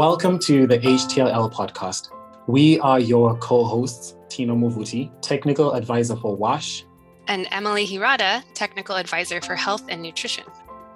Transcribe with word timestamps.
Welcome 0.00 0.38
to 0.38 0.66
the 0.66 0.78
HTLL 0.78 1.52
podcast. 1.52 2.08
We 2.46 2.80
are 2.80 2.98
your 2.98 3.36
co 3.36 3.64
hosts, 3.64 4.16
Tino 4.30 4.56
Muvuti, 4.56 5.10
Technical 5.20 5.74
Advisor 5.74 6.16
for 6.16 6.34
WASH, 6.34 6.86
and 7.28 7.46
Emily 7.50 7.84
Hirata, 7.84 8.42
Technical 8.54 8.96
Advisor 8.96 9.42
for 9.42 9.54
Health 9.54 9.84
and 9.90 10.00
Nutrition. 10.00 10.44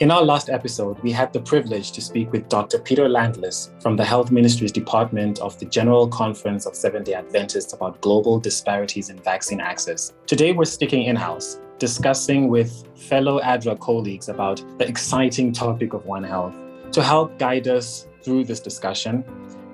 In 0.00 0.10
our 0.10 0.22
last 0.22 0.48
episode, 0.48 0.98
we 1.00 1.12
had 1.12 1.34
the 1.34 1.40
privilege 1.42 1.92
to 1.92 2.00
speak 2.00 2.32
with 2.32 2.48
Dr. 2.48 2.78
Peter 2.78 3.06
Landless 3.06 3.72
from 3.82 3.94
the 3.94 4.04
Health 4.06 4.30
Ministry's 4.30 4.72
Department 4.72 5.38
of 5.40 5.58
the 5.58 5.66
General 5.66 6.08
Conference 6.08 6.64
of 6.64 6.74
Seventh 6.74 7.04
day 7.04 7.12
Adventists 7.12 7.74
about 7.74 8.00
global 8.00 8.40
disparities 8.40 9.10
in 9.10 9.18
vaccine 9.18 9.60
access. 9.60 10.14
Today, 10.26 10.52
we're 10.52 10.64
sticking 10.64 11.02
in 11.02 11.14
house, 11.14 11.60
discussing 11.78 12.48
with 12.48 12.88
fellow 12.96 13.38
ADRA 13.42 13.78
colleagues 13.80 14.30
about 14.30 14.64
the 14.78 14.88
exciting 14.88 15.52
topic 15.52 15.92
of 15.92 16.06
One 16.06 16.24
Health. 16.24 16.54
To 16.92 17.02
help 17.02 17.38
guide 17.38 17.68
us 17.68 18.06
through 18.24 18.44
this 18.44 18.60
discussion, 18.60 19.24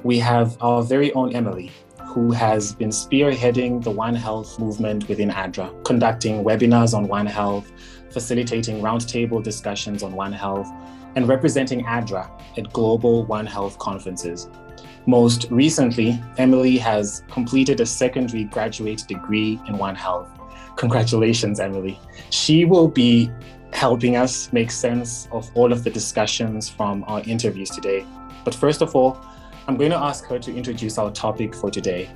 we 0.02 0.18
have 0.18 0.56
our 0.60 0.82
very 0.82 1.12
own 1.12 1.34
Emily, 1.34 1.70
who 2.06 2.32
has 2.32 2.74
been 2.74 2.88
spearheading 2.88 3.82
the 3.82 3.90
One 3.90 4.14
Health 4.14 4.58
movement 4.58 5.08
within 5.08 5.30
ADRA, 5.30 5.84
conducting 5.84 6.42
webinars 6.42 6.92
on 6.92 7.06
One 7.06 7.26
Health, 7.26 7.70
facilitating 8.10 8.80
roundtable 8.80 9.42
discussions 9.42 10.02
on 10.02 10.12
One 10.12 10.32
Health, 10.32 10.68
and 11.14 11.28
representing 11.28 11.84
ADRA 11.84 12.28
at 12.58 12.72
global 12.72 13.24
One 13.24 13.46
Health 13.46 13.78
conferences. 13.78 14.48
Most 15.06 15.46
recently, 15.50 16.20
Emily 16.36 16.76
has 16.78 17.22
completed 17.30 17.80
a 17.80 17.86
secondary 17.86 18.44
graduate 18.44 19.04
degree 19.06 19.60
in 19.68 19.78
One 19.78 19.94
Health. 19.94 20.28
Congratulations, 20.76 21.60
Emily. 21.60 21.98
She 22.30 22.64
will 22.64 22.88
be 22.88 23.30
helping 23.72 24.16
us 24.16 24.52
make 24.52 24.70
sense 24.70 25.28
of 25.30 25.48
all 25.54 25.72
of 25.72 25.84
the 25.84 25.90
discussions 25.90 26.68
from 26.68 27.04
our 27.06 27.20
interviews 27.20 27.70
today. 27.70 28.04
But 28.44 28.54
first 28.54 28.82
of 28.82 28.94
all, 28.96 29.20
I'm 29.68 29.76
going 29.76 29.90
to 29.90 29.98
ask 29.98 30.24
her 30.26 30.38
to 30.38 30.54
introduce 30.54 30.98
our 30.98 31.10
topic 31.10 31.54
for 31.54 31.70
today. 31.70 32.10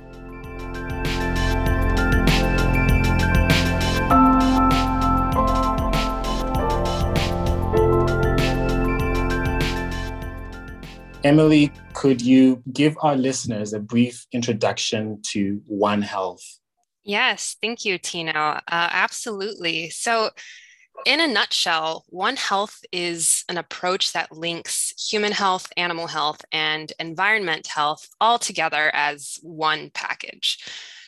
Emily, 11.23 11.71
could 11.93 12.21
you 12.21 12.61
give 12.71 12.95
our 13.01 13.15
listeners 13.15 13.73
a 13.73 13.79
brief 13.79 14.27
introduction 14.31 15.19
to 15.23 15.59
One 15.65 16.03
Health? 16.03 16.59
Yes, 17.03 17.55
thank 17.61 17.83
you, 17.83 17.97
Tino. 17.97 18.31
Uh, 18.31 18.61
absolutely. 18.67 19.89
So, 19.89 20.29
in 21.05 21.19
a 21.19 21.27
nutshell, 21.27 22.05
One 22.09 22.35
Health 22.35 22.81
is 22.91 23.43
an 23.49 23.57
approach 23.57 24.13
that 24.13 24.31
links 24.31 24.93
human 25.11 25.31
health, 25.31 25.71
animal 25.77 26.07
health, 26.07 26.41
and 26.51 26.91
environment 26.99 27.67
health 27.67 28.07
all 28.19 28.39
together 28.39 28.91
as 28.93 29.39
one 29.41 29.91
package. 29.93 30.57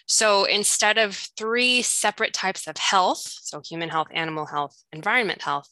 So 0.07 0.45
instead 0.45 0.97
of 0.97 1.15
three 1.37 1.81
separate 1.81 2.33
types 2.33 2.67
of 2.67 2.77
health, 2.77 3.21
so 3.41 3.61
human 3.61 3.89
health, 3.89 4.07
animal 4.11 4.45
health, 4.45 4.83
environment 4.93 5.41
health, 5.41 5.69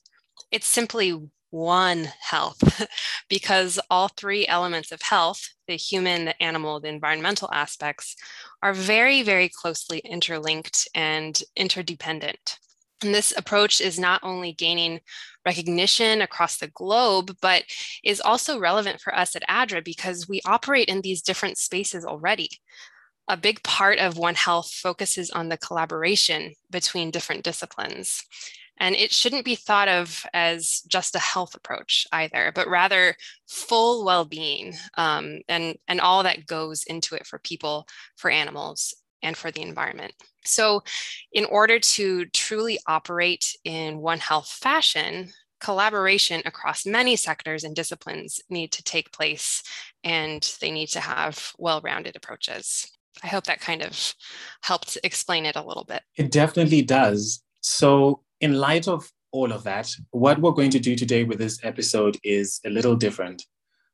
it's 0.52 0.68
simply 0.68 1.30
one 1.52 2.10
health 2.20 2.88
because 3.30 3.80
all 3.90 4.10
three 4.10 4.46
elements 4.48 4.92
of 4.92 5.02
health 5.02 5.50
the 5.68 5.76
human, 5.76 6.26
the 6.26 6.44
animal, 6.44 6.80
the 6.80 6.90
environmental 6.90 7.50
aspects 7.52 8.16
are 8.62 8.74
very, 8.74 9.24
very 9.24 9.50
closely 9.50 10.00
interlinked 10.00 10.88
and 10.94 11.42
interdependent. 11.56 12.60
And 13.06 13.14
this 13.14 13.34
approach 13.38 13.82
is 13.82 14.00
not 14.00 14.20
only 14.24 14.52
gaining 14.52 15.00
recognition 15.46 16.22
across 16.22 16.58
the 16.58 16.70
globe, 16.70 17.38
but 17.40 17.64
is 18.04 18.20
also 18.20 18.60
relevant 18.60 19.00
for 19.00 19.16
us 19.16 19.36
at 19.36 19.48
ADRA 19.48 19.84
because 19.84 20.28
we 20.28 20.42
operate 20.44 20.90
in 20.90 21.02
these 21.02 21.22
different 21.22 21.60
spaces 21.60 22.04
already. 22.04 22.50
A 23.28 23.38
big 23.38 23.62
part 23.62 24.00
of 24.00 24.18
One 24.18 24.34
Health 24.34 24.72
focuses 24.72 25.30
on 25.30 25.50
the 25.50 25.58
collaboration 25.58 26.54
between 26.72 27.12
different 27.12 27.44
disciplines. 27.44 28.24
And 28.78 28.96
it 28.96 29.12
shouldn't 29.12 29.46
be 29.46 29.56
thought 29.56 29.88
of 29.88 30.26
as 30.34 30.82
just 30.88 31.16
a 31.16 31.20
health 31.20 31.54
approach 31.54 32.08
either, 32.12 32.52
but 32.56 32.68
rather 32.68 33.16
full 33.48 34.04
well 34.04 34.26
being 34.26 34.74
um, 34.98 35.42
and, 35.48 35.78
and 35.88 36.02
all 36.02 36.24
that 36.24 36.48
goes 36.48 36.84
into 36.84 37.14
it 37.16 37.28
for 37.28 37.38
people, 37.40 37.88
for 38.18 38.32
animals, 38.32 38.96
and 39.26 39.36
for 39.36 39.52
the 39.52 39.62
environment. 39.62 40.14
So, 40.46 40.84
in 41.34 41.46
order 41.46 41.80
to 41.80 42.26
truly 42.28 42.80
operate 42.88 43.56
in 43.64 44.00
One 44.00 44.20
Health 44.20 44.48
fashion, 44.48 45.32
collaboration 45.60 46.42
across 46.46 46.86
many 46.86 47.16
sectors 47.16 47.64
and 47.64 47.76
disciplines 47.76 48.40
need 48.50 48.72
to 48.72 48.84
take 48.84 49.12
place 49.12 49.64
and 50.04 50.56
they 50.62 50.70
need 50.70 50.88
to 50.88 51.00
have 51.00 51.52
well 51.58 51.82
rounded 51.82 52.16
approaches. 52.16 52.90
I 53.24 53.28
hope 53.28 53.46
that 53.46 53.62
kind 53.62 53.82
of 53.82 54.14
helped 54.62 54.98
explain 55.04 55.46
it 55.46 55.56
a 55.56 55.64
little 55.64 55.86
bit. 55.86 56.04
It 56.18 56.32
definitely 56.32 56.82
does. 56.82 57.42
So, 57.62 58.22
in 58.42 58.54
light 58.54 58.88
of 58.88 59.12
all 59.32 59.52
of 59.52 59.64
that, 59.64 59.90
what 60.12 60.40
we're 60.40 60.52
going 60.52 60.72
to 60.72 60.80
do 60.80 60.96
today 60.96 61.24
with 61.24 61.40
this 61.40 61.60
episode 61.64 62.18
is 62.24 62.60
a 62.66 62.70
little 62.70 62.96
different. 62.96 63.44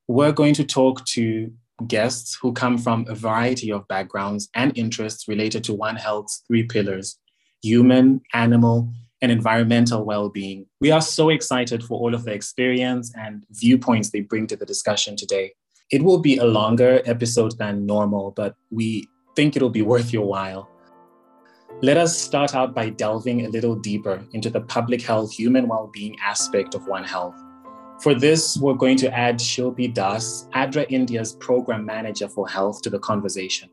We're 0.08 0.34
going 0.34 0.56
to 0.56 0.66
talk 0.66 1.06
to 1.16 1.52
guests 1.88 2.38
who 2.42 2.54
come 2.54 2.78
from 2.78 3.06
a 3.08 3.16
variety 3.16 3.72
of 3.72 3.88
backgrounds 3.88 4.50
and 4.56 4.78
interests 4.78 5.28
related 5.28 5.64
to 5.66 5.74
One 5.74 5.96
Health's 5.96 6.44
three 6.48 6.64
pillars 6.64 7.18
human, 7.64 8.22
animal, 8.34 8.92
and 9.22 9.32
environmental 9.32 10.04
well 10.04 10.30
being. 10.30 10.66
We 10.80 10.92
are 10.92 11.02
so 11.02 11.30
excited 11.30 11.84
for 11.84 12.00
all 12.00 12.16
of 12.16 12.24
the 12.24 12.34
experience 12.34 13.14
and 13.16 13.44
viewpoints 13.52 14.10
they 14.10 14.22
bring 14.22 14.48
to 14.48 14.56
the 14.56 14.66
discussion 14.66 15.16
today. 15.16 15.54
It 15.92 16.04
will 16.04 16.20
be 16.20 16.38
a 16.38 16.46
longer 16.46 17.02
episode 17.06 17.58
than 17.58 17.86
normal, 17.86 18.32
but 18.32 18.56
we 18.72 19.08
think 19.36 19.56
it'll 19.56 19.70
be 19.70 19.82
worth 19.82 20.12
your 20.12 20.26
while. 20.26 20.70
Let 21.82 21.98
us 21.98 22.18
start 22.18 22.56
out 22.56 22.74
by 22.74 22.90
delving 22.90 23.46
a 23.46 23.50
little 23.50 23.76
deeper 23.76 24.24
into 24.34 24.50
the 24.50 24.62
public 24.62 25.02
health, 25.02 25.34
human 25.34 25.68
well 25.68 25.90
being 25.94 26.16
aspect 26.24 26.76
of 26.76 26.88
One 26.88 27.04
Health. 27.04 27.36
For 28.02 28.16
this, 28.16 28.58
we're 28.58 28.74
going 28.74 28.98
to 28.98 29.16
add 29.16 29.38
Shilpi 29.38 29.94
Das, 29.94 30.48
ADRA 30.56 30.88
India's 30.90 31.34
program 31.34 31.86
manager 31.86 32.28
for 32.28 32.50
health, 32.50 32.82
to 32.82 32.90
the 32.90 32.98
conversation. 32.98 33.70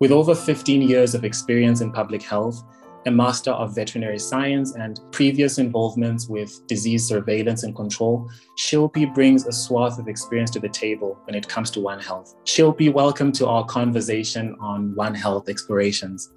With 0.00 0.10
over 0.10 0.34
15 0.34 0.82
years 0.82 1.14
of 1.14 1.24
experience 1.24 1.80
in 1.80 1.92
public 1.92 2.24
health, 2.24 2.60
a 3.06 3.10
master 3.12 3.52
of 3.52 3.72
veterinary 3.72 4.18
science, 4.18 4.74
and 4.74 4.98
previous 5.12 5.58
involvements 5.58 6.28
with 6.28 6.66
disease 6.66 7.06
surveillance 7.06 7.62
and 7.62 7.76
control, 7.76 8.28
Shilpi 8.58 9.14
brings 9.14 9.46
a 9.46 9.52
swath 9.52 9.96
of 10.00 10.08
experience 10.08 10.50
to 10.50 10.58
the 10.58 10.68
table 10.68 11.16
when 11.26 11.36
it 11.36 11.46
comes 11.46 11.70
to 11.70 11.80
One 11.80 12.00
Health. 12.00 12.34
Shilpi, 12.44 12.92
welcome 12.92 13.30
to 13.30 13.46
our 13.46 13.64
conversation 13.64 14.56
on 14.60 14.92
One 14.96 15.14
Health 15.14 15.48
explorations. 15.48 16.32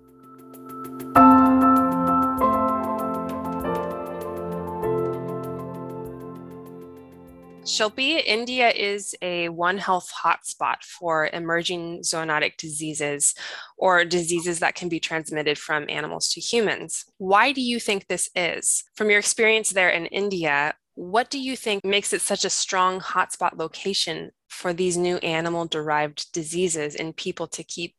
Shilpi, 7.65 8.21
India 8.23 8.69
is 8.69 9.15
a 9.23 9.49
One 9.49 9.79
Health 9.79 10.11
hotspot 10.23 10.83
for 10.83 11.31
emerging 11.33 12.01
zoonotic 12.01 12.57
diseases 12.57 13.33
or 13.75 14.05
diseases 14.05 14.59
that 14.59 14.75
can 14.75 14.87
be 14.87 14.99
transmitted 14.99 15.57
from 15.57 15.89
animals 15.89 16.29
to 16.33 16.39
humans. 16.39 17.05
Why 17.17 17.51
do 17.53 17.61
you 17.61 17.79
think 17.79 18.05
this 18.05 18.29
is? 18.35 18.83
From 18.95 19.09
your 19.09 19.17
experience 19.17 19.71
there 19.71 19.89
in 19.89 20.05
India, 20.05 20.75
what 20.93 21.31
do 21.31 21.39
you 21.39 21.55
think 21.55 21.83
makes 21.83 22.13
it 22.13 22.21
such 22.21 22.45
a 22.45 22.51
strong 22.51 22.99
hotspot 22.99 23.57
location 23.57 24.29
for 24.47 24.71
these 24.71 24.95
new 24.95 25.17
animal 25.17 25.65
derived 25.65 26.31
diseases 26.33 26.93
in 26.93 27.13
people 27.13 27.47
to 27.47 27.63
keep 27.63 27.95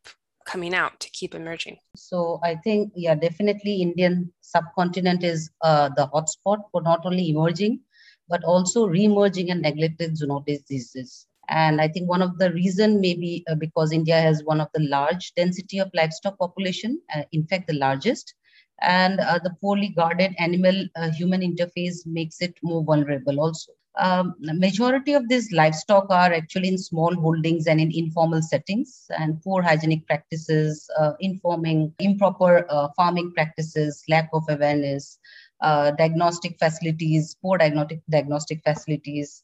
coming 0.46 0.74
out 0.74 0.98
to 1.00 1.10
keep 1.10 1.34
emerging 1.34 1.76
so 1.96 2.38
i 2.44 2.54
think 2.54 2.92
yeah 2.94 3.16
definitely 3.16 3.82
indian 3.82 4.32
subcontinent 4.40 5.24
is 5.24 5.50
uh, 5.62 5.88
the 5.96 6.06
hotspot 6.14 6.62
for 6.70 6.80
not 6.82 7.04
only 7.04 7.28
emerging 7.30 7.80
but 8.28 8.44
also 8.44 8.86
re-emerging 8.86 9.50
and 9.50 9.62
neglected 9.62 10.16
zoonotic 10.16 10.64
diseases. 10.66 11.26
And 11.48 11.80
I 11.80 11.88
think 11.88 12.08
one 12.08 12.22
of 12.22 12.38
the 12.38 12.52
reason 12.52 13.00
maybe 13.00 13.44
uh, 13.48 13.54
because 13.54 13.92
India 13.92 14.20
has 14.20 14.42
one 14.44 14.60
of 14.60 14.68
the 14.74 14.82
large 14.82 15.32
density 15.34 15.78
of 15.78 15.90
livestock 15.94 16.38
population, 16.38 17.00
uh, 17.14 17.22
in 17.32 17.46
fact 17.46 17.68
the 17.68 17.74
largest, 17.74 18.34
and 18.82 19.20
uh, 19.20 19.38
the 19.42 19.54
poorly 19.60 19.88
guarded 19.88 20.34
animal-human 20.38 21.42
uh, 21.42 21.46
interface 21.46 22.06
makes 22.06 22.40
it 22.42 22.54
more 22.62 22.84
vulnerable 22.84 23.40
also. 23.40 23.72
Um, 23.98 24.34
majority 24.38 25.14
of 25.14 25.26
these 25.28 25.50
livestock 25.52 26.06
are 26.10 26.30
actually 26.30 26.68
in 26.68 26.76
small 26.76 27.14
holdings 27.14 27.66
and 27.66 27.80
in 27.80 27.90
informal 27.94 28.42
settings 28.42 29.06
and 29.18 29.40
poor 29.42 29.62
hygienic 29.62 30.06
practices, 30.06 30.86
uh, 31.00 31.12
informing 31.20 31.94
improper 31.98 32.66
uh, 32.68 32.88
farming 32.94 33.32
practices, 33.32 34.04
lack 34.06 34.28
of 34.34 34.42
awareness, 34.50 35.18
uh, 35.60 35.90
diagnostic 35.92 36.58
facilities, 36.58 37.36
poor 37.42 37.58
diagnostic 37.58 38.00
diagnostic 38.10 38.62
facilities. 38.64 39.42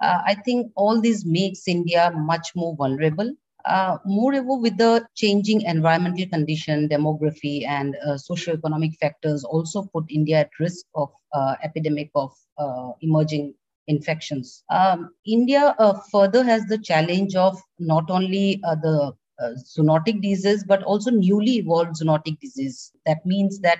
Uh, 0.00 0.20
I 0.26 0.34
think 0.34 0.72
all 0.76 1.00
this 1.00 1.24
makes 1.24 1.68
India 1.68 2.12
much 2.14 2.52
more 2.54 2.74
vulnerable. 2.76 3.32
Uh, 3.64 3.96
moreover, 4.04 4.56
with 4.58 4.76
the 4.76 5.06
changing 5.14 5.62
environmental 5.62 6.26
condition, 6.26 6.86
demography, 6.86 7.66
and 7.66 7.96
uh, 8.06 8.18
socio-economic 8.18 8.92
factors 9.00 9.42
also 9.42 9.84
put 9.84 10.04
India 10.10 10.40
at 10.40 10.50
risk 10.60 10.84
of 10.94 11.08
uh, 11.32 11.54
epidemic 11.62 12.10
of 12.14 12.30
uh, 12.58 12.90
emerging 13.00 13.54
infections. 13.86 14.64
Um, 14.68 15.14
India 15.26 15.74
further 16.12 16.44
has 16.44 16.66
the 16.66 16.76
challenge 16.76 17.36
of 17.36 17.58
not 17.78 18.10
only 18.10 18.60
the 18.62 19.14
zoonotic 19.76 20.20
disease, 20.20 20.64
but 20.64 20.82
also 20.82 21.10
newly 21.10 21.56
evolved 21.56 21.96
zoonotic 22.00 22.38
disease. 22.40 22.92
That 23.06 23.24
means 23.24 23.60
that 23.60 23.78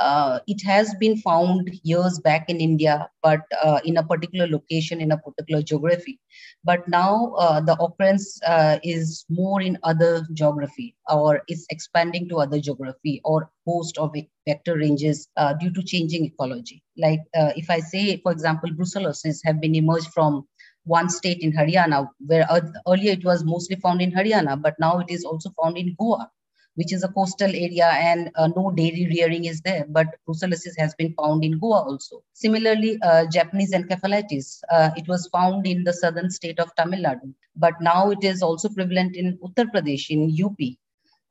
uh, 0.00 0.40
it 0.46 0.62
has 0.64 0.94
been 0.94 1.16
found 1.16 1.70
years 1.82 2.18
back 2.18 2.48
in 2.48 2.60
India, 2.60 3.08
but 3.22 3.42
uh, 3.62 3.80
in 3.84 3.96
a 3.96 4.02
particular 4.02 4.46
location, 4.46 5.00
in 5.00 5.12
a 5.12 5.18
particular 5.18 5.62
geography. 5.62 6.18
But 6.64 6.88
now 6.88 7.34
uh, 7.38 7.60
the 7.60 7.76
occurrence 7.76 8.40
uh, 8.46 8.78
is 8.82 9.24
more 9.28 9.60
in 9.60 9.78
other 9.82 10.26
geography 10.32 10.96
or 11.08 11.42
is 11.48 11.66
expanding 11.70 12.28
to 12.30 12.38
other 12.38 12.60
geography 12.60 13.20
or 13.24 13.50
host 13.66 13.98
of 13.98 14.14
vector 14.46 14.76
ranges 14.76 15.28
uh, 15.36 15.54
due 15.54 15.72
to 15.72 15.82
changing 15.82 16.24
ecology. 16.24 16.82
Like 16.96 17.20
uh, 17.36 17.52
if 17.56 17.70
I 17.70 17.80
say, 17.80 18.16
for 18.22 18.32
example, 18.32 18.70
brucellosis 18.70 19.40
have 19.44 19.60
been 19.60 19.74
emerged 19.74 20.08
from 20.12 20.46
one 20.84 21.08
state 21.08 21.38
in 21.40 21.52
Haryana, 21.52 22.08
where 22.26 22.46
earlier 22.86 23.12
it 23.12 23.24
was 23.24 23.42
mostly 23.44 23.76
found 23.76 24.02
in 24.02 24.12
Haryana, 24.12 24.60
but 24.60 24.74
now 24.78 24.98
it 24.98 25.06
is 25.08 25.24
also 25.24 25.50
found 25.58 25.78
in 25.78 25.94
Goa 25.98 26.30
which 26.74 26.92
is 26.92 27.04
a 27.04 27.08
coastal 27.08 27.48
area 27.48 27.86
and 27.86 28.30
uh, 28.34 28.48
no 28.48 28.70
dairy 28.70 29.06
rearing 29.10 29.44
is 29.44 29.60
there, 29.60 29.84
but 29.88 30.06
brucellosis 30.26 30.76
has 30.76 30.94
been 30.94 31.14
found 31.14 31.44
in 31.44 31.58
Goa 31.58 31.82
also. 31.82 32.22
Similarly, 32.32 32.98
uh, 33.02 33.26
Japanese 33.26 33.72
encephalitis, 33.72 34.60
uh, 34.70 34.90
it 34.96 35.06
was 35.08 35.28
found 35.28 35.66
in 35.66 35.84
the 35.84 35.92
southern 35.92 36.30
state 36.30 36.58
of 36.58 36.74
Tamil 36.76 37.00
Nadu, 37.00 37.32
but 37.56 37.74
now 37.80 38.10
it 38.10 38.24
is 38.24 38.42
also 38.42 38.68
prevalent 38.68 39.16
in 39.16 39.38
Uttar 39.38 39.66
Pradesh, 39.72 40.10
in 40.10 40.36
UP. 40.44 40.58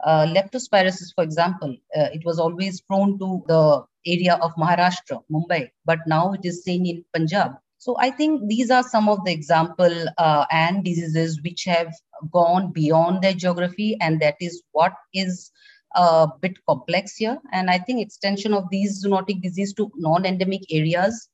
Uh, 0.04 0.26
leptospirosis, 0.26 1.14
for 1.16 1.24
example, 1.24 1.76
uh, 1.98 2.10
it 2.14 2.26
was 2.26 2.40
always 2.40 2.82
prone 2.82 3.18
to 3.20 3.44
the 3.48 3.84
area 4.06 4.36
of 4.42 4.54
Maharashtra, 4.56 5.24
Mumbai, 5.32 5.70
but 5.86 6.00
now 6.08 6.34
it 6.34 6.42
is 6.44 6.64
seen 6.64 6.86
in 6.86 7.06
Punjab. 7.14 7.54
So 7.84 7.98
I 8.00 8.12
think 8.12 8.48
these 8.48 8.72
are 8.72 8.82
some 8.82 9.10
of 9.10 9.26
the 9.26 9.34
example 9.34 9.94
uh, 10.18 10.46
and 10.50 10.86
diseases 10.86 11.42
which 11.42 11.66
have 11.66 11.94
gone 12.32 12.72
beyond 12.72 13.22
their 13.22 13.34
geography, 13.34 13.98
and 14.00 14.22
that 14.22 14.36
is 14.40 14.64
what 14.72 14.94
is 15.14 15.52
a 15.94 16.30
bit 16.40 16.54
complex 16.66 17.18
here. 17.18 17.40
And 17.52 17.70
I 17.70 17.80
think 17.80 18.00
extension 18.00 18.54
of 18.54 18.70
these 18.72 19.04
zoonotic 19.04 19.42
disease 19.42 19.74
to 19.74 19.92
non-endemic 19.98 20.62
areas 20.72 21.28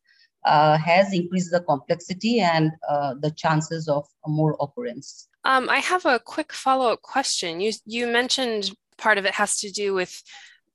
uh, 0.44 0.76
has 0.80 1.14
increased 1.14 1.52
the 1.52 1.60
complexity 1.60 2.40
and 2.40 2.72
uh, 2.90 3.14
the 3.20 3.30
chances 3.30 3.88
of 3.88 4.08
more 4.26 4.58
occurrence. 4.60 5.28
Um, 5.44 5.70
I 5.70 5.78
have 5.78 6.08
a 6.08 6.18
quick 6.18 6.52
follow-up 6.52 7.04
question. 7.04 7.62
You 7.62 7.74
you 7.86 8.08
mentioned 8.08 8.72
part 8.98 9.20
of 9.20 9.26
it 9.26 9.36
has 9.36 9.60
to 9.60 9.70
do 9.70 9.94
with 9.94 10.24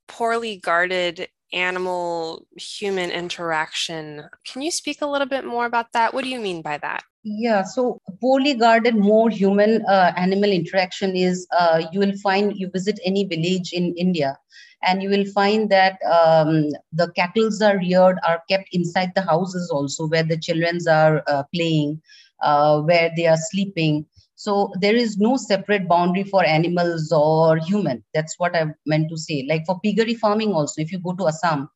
poorly 0.07 0.55
guarded 0.55 1.27
animal 1.55 2.45
human 2.57 3.09
interaction. 3.09 4.25
Can 4.45 4.61
you 4.61 4.71
speak 4.71 5.01
a 5.01 5.07
little 5.07 5.27
bit 5.27 5.45
more 5.45 5.65
about 5.65 5.93
that? 5.93 6.13
What 6.13 6.23
do 6.23 6.29
you 6.29 6.39
mean 6.39 6.61
by 6.61 6.77
that? 6.79 7.03
Yeah, 7.23 7.63
so 7.63 7.99
poorly 8.21 8.53
guarded, 8.53 8.95
more 8.95 9.31
human 9.31 9.83
uh, 9.87 10.13
animal 10.15 10.51
interaction 10.51 11.15
is 11.15 11.47
uh, 11.57 11.81
you 11.91 11.99
will 11.99 12.15
find 12.17 12.55
you 12.55 12.69
visit 12.69 12.99
any 13.03 13.23
village 13.23 13.73
in 13.73 13.95
India 13.95 14.37
and 14.83 15.01
you 15.01 15.09
will 15.09 15.25
find 15.25 15.69
that 15.71 15.97
um, 16.03 16.69
the 16.93 17.11
cattle 17.15 17.49
are 17.63 17.77
reared, 17.79 18.19
are 18.27 18.43
kept 18.47 18.69
inside 18.73 19.11
the 19.15 19.23
houses 19.23 19.71
also 19.71 20.07
where 20.07 20.23
the 20.23 20.37
children 20.37 20.77
are 20.87 21.23
uh, 21.27 21.41
playing, 21.53 21.99
uh, 22.43 22.81
where 22.81 23.11
they 23.15 23.25
are 23.25 23.37
sleeping 23.37 24.05
so 24.35 24.71
there 24.81 24.95
is 24.95 25.17
no 25.17 25.37
separate 25.37 25.87
boundary 25.87 26.23
for 26.23 26.45
animals 26.45 27.11
or 27.11 27.57
human. 27.57 28.03
That's 28.13 28.37
what 28.37 28.55
I 28.55 28.65
meant 28.85 29.09
to 29.09 29.17
say. 29.17 29.45
Like 29.49 29.65
for 29.65 29.79
piggery 29.79 30.13
farming 30.15 30.51
also, 30.53 30.81
if 30.81 30.91
you 30.91 30.99
go 30.99 31.13
to 31.13 31.27
Assam, 31.27 31.69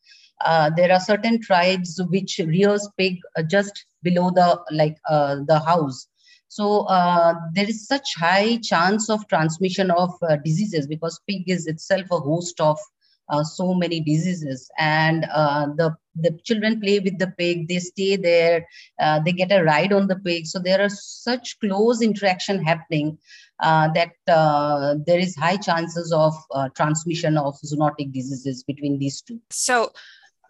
uh, 0.44 0.70
there 0.76 0.92
are 0.92 1.00
certain 1.00 1.42
tribes 1.42 2.02
which 2.10 2.40
rears 2.46 2.88
pig 2.98 3.18
uh, 3.38 3.44
just 3.44 3.86
below 4.04 4.32
the 4.32 4.60
like 4.72 4.98
uh, 5.10 5.38
the 5.48 5.60
house. 5.60 6.08
So 6.50 6.82
uh, 6.88 7.36
there 7.54 7.70
is 7.70 7.88
such 7.88 8.16
high 8.16 8.58
chance 8.58 9.10
of 9.10 9.28
transmission 9.28 9.92
of 9.92 10.12
uh, 10.22 10.38
diseases 10.44 10.88
because 10.88 11.20
pig 11.28 11.44
is 11.48 11.68
itself 11.68 12.08
a 12.12 12.20
host 12.20 12.60
of 12.60 12.78
uh, 13.30 13.44
so 13.44 13.74
many 13.74 14.00
diseases 14.00 14.70
and 14.80 15.24
the 15.24 15.96
the 16.22 16.32
children 16.44 16.80
play 16.80 17.00
with 17.00 17.18
the 17.20 17.32
pig 17.38 17.68
they 17.68 17.80
stay 17.80 18.16
there 18.16 18.66
uh, 19.00 19.20
they 19.20 19.32
get 19.32 19.52
a 19.52 19.64
ride 19.64 19.94
on 19.94 20.08
the 20.08 20.16
pig 20.18 20.46
so 20.46 20.60
there 20.60 20.82
are 20.82 20.90
such 20.90 21.60
close 21.60 22.02
interaction 22.02 22.64
happening 22.64 23.18
uh, 23.62 23.90
that 23.94 24.14
uh, 24.28 24.96
there 25.06 25.20
is 25.20 25.36
high 25.36 25.58
chances 25.58 26.12
of 26.14 26.34
uh, 26.52 26.70
transmission 26.76 27.38
of 27.38 27.56
zoonotic 27.62 28.12
diseases 28.14 28.64
between 28.64 28.98
these 29.00 29.22
two 29.22 29.40
so 29.50 29.92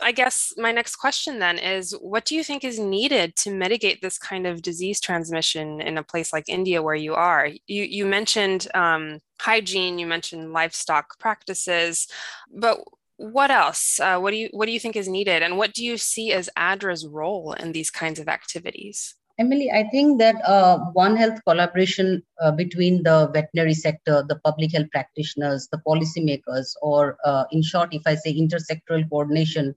I 0.02 0.12
guess 0.12 0.54
my 0.58 0.72
next 0.72 0.96
question 0.96 1.40
then 1.40 1.58
is 1.58 1.92
what 2.00 2.26
do 2.26 2.36
you 2.36 2.44
think 2.44 2.64
is 2.64 2.80
needed 2.80 3.36
to 3.38 3.52
mitigate 3.52 4.02
this 4.02 4.18
kind 4.18 4.48
of 4.48 4.62
disease 4.62 5.02
transmission 5.02 5.82
in 5.82 5.98
a 5.98 6.04
place 6.04 6.32
like 6.32 6.48
India 6.48 6.82
where 6.82 6.96
you 6.96 7.16
are? 7.16 7.50
You, 7.68 7.84
you 7.84 8.06
mentioned 8.06 8.68
um, 8.74 9.20
hygiene, 9.42 10.00
you 10.00 10.08
mentioned 10.08 10.54
livestock 10.54 11.20
practices, 11.20 12.08
but 12.54 12.80
what 13.20 13.52
else? 13.52 14.00
Uh, 14.00 14.18
what 14.18 14.32
do 14.32 14.38
you 14.38 14.50
what 14.54 14.66
do 14.66 14.72
you 14.72 14.80
think 14.80 14.96
is 14.96 15.10
needed, 15.10 15.44
and 15.44 15.58
what 15.58 15.74
do 15.74 15.84
you 15.84 15.98
see 15.98 16.32
as 16.32 16.50
ADRA's 16.58 17.06
role 17.06 17.52
in 17.54 17.74
these 17.74 17.92
kinds 17.92 18.18
of 18.18 18.30
activities? 18.30 19.16
Emily, 19.38 19.70
I 19.72 19.84
think 19.90 20.20
that 20.20 20.36
uh, 20.46 20.80
One 20.94 21.18
Health 21.18 21.40
collaboration 21.46 22.24
uh, 22.42 22.52
between 22.52 23.04
the 23.04 23.30
veterinary 23.34 23.74
sector, 23.74 24.24
the 24.28 24.40
public 24.44 24.72
health 24.74 24.90
practitioners, 24.92 25.68
the 25.72 25.82
policymakers, 25.86 26.74
or 26.82 27.18
uh, 27.26 27.44
in 27.52 27.62
short, 27.62 27.94
if 27.94 28.02
I 28.06 28.16
say 28.16 28.34
intersectoral 28.34 29.10
coordination 29.10 29.76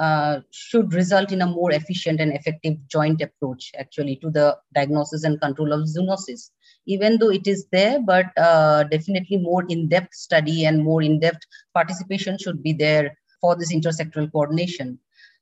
uh, 0.00 0.40
should 0.50 0.94
result 0.94 1.30
in 1.30 1.42
a 1.42 1.46
more 1.46 1.70
efficient 1.72 2.20
and 2.20 2.32
effective 2.32 2.76
joint 2.88 3.20
approach 3.20 3.70
actually 3.78 4.16
to 4.16 4.30
the 4.30 4.56
diagnosis 4.74 5.24
and 5.24 5.40
control 5.42 5.74
of 5.74 5.86
zoonosis. 5.94 6.50
Even 6.86 7.18
though 7.18 7.30
it 7.30 7.46
is 7.46 7.66
there 7.70 8.00
but 8.00 8.26
uh, 8.38 8.84
definitely 8.84 9.36
more 9.36 9.64
in-depth 9.68 10.14
study 10.14 10.64
and 10.64 10.82
more 10.82 11.02
in-depth 11.02 11.42
participation 11.74 12.38
should 12.38 12.62
be 12.62 12.72
there 12.72 13.14
for 13.42 13.56
this 13.56 13.74
intersectoral 13.74 14.32
coordination. 14.32 14.98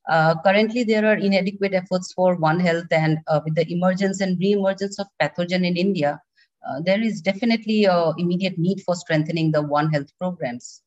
Uh, 0.09 0.35
currently, 0.43 0.83
there 0.83 1.05
are 1.07 1.17
inadequate 1.17 1.75
efforts 1.75 2.13
for 2.15 2.35
One 2.37 2.59
Health, 2.59 2.91
and 2.91 3.19
uh, 3.27 3.41
with 3.45 3.55
the 3.55 3.71
emergence 3.71 4.23
and 4.23 4.39
re-emergence 4.41 4.99
of 4.99 5.07
pathogen 5.21 5.67
in 5.67 5.77
India, 5.77 6.21
uh, 6.67 6.81
there 6.81 7.03
is 7.03 7.21
definitely 7.21 7.87
immediate 8.17 8.57
need 8.59 8.81
for 8.87 8.97
strengthening 8.97 9.53
the 9.53 9.61
One 9.61 9.91
Health 9.93 10.11
programs 10.19 10.83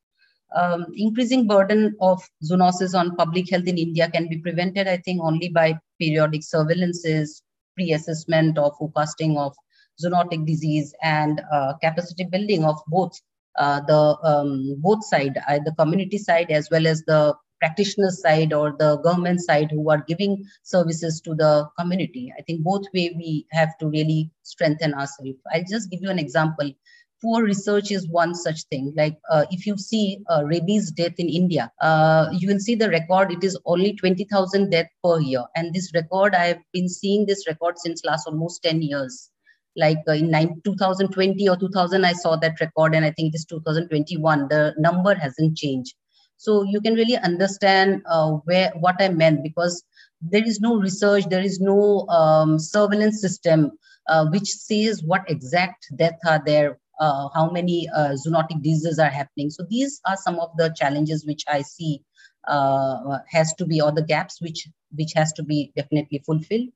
um, 0.56 0.86
increasing 0.96 1.48
burden 1.48 1.96
of 2.02 2.22
zoonosis 2.44 2.98
on 2.98 3.16
public 3.16 3.50
health 3.50 3.68
in 3.68 3.78
India 3.78 4.10
can 4.10 4.28
be 4.28 4.38
prevented, 4.38 4.88
I 4.88 4.98
think, 4.98 5.22
only 5.22 5.50
by 5.50 5.80
periodic 6.00 6.42
surveillances, 6.42 7.42
pre-assessment 7.76 8.58
or 8.58 8.74
forecasting 8.78 9.38
of 9.38 9.56
zoonotic 10.04 10.46
disease, 10.46 10.94
and 11.02 11.42
uh, 11.54 11.74
capacity 11.82 12.26
building 12.26 12.66
of 12.66 12.78
both 12.88 13.20
uh, 13.58 13.82
the 13.82 14.18
um, 14.24 14.76
both 14.80 15.04
side, 15.06 15.38
uh, 15.48 15.60
the 15.66 15.74
community 15.78 16.18
side 16.18 16.52
as 16.52 16.70
well 16.72 16.88
as 16.88 17.04
the 17.04 17.36
practitioner 17.60 18.10
side 18.10 18.54
or 18.54 18.76
the 18.80 18.98
government 18.98 19.40
side 19.40 19.70
who 19.70 19.90
are 19.90 20.04
giving 20.08 20.44
services 20.64 21.22
to 21.22 21.36
the 21.36 21.70
community. 21.80 22.34
I 22.38 22.42
think 22.42 22.62
both 22.62 22.86
way 22.94 23.14
we 23.16 23.46
have 23.52 23.78
to 23.80 23.88
really 23.88 24.32
strengthen 24.42 24.94
ourselves. 24.94 25.38
I'll 25.54 25.64
just 25.70 25.92
give 25.92 26.02
you 26.02 26.10
an 26.10 26.18
example 26.18 26.72
poor 27.22 27.44
research 27.44 27.92
is 27.92 28.08
one 28.08 28.34
such 28.34 28.64
thing. 28.64 28.94
Like 28.96 29.18
uh, 29.30 29.46
if 29.52 29.66
you 29.66 29.78
see 29.78 30.20
uh, 30.30 30.44
rabies 30.44 30.92
death 30.92 31.14
in 31.18 31.30
India, 31.30 31.72
uh, 31.82 32.30
you 32.32 32.48
will 32.48 32.60
see 32.60 32.76
the 32.76 32.90
record. 32.90 33.32
It 33.32 33.44
is 33.44 33.58
only 33.66 33.94
20,000 33.94 34.70
death 34.70 34.88
per 35.04 35.20
year. 35.20 35.44
And 35.56 35.74
this 35.74 35.92
record, 35.94 36.36
I 36.36 36.48
have 36.48 36.60
been 36.74 36.90
seeing 36.90 37.26
this 37.26 37.48
record 37.48 37.78
since 37.78 38.04
last 38.04 38.28
almost 38.28 38.64
10 38.64 38.82
years. 38.82 39.30
Like 39.78 40.00
uh, 40.08 40.14
in 40.14 40.32
9, 40.32 40.62
2020 40.66 41.48
or 41.48 41.58
2000, 41.58 42.04
I 42.04 42.14
saw 42.14 42.36
that 42.38 42.60
record. 42.60 42.96
And 42.96 43.06
I 43.06 43.12
think 43.12 43.34
it 43.34 43.38
is 43.38 43.46
2021. 43.46 44.48
The 44.50 44.74
number 44.78 45.14
hasn't 45.16 45.58
changed. 45.58 45.96
So 46.38 46.64
you 46.64 46.82
can 46.82 46.96
really 46.96 47.18
understand 47.18 48.02
uh, 48.10 48.32
where 48.46 48.72
what 48.80 48.96
I 49.00 49.10
meant 49.10 49.44
because 49.44 49.84
there 50.22 50.44
is 50.44 50.60
no 50.60 50.76
research, 50.76 51.26
there 51.30 51.44
is 51.44 51.60
no 51.60 52.08
um, 52.10 52.58
surveillance 52.58 53.22
system 53.22 53.72
uh, 54.08 54.26
which 54.26 54.48
says 54.48 55.04
what 55.04 55.30
exact 55.30 55.86
deaths 55.96 56.26
are 56.28 56.42
there 56.44 56.80
uh, 57.02 57.28
how 57.34 57.50
many 57.50 57.90
uh, 57.90 58.12
zoonotic 58.24 58.62
diseases 58.62 59.00
are 59.00 59.10
happening. 59.10 59.50
So 59.50 59.66
these 59.70 60.00
are 60.08 60.18
some 60.18 60.40
of 60.40 60.56
the 60.58 60.74
challenges 60.78 61.26
which 61.26 61.44
I 61.48 61.64
see 61.64 62.02
uh, 62.48 63.18
has 63.30 63.54
to 63.56 63.66
be, 63.66 63.82
or 63.82 63.92
the 63.92 64.04
gaps 64.04 64.42
which 64.42 64.68
which 64.96 65.14
has 65.16 65.34
to 65.34 65.44
be 65.44 65.72
definitely 65.76 66.20
fulfilled. 66.26 66.70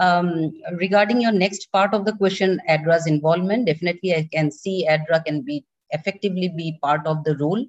Um, 0.00 0.52
regarding 0.78 1.20
your 1.20 1.32
next 1.32 1.70
part 1.72 1.92
of 1.92 2.04
the 2.04 2.12
question, 2.12 2.60
ADRA's 2.68 3.06
involvement, 3.06 3.66
definitely 3.66 4.14
I 4.14 4.28
can 4.32 4.50
see 4.50 4.86
ADRA 4.88 5.24
can 5.24 5.42
be 5.42 5.64
effectively 5.90 6.48
be 6.48 6.78
part 6.82 7.06
of 7.06 7.24
the 7.24 7.36
role. 7.36 7.64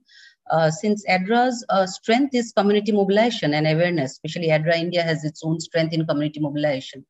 Uh, 0.52 0.72
since 0.72 1.06
ADRA's 1.08 1.66
uh, 1.70 1.86
strength 1.86 2.34
is 2.34 2.54
community 2.54 2.92
mobilization 2.92 3.54
and 3.54 3.68
awareness, 3.68 4.12
especially 4.12 4.50
ADRA 4.50 4.78
India 4.78 5.04
has 5.04 5.24
its 5.24 5.42
own 5.44 5.60
strength 5.60 5.94
in 5.94 6.06
community 6.06 6.40
mobilization. 6.40 7.06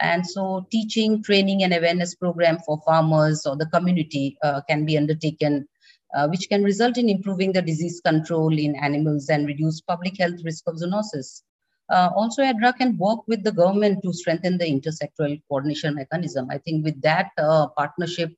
And 0.00 0.26
so 0.26 0.66
teaching, 0.70 1.22
training, 1.22 1.62
and 1.62 1.74
awareness 1.74 2.14
program 2.14 2.58
for 2.64 2.80
farmers 2.86 3.46
or 3.46 3.56
the 3.56 3.66
community 3.66 4.38
uh, 4.42 4.62
can 4.68 4.84
be 4.84 4.96
undertaken, 4.96 5.68
uh, 6.14 6.28
which 6.28 6.48
can 6.48 6.62
result 6.62 6.96
in 6.96 7.08
improving 7.08 7.52
the 7.52 7.62
disease 7.62 8.00
control 8.00 8.56
in 8.58 8.74
animals 8.76 9.28
and 9.28 9.46
reduce 9.46 9.80
public 9.80 10.18
health 10.18 10.40
risk 10.44 10.64
of 10.66 10.76
zoonosis. 10.76 11.42
Uh, 11.90 12.08
also, 12.14 12.42
ADRA 12.42 12.76
can 12.76 12.96
work 12.96 13.20
with 13.26 13.42
the 13.42 13.52
government 13.52 14.02
to 14.04 14.12
strengthen 14.12 14.56
the 14.56 14.64
intersectoral 14.64 15.40
coordination 15.48 15.96
mechanism. 15.96 16.48
I 16.48 16.58
think 16.58 16.84
with 16.84 17.00
that 17.02 17.30
uh, 17.36 17.66
partnership, 17.76 18.32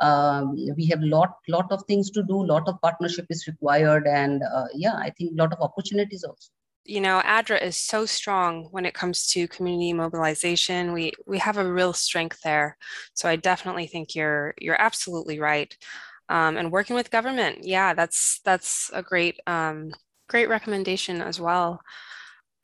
um, 0.00 0.56
we 0.76 0.86
have 0.86 1.00
lot 1.02 1.36
lot 1.48 1.70
of 1.70 1.84
things 1.86 2.10
to 2.12 2.22
do. 2.22 2.44
Lot 2.44 2.66
of 2.66 2.80
partnership 2.80 3.26
is 3.30 3.46
required, 3.46 4.06
and 4.06 4.42
uh, 4.42 4.66
yeah, 4.74 4.94
I 4.96 5.10
think 5.10 5.32
a 5.32 5.42
lot 5.42 5.52
of 5.52 5.60
opportunities 5.60 6.24
also. 6.24 6.50
You 6.84 7.00
know, 7.00 7.22
ADRA 7.24 7.62
is 7.62 7.76
so 7.76 8.04
strong 8.04 8.68
when 8.70 8.84
it 8.84 8.94
comes 8.94 9.26
to 9.28 9.48
community 9.48 9.92
mobilization. 9.92 10.92
We 10.92 11.12
we 11.26 11.38
have 11.38 11.56
a 11.56 11.72
real 11.72 11.92
strength 11.92 12.40
there. 12.42 12.76
So 13.14 13.28
I 13.28 13.36
definitely 13.36 13.86
think 13.86 14.14
you're 14.14 14.54
you're 14.58 14.80
absolutely 14.80 15.40
right. 15.40 15.76
Um, 16.28 16.56
and 16.56 16.72
working 16.72 16.96
with 16.96 17.10
government, 17.10 17.64
yeah, 17.64 17.94
that's 17.94 18.40
that's 18.44 18.90
a 18.92 19.02
great 19.02 19.40
um, 19.46 19.92
great 20.28 20.48
recommendation 20.48 21.20
as 21.20 21.40
well. 21.40 21.80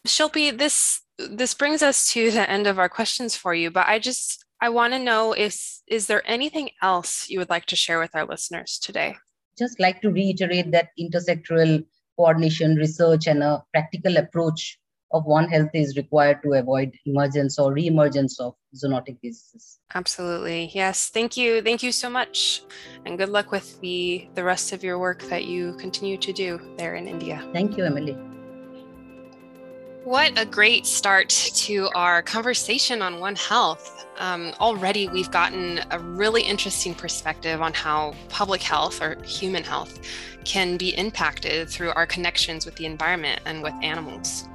Shilpi, 0.06 0.56
this 0.56 1.02
this 1.18 1.54
brings 1.54 1.82
us 1.82 2.10
to 2.12 2.30
the 2.30 2.48
end 2.48 2.66
of 2.66 2.78
our 2.78 2.88
questions 2.88 3.36
for 3.36 3.54
you, 3.54 3.70
but 3.70 3.86
I 3.86 3.98
just 3.98 4.44
I 4.60 4.68
want 4.68 4.92
to 4.92 4.98
know 4.98 5.32
if 5.32 5.80
is 5.86 6.06
there 6.06 6.22
anything 6.26 6.70
else 6.82 7.28
you 7.28 7.38
would 7.38 7.50
like 7.50 7.66
to 7.66 7.76
share 7.76 7.98
with 7.98 8.14
our 8.14 8.26
listeners 8.26 8.78
today? 8.78 9.16
Just 9.58 9.80
like 9.80 10.00
to 10.02 10.10
reiterate 10.10 10.70
that 10.72 10.88
intersectoral 10.98 11.84
coordination, 12.20 12.76
research, 12.76 13.26
and 13.26 13.42
a 13.42 13.64
practical 13.72 14.16
approach 14.18 14.78
of 15.12 15.24
One 15.24 15.48
Health 15.48 15.70
is 15.74 15.96
required 15.96 16.42
to 16.44 16.52
avoid 16.52 16.92
emergence 17.06 17.58
or 17.58 17.72
re-emergence 17.72 18.38
of 18.38 18.54
zoonotic 18.76 19.18
diseases. 19.22 19.78
Absolutely. 19.94 20.70
Yes. 20.72 21.08
Thank 21.08 21.36
you. 21.36 21.62
Thank 21.62 21.82
you 21.82 21.92
so 21.92 22.08
much. 22.08 22.62
And 23.04 23.18
good 23.18 23.30
luck 23.30 23.50
with 23.50 23.80
the 23.80 24.28
the 24.34 24.44
rest 24.44 24.72
of 24.72 24.84
your 24.84 24.98
work 24.98 25.22
that 25.32 25.44
you 25.46 25.74
continue 25.78 26.18
to 26.18 26.32
do 26.32 26.60
there 26.76 26.94
in 26.94 27.08
India. 27.08 27.42
Thank 27.52 27.76
you, 27.76 27.84
Emily. 27.84 28.16
What 30.04 30.38
a 30.38 30.46
great 30.46 30.86
start 30.86 31.28
to 31.28 31.90
our 31.94 32.22
conversation 32.22 33.02
on 33.02 33.20
One 33.20 33.36
Health. 33.36 34.06
Um, 34.18 34.54
already, 34.58 35.08
we've 35.08 35.30
gotten 35.30 35.80
a 35.90 35.98
really 35.98 36.40
interesting 36.40 36.94
perspective 36.94 37.60
on 37.60 37.74
how 37.74 38.14
public 38.30 38.62
health 38.62 39.02
or 39.02 39.22
human 39.22 39.62
health 39.62 40.00
can 40.46 40.78
be 40.78 40.96
impacted 40.96 41.68
through 41.68 41.90
our 41.90 42.06
connections 42.06 42.64
with 42.64 42.76
the 42.76 42.86
environment 42.86 43.42
and 43.44 43.62
with 43.62 43.74
animals. 43.82 44.48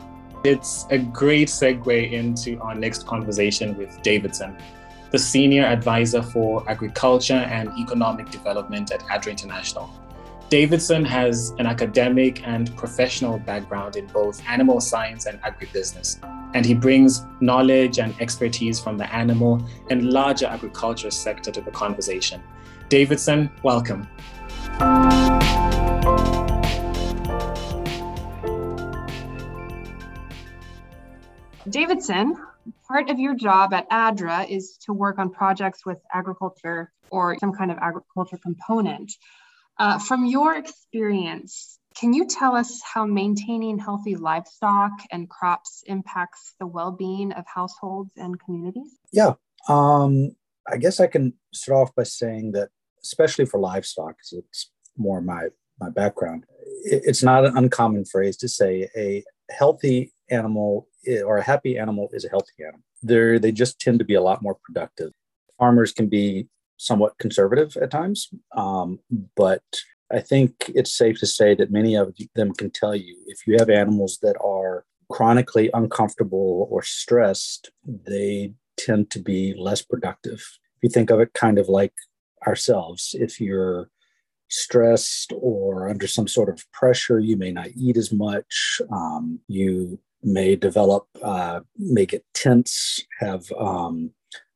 It's 0.43 0.87
a 0.89 0.97
great 0.97 1.47
segue 1.49 2.11
into 2.11 2.59
our 2.61 2.73
next 2.73 3.05
conversation 3.05 3.77
with 3.77 4.01
Davidson, 4.01 4.57
the 5.11 5.19
Senior 5.19 5.65
Advisor 5.65 6.23
for 6.23 6.67
Agriculture 6.67 7.33
and 7.33 7.69
Economic 7.77 8.31
Development 8.31 8.91
at 8.91 9.01
ADRA 9.01 9.29
International. 9.29 9.91
Davidson 10.49 11.03
has 11.03 11.55
an 11.57 11.65
academic 11.65 12.47
and 12.47 12.75
professional 12.77 13.39
background 13.39 13.95
in 13.95 14.05
both 14.05 14.47
animal 14.47 14.79
science 14.79 15.25
and 15.25 15.41
agribusiness, 15.41 16.23
and 16.53 16.63
he 16.63 16.75
brings 16.75 17.25
knowledge 17.41 17.97
and 17.97 18.13
expertise 18.21 18.79
from 18.79 18.95
the 18.95 19.11
animal 19.11 19.59
and 19.89 20.11
larger 20.11 20.45
agriculture 20.45 21.09
sector 21.09 21.49
to 21.49 21.61
the 21.61 21.71
conversation. 21.71 22.43
Davidson, 22.89 23.49
welcome. 23.63 24.07
Davidson, 31.67 32.35
part 32.87 33.09
of 33.09 33.17
your 33.17 33.33
job 33.33 33.73
at 33.73 33.89
ADRA 33.89 34.47
is 34.47 34.77
to 34.85 34.93
work 34.93 35.17
on 35.17 35.31
projects 35.31 35.87
with 35.87 35.97
agriculture 36.13 36.91
or 37.09 37.35
some 37.39 37.51
kind 37.51 37.71
of 37.71 37.79
agriculture 37.79 38.37
component. 38.37 39.11
Uh, 39.77 39.99
from 39.99 40.25
your 40.25 40.55
experience, 40.55 41.79
can 41.97 42.13
you 42.13 42.27
tell 42.27 42.55
us 42.55 42.81
how 42.81 43.05
maintaining 43.05 43.77
healthy 43.77 44.15
livestock 44.15 44.91
and 45.11 45.29
crops 45.29 45.83
impacts 45.85 46.53
the 46.59 46.67
well-being 46.67 47.31
of 47.31 47.45
households 47.47 48.11
and 48.17 48.39
communities? 48.39 48.97
Yeah, 49.11 49.33
um, 49.69 50.35
I 50.67 50.77
guess 50.77 50.99
I 50.99 51.07
can 51.07 51.33
start 51.53 51.89
off 51.89 51.95
by 51.95 52.03
saying 52.03 52.53
that, 52.53 52.69
especially 53.03 53.45
for 53.45 53.59
livestock, 53.59 54.17
because 54.17 54.33
it's 54.33 54.71
more 54.97 55.21
my 55.21 55.49
my 55.79 55.89
background, 55.89 56.45
it's 56.83 57.21
not 57.21 57.45
an 57.45 57.57
uncommon 57.57 58.05
phrase 58.05 58.37
to 58.37 58.47
say 58.47 58.89
a 58.95 59.23
healthy 59.51 60.13
animal 60.29 60.87
or 61.25 61.37
a 61.37 61.43
happy 61.43 61.77
animal 61.77 62.09
is 62.13 62.25
a 62.25 62.29
healthy 62.29 62.53
animal. 62.61 62.81
They're, 63.03 63.39
they 63.39 63.51
just 63.51 63.79
tend 63.79 63.99
to 63.99 64.05
be 64.05 64.15
a 64.15 64.21
lot 64.21 64.41
more 64.41 64.55
productive. 64.63 65.11
Farmers 65.59 65.91
can 65.91 66.07
be 66.07 66.47
somewhat 66.77 67.17
conservative 67.17 67.77
at 67.77 67.91
times. 67.91 68.29
Um, 68.55 68.99
but 69.35 69.63
I 70.11 70.19
think 70.19 70.71
it's 70.75 70.95
safe 70.95 71.19
to 71.19 71.27
say 71.27 71.55
that 71.55 71.71
many 71.71 71.95
of 71.95 72.15
them 72.35 72.53
can 72.53 72.69
tell 72.69 72.95
you 72.95 73.15
if 73.27 73.47
you 73.47 73.57
have 73.57 73.69
animals 73.69 74.19
that 74.21 74.35
are 74.43 74.85
chronically 75.11 75.69
uncomfortable 75.73 76.67
or 76.69 76.83
stressed, 76.83 77.71
they 77.85 78.53
tend 78.77 79.09
to 79.11 79.19
be 79.19 79.53
less 79.57 79.81
productive. 79.81 80.39
If 80.77 80.83
you 80.83 80.89
think 80.89 81.09
of 81.09 81.19
it 81.19 81.33
kind 81.33 81.57
of 81.57 81.69
like 81.69 81.93
ourselves, 82.47 83.15
if 83.17 83.39
you're 83.39 83.89
stressed 84.49 85.33
or 85.39 85.89
under 85.89 86.07
some 86.07 86.27
sort 86.27 86.49
of 86.49 86.63
pressure, 86.71 87.19
you 87.19 87.37
may 87.37 87.51
not 87.51 87.69
eat 87.75 87.97
as 87.97 88.11
much. 88.11 88.81
Um, 88.91 89.39
you 89.47 89.99
may 90.23 90.55
develop, 90.55 91.07
uh, 91.23 91.61
may 91.77 92.05
get 92.05 92.23
tense, 92.33 92.99
have 93.19 93.45
um, 93.57 94.11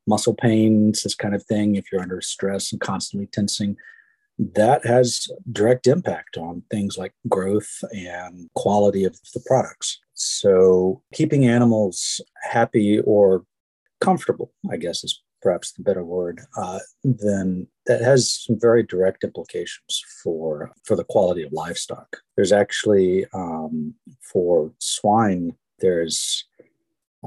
muscle 0.10 0.34
pains, 0.34 1.04
this 1.04 1.16
kind 1.16 1.36
of 1.36 1.44
thing, 1.44 1.76
if 1.76 1.86
you're 1.92 2.02
under 2.02 2.20
stress 2.20 2.72
and 2.72 2.82
constantly 2.82 3.28
tensing, 3.28 3.78
that 4.38 4.86
has 4.86 5.28
direct 5.52 5.86
impact 5.86 6.38
on 6.38 6.64
things 6.72 6.98
like 6.98 7.14
growth 7.28 7.84
and 7.92 8.50
quality 8.56 9.04
of 9.04 9.18
the 9.34 9.42
products. 9.46 10.00
So 10.14 11.02
keeping 11.14 11.46
animals 11.46 12.20
happy 12.42 13.00
or 13.02 13.46
comfortable, 14.02 14.52
I 14.72 14.78
guess 14.78 15.04
is 15.04 15.22
perhaps 15.42 15.72
the 15.72 15.84
better 15.84 16.04
word, 16.04 16.42
uh, 16.58 16.80
then 17.04 17.68
that 17.86 18.02
has 18.02 18.32
some 18.32 18.60
very 18.60 18.84
direct 18.84 19.24
implications 19.24 20.04
for 20.24 20.72
for 20.84 20.96
the 20.96 21.06
quality 21.06 21.44
of 21.44 21.54
livestock. 21.54 22.18
There's 22.36 22.52
actually 22.52 23.26
um, 23.34 23.94
for 24.22 24.72
swine, 24.80 25.54
there's 25.80 26.46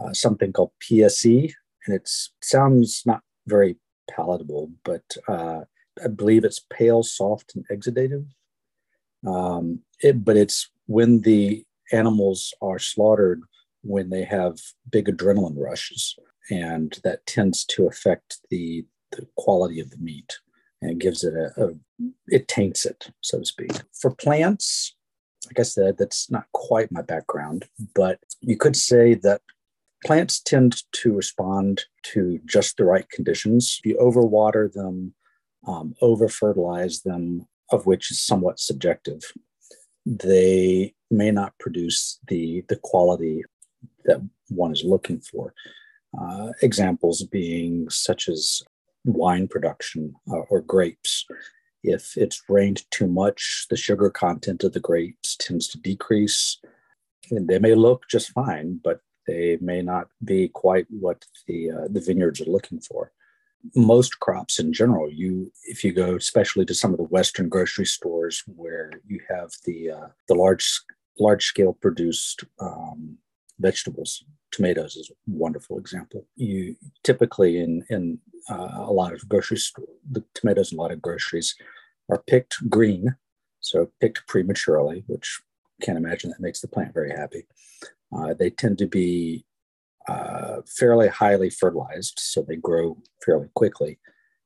uh, 0.01 0.13
something 0.13 0.53
called 0.53 0.73
PSE, 0.81 1.53
and 1.87 1.95
it 1.95 2.09
sounds 2.43 3.03
not 3.07 3.23
very 3.47 3.77
palatable, 4.11 4.71
but 4.85 5.03
uh, 5.29 5.61
I 6.03 6.09
believe 6.09 6.45
it's 6.45 6.65
pale, 6.71 7.03
soft, 7.03 7.55
and 7.55 7.65
exudative. 7.71 8.27
Um, 9.27 9.81
it, 10.01 10.25
but 10.25 10.37
it's 10.37 10.71
when 10.87 11.21
the 11.21 11.65
animals 11.93 12.55
are 12.61 12.79
slaughtered 12.79 13.43
when 13.83 14.11
they 14.11 14.25
have 14.25 14.59
big 14.91 15.07
adrenaline 15.07 15.57
rushes, 15.57 16.17
and 16.51 16.99
that 17.05 17.27
tends 17.27 17.65
to 17.65 17.87
affect 17.87 18.39
the, 18.51 18.85
the 19.13 19.27
quality 19.37 19.81
of 19.81 19.91
the 19.91 19.99
meat 19.99 20.39
and 20.81 21.01
gives 21.01 21.25
it 21.25 21.35
a, 21.35 21.53
a 21.65 21.71
it 22.29 22.49
taints 22.49 22.85
it, 22.85 23.11
so 23.21 23.39
to 23.39 23.45
speak. 23.45 23.73
For 24.01 24.11
plants, 24.15 24.95
like 25.47 25.61
I 25.61 25.63
said, 25.63 25.99
that's 25.99 26.31
not 26.31 26.47
quite 26.53 26.91
my 26.91 27.03
background, 27.03 27.67
but 27.95 28.19
you 28.41 28.57
could 28.57 28.77
say 28.77 29.15
that 29.15 29.43
Plants 30.05 30.41
tend 30.41 30.83
to 30.93 31.13
respond 31.13 31.85
to 32.05 32.41
just 32.45 32.77
the 32.77 32.85
right 32.85 33.09
conditions. 33.11 33.79
If 33.79 33.87
you 33.87 33.97
overwater 33.99 34.73
them, 34.73 35.15
um, 35.67 35.95
over 36.01 36.29
fertilize 36.29 37.03
them, 37.03 37.47
of 37.71 37.87
which 37.87 38.11
is 38.11 38.21
somewhat 38.21 38.59
subjective, 38.59 39.23
they 40.05 40.95
may 41.11 41.31
not 41.31 41.57
produce 41.59 42.19
the, 42.27 42.65
the 42.69 42.77
quality 42.77 43.45
that 44.05 44.21
one 44.49 44.73
is 44.73 44.83
looking 44.85 45.21
for. 45.21 45.55
Uh, 46.21 46.49
examples 46.61 47.23
being 47.23 47.89
such 47.89 48.29
as 48.29 48.63
wine 49.05 49.49
production 49.49 50.15
uh, 50.31 50.41
or 50.51 50.61
grapes. 50.61 51.25
If 51.83 52.17
it's 52.17 52.43
rained 52.49 52.85
too 52.91 53.07
much, 53.07 53.67
the 53.71 53.77
sugar 53.77 54.11
content 54.11 54.63
of 54.63 54.73
the 54.73 54.81
grapes 54.81 55.37
tends 55.37 55.69
to 55.69 55.79
decrease. 55.79 56.59
And 57.31 57.49
they 57.49 57.59
may 57.59 57.75
look 57.75 58.03
just 58.11 58.31
fine, 58.33 58.81
but 58.83 59.01
they 59.27 59.59
may 59.61 59.83
not 59.83 60.09
be 60.25 60.49
quite 60.49 60.87
what 60.89 61.25
the 61.47 61.71
uh, 61.71 61.89
the 61.91 62.01
vineyards 62.01 62.41
are 62.41 62.51
looking 62.51 62.81
for. 62.81 63.13
Most 63.77 64.19
crops 64.19 64.59
in 64.59 64.73
general, 64.73 65.11
you 65.11 65.53
if 65.65 65.85
you 65.85 65.93
go 65.93 66.17
especially 66.17 66.65
to 66.67 66.75
some 66.75 66.93
of 66.93 66.99
the 66.99 67.05
Western 67.05 67.49
grocery 67.49 67.87
stores 67.87 68.43
where 68.47 68.91
you 69.07 69.21
have 69.29 69.51
the 69.65 69.91
uh, 69.91 70.09
the 70.29 70.35
large 70.35 70.81
large 71.19 71.45
scale 71.47 71.75
produced 71.75 72.45
um, 72.61 73.19
vegetables, 73.61 74.25
tomatoes 74.51 74.97
is 74.97 75.11
a 75.11 75.15
wonderful 75.27 75.79
example. 75.79 76.27
You 76.37 76.77
typically 77.05 77.61
in 77.61 77.85
in 77.89 78.19
uh, 78.51 78.71
a 78.79 78.93
lot 78.93 79.13
of 79.13 79.29
grocery 79.29 79.59
store, 79.59 79.87
the 80.11 80.25
tomatoes 80.35 80.73
in 80.73 80.79
a 80.79 80.83
lot 80.83 80.93
of 80.93 81.03
groceries 81.03 81.55
are 82.11 82.23
picked 82.27 82.69
green, 82.69 83.17
so 83.61 83.91
picked 84.01 84.27
prematurely, 84.27 85.05
which 85.07 85.41
can't 85.81 85.99
imagine 85.99 86.31
that 86.31 86.41
makes 86.41 86.61
the 86.61 86.69
plant 86.69 86.95
very 86.95 87.11
happy. 87.11 87.47
Uh, 88.17 88.35
they 88.35 88.51
tend 88.51 88.79
to 88.79 88.87
be 88.87 89.45
uh, 90.09 90.63
fairly 90.67 91.09
highly 91.09 91.51
fertilized, 91.51 92.19
so 92.19 92.43
they 92.43 92.57
grow 92.57 92.99
fairly 93.25 93.49
quickly, 93.55 93.99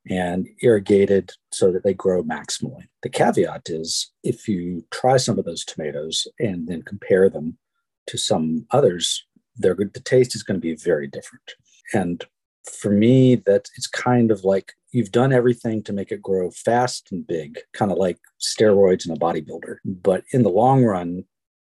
and 0.08 0.46
irrigated 0.62 1.32
so 1.52 1.72
that 1.72 1.82
they 1.82 1.94
grow 1.94 2.22
maximally. 2.22 2.84
The 3.02 3.08
caveat 3.08 3.68
is 3.70 4.12
if 4.22 4.46
you 4.46 4.84
try 4.90 5.16
some 5.16 5.38
of 5.38 5.44
those 5.44 5.64
tomatoes 5.64 6.26
and 6.38 6.68
then 6.68 6.82
compare 6.82 7.28
them 7.28 7.58
to 8.06 8.18
some 8.18 8.66
others. 8.70 9.24
The 9.58 10.02
taste 10.04 10.34
is 10.34 10.42
going 10.42 10.60
to 10.60 10.60
be 10.60 10.76
very 10.76 11.06
different. 11.06 11.54
And 11.94 12.24
for 12.70 12.90
me, 12.90 13.36
that 13.36 13.68
it's 13.76 13.86
kind 13.86 14.30
of 14.30 14.44
like 14.44 14.74
you've 14.92 15.12
done 15.12 15.32
everything 15.32 15.82
to 15.84 15.92
make 15.92 16.12
it 16.12 16.22
grow 16.22 16.50
fast 16.50 17.08
and 17.10 17.26
big, 17.26 17.58
kind 17.72 17.90
of 17.90 17.98
like 17.98 18.18
steroids 18.40 19.06
in 19.06 19.12
a 19.12 19.16
bodybuilder. 19.16 19.76
But 19.84 20.24
in 20.32 20.42
the 20.42 20.50
long 20.50 20.84
run, 20.84 21.24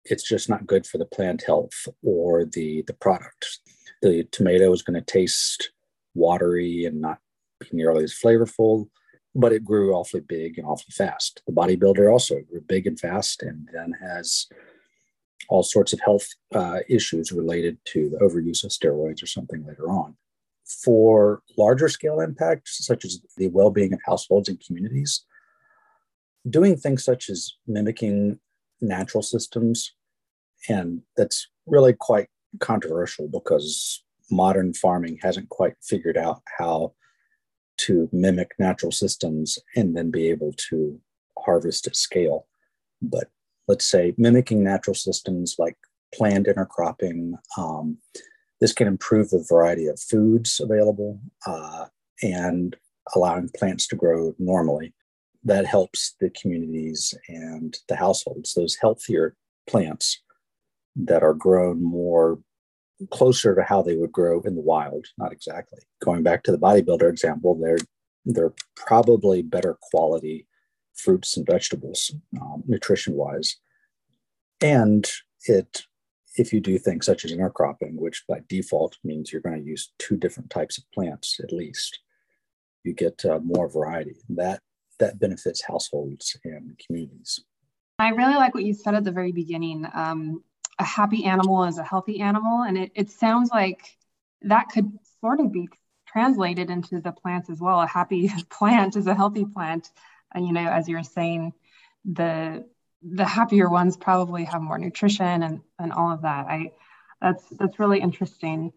it's 0.05 0.23
just 0.23 0.49
not 0.49 0.67
good 0.67 0.85
for 0.85 0.97
the 0.97 1.05
plant 1.05 1.43
health 1.43 1.87
or 2.03 2.45
the 2.45 2.83
the 2.87 2.93
product. 2.93 3.59
The 4.01 4.23
tomato 4.31 4.71
is 4.71 4.81
going 4.81 4.99
to 4.99 5.11
taste 5.11 5.71
watery 6.13 6.85
and 6.85 7.01
not 7.01 7.19
be 7.59 7.67
nearly 7.71 8.03
as 8.03 8.13
flavorful, 8.13 8.87
but 9.33 9.51
it 9.51 9.65
grew 9.65 9.93
awfully 9.93 10.21
big 10.21 10.57
and 10.57 10.67
awfully 10.67 10.91
fast. 10.91 11.41
The 11.47 11.53
bodybuilder 11.53 12.11
also 12.11 12.39
grew 12.41 12.61
big 12.61 12.87
and 12.87 12.99
fast 12.99 13.41
and 13.41 13.67
then 13.73 13.93
has 14.01 14.47
all 15.49 15.63
sorts 15.63 15.93
of 15.93 15.99
health 15.99 16.27
uh, 16.53 16.79
issues 16.89 17.31
related 17.31 17.77
to 17.85 18.09
the 18.09 18.17
overuse 18.17 18.63
of 18.63 18.71
steroids 18.71 19.21
or 19.21 19.27
something 19.27 19.65
later 19.65 19.89
on. 19.89 20.15
For 20.83 21.41
larger 21.57 21.89
scale 21.89 22.19
impacts, 22.19 22.83
such 22.85 23.05
as 23.05 23.21
the 23.37 23.47
well 23.47 23.69
being 23.69 23.93
of 23.93 23.99
households 24.05 24.49
and 24.49 24.59
communities, 24.65 25.23
doing 26.49 26.75
things 26.75 27.03
such 27.03 27.29
as 27.29 27.53
mimicking 27.67 28.39
natural 28.87 29.23
systems, 29.23 29.93
and 30.69 31.01
that's 31.17 31.47
really 31.65 31.93
quite 31.93 32.27
controversial 32.59 33.27
because 33.27 34.03
modern 34.31 34.73
farming 34.73 35.19
hasn't 35.21 35.49
quite 35.49 35.75
figured 35.81 36.17
out 36.17 36.41
how 36.57 36.93
to 37.77 38.09
mimic 38.11 38.51
natural 38.57 38.91
systems 38.91 39.59
and 39.75 39.95
then 39.95 40.09
be 40.09 40.29
able 40.29 40.53
to 40.53 40.99
harvest 41.37 41.87
at 41.87 41.95
scale. 41.95 42.47
But 43.01 43.29
let's 43.67 43.85
say 43.85 44.13
mimicking 44.17 44.63
natural 44.63 44.95
systems 44.95 45.55
like 45.59 45.75
planned 46.13 46.45
intercropping, 46.45 47.33
um, 47.57 47.97
this 48.61 48.73
can 48.73 48.87
improve 48.87 49.29
the 49.29 49.45
variety 49.49 49.87
of 49.87 49.99
foods 49.99 50.61
available 50.63 51.19
uh, 51.45 51.85
and 52.23 52.75
allowing 53.13 53.49
plants 53.57 53.87
to 53.87 53.95
grow 53.95 54.33
normally. 54.39 54.93
That 55.45 55.65
helps 55.65 56.15
the 56.19 56.31
communities 56.31 57.13
and 57.27 57.77
the 57.87 57.95
households. 57.95 58.53
Those 58.53 58.75
healthier 58.75 59.35
plants 59.67 60.21
that 60.95 61.23
are 61.23 61.33
grown 61.33 61.83
more 61.83 62.39
closer 63.11 63.53
to 63.55 63.63
how 63.63 63.81
they 63.81 63.95
would 63.95 64.11
grow 64.11 64.41
in 64.41 64.55
the 64.55 64.61
wild, 64.61 65.05
not 65.17 65.31
exactly. 65.31 65.79
Going 66.03 66.23
back 66.23 66.43
to 66.43 66.51
the 66.51 66.57
bodybuilder 66.57 67.09
example, 67.09 67.55
they're 67.55 67.77
they're 68.25 68.53
probably 68.75 69.43
better 69.43 69.77
quality 69.81 70.47
fruits 70.95 71.37
and 71.37 71.45
vegetables, 71.45 72.11
um, 72.41 72.63
nutrition 72.65 73.13
wise. 73.13 73.57
And 74.61 75.07
it, 75.47 75.83
if 76.37 76.51
you 76.51 76.59
do 76.59 76.79
things 76.79 77.05
such 77.05 77.25
as 77.25 77.31
intercropping, 77.31 77.95
which 77.95 78.23
by 78.27 78.41
default 78.49 78.97
means 79.03 79.31
you're 79.31 79.41
going 79.41 79.61
to 79.61 79.69
use 79.69 79.93
two 79.99 80.17
different 80.17 80.49
types 80.49 80.77
of 80.77 80.85
plants 80.93 81.39
at 81.43 81.51
least, 81.51 81.99
you 82.83 82.93
get 82.93 83.23
uh, 83.25 83.39
more 83.43 83.69
variety. 83.69 84.15
That 84.29 84.59
that 84.99 85.19
benefits 85.19 85.63
households 85.63 86.37
and 86.43 86.79
communities. 86.85 87.39
I 87.99 88.09
really 88.09 88.35
like 88.35 88.53
what 88.53 88.65
you 88.65 88.73
said 88.73 88.95
at 88.95 89.03
the 89.03 89.11
very 89.11 89.31
beginning. 89.31 89.85
Um, 89.93 90.43
a 90.79 90.83
happy 90.83 91.25
animal 91.25 91.63
is 91.63 91.77
a 91.77 91.83
healthy 91.83 92.19
animal. 92.19 92.63
And 92.63 92.77
it, 92.77 92.91
it 92.95 93.09
sounds 93.09 93.49
like 93.51 93.81
that 94.41 94.69
could 94.69 94.91
sort 95.21 95.39
of 95.39 95.51
be 95.51 95.69
translated 96.07 96.69
into 96.69 96.99
the 96.99 97.11
plants 97.11 97.49
as 97.49 97.59
well. 97.59 97.81
A 97.81 97.87
happy 97.87 98.29
plant 98.49 98.95
is 98.95 99.07
a 99.07 99.15
healthy 99.15 99.45
plant. 99.45 99.89
And, 100.33 100.45
you 100.45 100.53
know, 100.53 100.67
as 100.67 100.87
you're 100.87 101.03
saying, 101.03 101.53
the 102.03 102.65
the 103.07 103.25
happier 103.25 103.69
ones 103.69 103.97
probably 103.97 104.45
have 104.45 104.61
more 104.61 104.79
nutrition 104.79 105.43
and, 105.43 105.61
and 105.77 105.93
all 105.93 106.11
of 106.11 106.23
that. 106.23 106.47
I 106.47 106.71
that's 107.21 107.43
that's 107.51 107.79
really 107.79 107.99
interesting. 107.99 108.73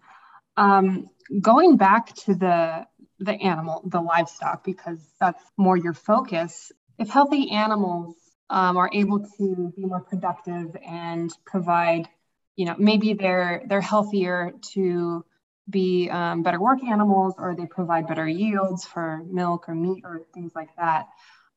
Um, 0.57 1.09
going 1.41 1.77
back 1.77 2.15
to 2.25 2.35
the 2.35 2.87
the 3.19 3.33
animal, 3.33 3.83
the 3.85 4.01
livestock, 4.01 4.65
because 4.65 4.99
that's 5.21 5.43
more 5.57 5.77
your 5.77 5.95
focus. 5.95 6.73
If 6.99 7.09
healthy 7.09 7.51
animals 7.51 8.17
um, 8.51 8.77
are 8.77 8.91
able 8.93 9.21
to 9.39 9.73
be 9.77 9.85
more 9.85 10.01
productive 10.01 10.77
and 10.87 11.31
provide 11.45 12.09
you 12.57 12.67
know 12.67 12.75
maybe 12.79 13.15
they're 13.15 13.63
they're 13.67 13.81
healthier 13.81 14.53
to 14.73 15.25
be 15.71 16.09
um, 16.11 16.43
better 16.43 16.61
work 16.61 16.83
animals 16.83 17.35
or 17.39 17.55
they 17.55 17.67
provide 17.67 18.09
better 18.09 18.27
yields 18.27 18.85
for 18.85 19.23
milk 19.31 19.69
or 19.69 19.75
meat 19.75 20.03
or 20.05 20.23
things 20.35 20.53
like 20.55 20.75
that 20.77 21.07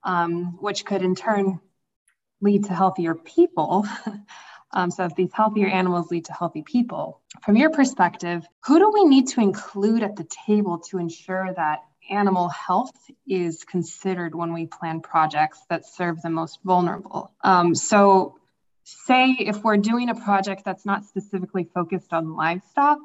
um, 0.04 0.58
which 0.60 0.86
could 0.86 1.02
in 1.02 1.15
turn 1.15 1.60
lead 2.41 2.65
to 2.65 2.74
healthier 2.74 3.15
people 3.15 3.86
um, 4.73 4.91
so 4.91 5.05
if 5.05 5.15
these 5.15 5.31
healthier 5.34 5.67
animals 5.67 6.12
lead 6.12 6.25
to 6.25 6.34
healthy 6.34 6.62
people 6.62 7.21
from 7.43 7.55
your 7.55 7.69
perspective 7.69 8.45
who 8.65 8.79
do 8.79 8.91
we 8.93 9.03
need 9.05 9.27
to 9.27 9.41
include 9.41 10.03
at 10.03 10.15
the 10.15 10.27
table 10.45 10.79
to 10.79 10.97
ensure 10.97 11.53
that 11.55 11.79
animal 12.12 12.49
health 12.49 12.95
is 13.27 13.63
considered 13.63 14.36
when 14.36 14.53
we 14.53 14.67
plan 14.67 15.01
projects 15.01 15.62
that 15.69 15.86
serve 15.86 16.21
the 16.21 16.29
most 16.29 16.60
vulnerable. 16.63 17.31
Um, 17.43 17.73
so, 17.73 18.38
say 18.84 19.36
if 19.39 19.63
we're 19.63 19.77
doing 19.77 20.10
a 20.10 20.15
project 20.15 20.63
that's 20.65 20.86
not 20.86 21.05
specifically 21.05 21.63
focused 21.73 22.13
on 22.13 22.36
livestock, 22.36 22.99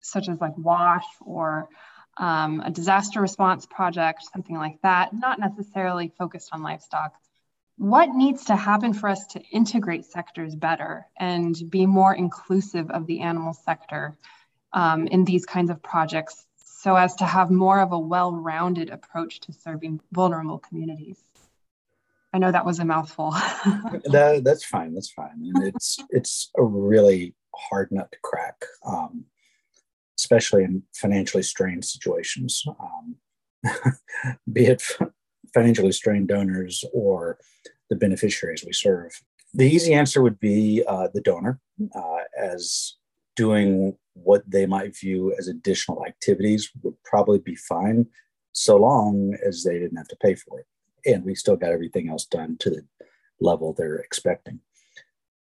such 0.00 0.28
as 0.28 0.40
like 0.40 0.56
WASH 0.56 1.04
or 1.20 1.68
um, 2.16 2.60
a 2.60 2.70
disaster 2.70 3.20
response 3.20 3.66
project, 3.66 4.22
something 4.32 4.56
like 4.56 4.80
that, 4.82 5.12
not 5.12 5.38
necessarily 5.38 6.12
focused 6.18 6.50
on 6.52 6.62
livestock. 6.62 7.12
What 7.76 8.10
needs 8.10 8.44
to 8.46 8.56
happen 8.56 8.92
for 8.92 9.08
us 9.08 9.26
to 9.28 9.40
integrate 9.50 10.04
sectors 10.04 10.54
better 10.54 11.06
and 11.18 11.56
be 11.68 11.86
more 11.86 12.14
inclusive 12.14 12.90
of 12.90 13.06
the 13.06 13.20
animal 13.20 13.54
sector 13.54 14.16
um, 14.72 15.06
in 15.06 15.24
these 15.24 15.46
kinds 15.46 15.70
of 15.70 15.82
projects 15.82 16.46
so 16.56 16.96
as 16.96 17.14
to 17.16 17.24
have 17.24 17.50
more 17.50 17.80
of 17.80 17.92
a 17.92 17.98
well-rounded 17.98 18.90
approach 18.90 19.40
to 19.40 19.52
serving 19.52 20.00
vulnerable 20.12 20.58
communities. 20.58 21.22
I 22.32 22.38
know 22.38 22.50
that 22.50 22.66
was 22.66 22.78
a 22.78 22.84
mouthful. 22.84 23.30
that, 24.10 24.42
that's 24.44 24.64
fine. 24.64 24.94
That's 24.94 25.10
fine. 25.10 25.52
And 25.54 25.64
it's 25.68 25.98
it's 26.10 26.50
a 26.56 26.64
really 26.64 27.34
hard 27.54 27.92
nut 27.92 28.10
to 28.10 28.18
crack, 28.22 28.64
um, 28.86 29.26
especially 30.18 30.64
in 30.64 30.82
financially 30.94 31.42
strained 31.42 31.84
situations, 31.84 32.64
um, 32.80 33.16
be 34.52 34.66
it 34.66 34.82
financially 35.54 35.92
strained 35.92 36.28
donors 36.28 36.84
or 36.92 37.38
the 37.90 37.96
beneficiaries 37.96 38.64
we 38.64 38.72
serve. 38.72 39.12
The 39.54 39.68
easy 39.68 39.92
answer 39.92 40.22
would 40.22 40.40
be 40.40 40.82
uh, 40.86 41.08
the 41.12 41.20
donor, 41.20 41.60
uh, 41.94 42.18
as 42.38 42.96
doing 43.36 43.96
what 44.14 44.42
they 44.46 44.66
might 44.66 44.96
view 44.96 45.34
as 45.38 45.48
additional 45.48 46.04
activities 46.06 46.70
would 46.82 46.94
probably 47.04 47.38
be 47.38 47.54
fine 47.54 48.06
so 48.52 48.76
long 48.76 49.34
as 49.46 49.62
they 49.62 49.78
didn't 49.78 49.96
have 49.96 50.08
to 50.08 50.16
pay 50.16 50.34
for 50.34 50.60
it. 50.60 50.66
And 51.04 51.24
we 51.24 51.34
still 51.34 51.56
got 51.56 51.72
everything 51.72 52.08
else 52.08 52.26
done 52.26 52.56
to 52.60 52.70
the 52.70 52.84
level 53.40 53.72
they're 53.72 53.96
expecting. 53.96 54.60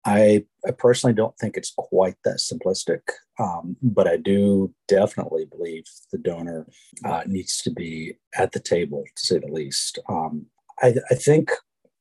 I, 0.06 0.44
I 0.64 0.70
personally 0.70 1.14
don't 1.14 1.36
think 1.36 1.56
it's 1.56 1.74
quite 1.76 2.14
that 2.24 2.38
simplistic, 2.38 3.00
um, 3.40 3.76
but 3.82 4.06
I 4.06 4.16
do 4.16 4.72
definitely 4.86 5.46
believe 5.46 5.84
the 6.12 6.18
donor 6.18 6.66
uh, 7.04 7.22
needs 7.26 7.60
to 7.62 7.70
be 7.70 8.16
at 8.36 8.52
the 8.52 8.60
table, 8.60 9.02
to 9.04 9.26
say 9.26 9.38
the 9.38 9.48
least. 9.48 9.98
Um, 10.08 10.46
I, 10.80 10.94
I 11.10 11.14
think, 11.16 11.50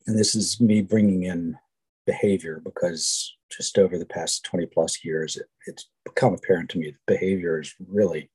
and 0.05 0.19
this 0.19 0.35
is 0.35 0.61
me 0.61 0.83
bringing 0.83 1.23
in 1.23 1.57
behavior 2.05 2.61
because 2.63 3.35
just 3.51 3.79
over 3.79 3.97
the 3.97 4.05
past 4.05 4.45
20 4.45 4.67
plus 4.67 5.03
years, 5.03 5.35
it, 5.35 5.47
it's 5.65 5.89
become 6.03 6.35
apparent 6.35 6.69
to 6.69 6.77
me 6.77 6.91
that 6.91 7.11
behavior 7.11 7.59
is 7.59 7.73
really, 7.87 8.29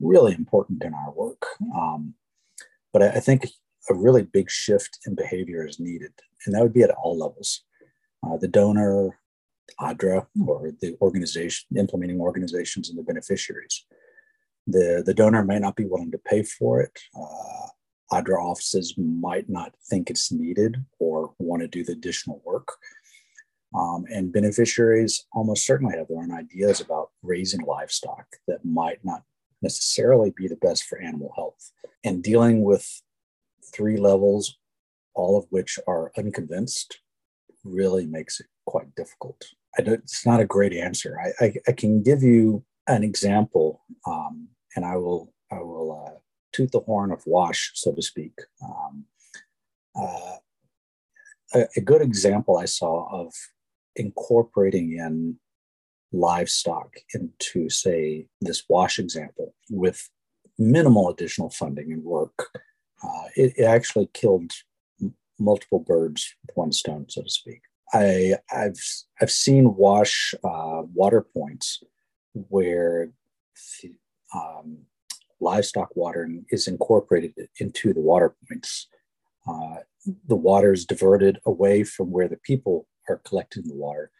really 0.00 0.34
important 0.34 0.82
in 0.82 0.94
our 0.94 1.12
work. 1.12 1.46
Um, 1.76 2.14
but 2.92 3.02
I, 3.02 3.08
I, 3.10 3.20
think 3.20 3.46
a 3.88 3.94
really 3.94 4.22
big 4.22 4.50
shift 4.50 4.98
in 5.06 5.14
behavior 5.14 5.64
is 5.64 5.78
needed, 5.78 6.12
and 6.44 6.54
that 6.54 6.62
would 6.62 6.74
be 6.74 6.82
at 6.82 6.90
all 6.90 7.16
levels. 7.16 7.62
Uh, 8.22 8.36
the 8.36 8.48
donor, 8.48 9.18
ADRA, 9.80 10.26
or 10.46 10.72
the 10.80 10.96
organization, 11.00 11.66
implementing 11.76 12.20
organizations, 12.20 12.88
and 12.88 12.98
the 12.98 13.02
beneficiaries. 13.02 13.84
The, 14.66 15.02
the 15.04 15.14
donor 15.14 15.44
may 15.44 15.58
not 15.58 15.76
be 15.76 15.84
willing 15.84 16.10
to 16.10 16.18
pay 16.18 16.42
for 16.42 16.80
it. 16.80 16.98
Uh, 17.14 17.68
ADRA 18.12 18.42
offices 18.42 18.94
might 18.96 19.48
not 19.48 19.74
think 19.90 20.10
it's 20.10 20.32
needed 20.32 20.84
or 20.98 21.34
want 21.38 21.62
to 21.62 21.68
do 21.68 21.84
the 21.84 21.92
additional 21.92 22.42
work. 22.44 22.68
Um, 23.74 24.04
and 24.08 24.32
beneficiaries 24.32 25.26
almost 25.32 25.66
certainly 25.66 25.96
have 25.96 26.08
their 26.08 26.18
own 26.18 26.32
ideas 26.32 26.80
about 26.80 27.10
raising 27.22 27.60
livestock 27.60 28.26
that 28.48 28.64
might 28.64 29.04
not 29.04 29.22
necessarily 29.60 30.32
be 30.36 30.48
the 30.48 30.56
best 30.56 30.84
for 30.84 30.98
animal 30.98 31.32
health. 31.36 31.72
And 32.04 32.22
dealing 32.22 32.62
with 32.62 33.02
three 33.74 33.96
levels, 33.96 34.56
all 35.14 35.36
of 35.36 35.46
which 35.50 35.78
are 35.86 36.12
unconvinced, 36.16 37.00
really 37.66 38.06
makes 38.06 38.40
it 38.40 38.46
quite 38.66 38.94
difficult. 38.94 39.42
it's 39.78 40.24
not 40.24 40.40
a 40.40 40.46
great 40.46 40.72
answer. 40.72 41.18
I, 41.20 41.44
I, 41.44 41.54
I, 41.68 41.72
can 41.72 42.02
give 42.02 42.22
you 42.22 42.64
an 42.86 43.02
example, 43.02 43.82
um, 44.06 44.48
and 44.74 44.84
I 44.84 44.96
will 44.96 45.32
I 45.52 45.58
will 45.58 46.06
uh, 46.06 46.18
toot 46.52 46.72
the 46.72 46.80
horn 46.80 47.10
of 47.12 47.22
WASH, 47.26 47.72
so 47.74 47.92
to 47.92 48.02
speak. 48.02 48.32
Um, 48.62 49.04
uh, 49.94 50.36
a, 51.54 51.66
a, 51.76 51.80
good 51.80 52.02
example 52.02 52.58
I 52.58 52.64
saw 52.64 53.06
of 53.10 53.32
incorporating 53.94 54.92
in 54.92 55.38
livestock 56.12 56.96
into, 57.14 57.68
say, 57.70 58.26
this 58.40 58.64
wash 58.68 58.98
example 58.98 59.54
with 59.70 60.08
minimal 60.58 61.08
additional 61.08 61.50
funding 61.50 61.92
and 61.92 62.02
work, 62.02 62.48
uh, 63.02 63.24
it, 63.36 63.52
it, 63.56 63.64
actually 63.64 64.08
killed 64.14 64.52
multiple 65.38 65.80
birds 65.80 66.34
with 66.46 66.56
one 66.56 66.72
stone, 66.72 67.06
so 67.08 67.22
to 67.22 67.28
speak. 67.28 67.60
I, 67.92 68.34
have 68.48 68.76
I've 69.20 69.30
seen 69.30 69.76
wash 69.76 70.34
uh, 70.42 70.82
water 70.92 71.22
points 71.22 71.82
where 72.34 73.10
um, 74.34 74.78
livestock 75.40 75.90
watering 75.94 76.44
is 76.50 76.66
incorporated 76.66 77.34
into 77.60 77.92
the 77.92 78.00
water 78.00 78.34
points. 78.48 78.88
Uh, 79.48 79.76
the 80.26 80.36
water 80.36 80.72
is 80.72 80.84
diverted 80.84 81.38
away 81.46 81.84
from 81.84 82.10
where 82.10 82.28
the 82.28 82.38
people 82.38 82.86
are 83.08 83.20
collecting 83.24 83.62
the 83.66 83.74
water, 83.74 84.10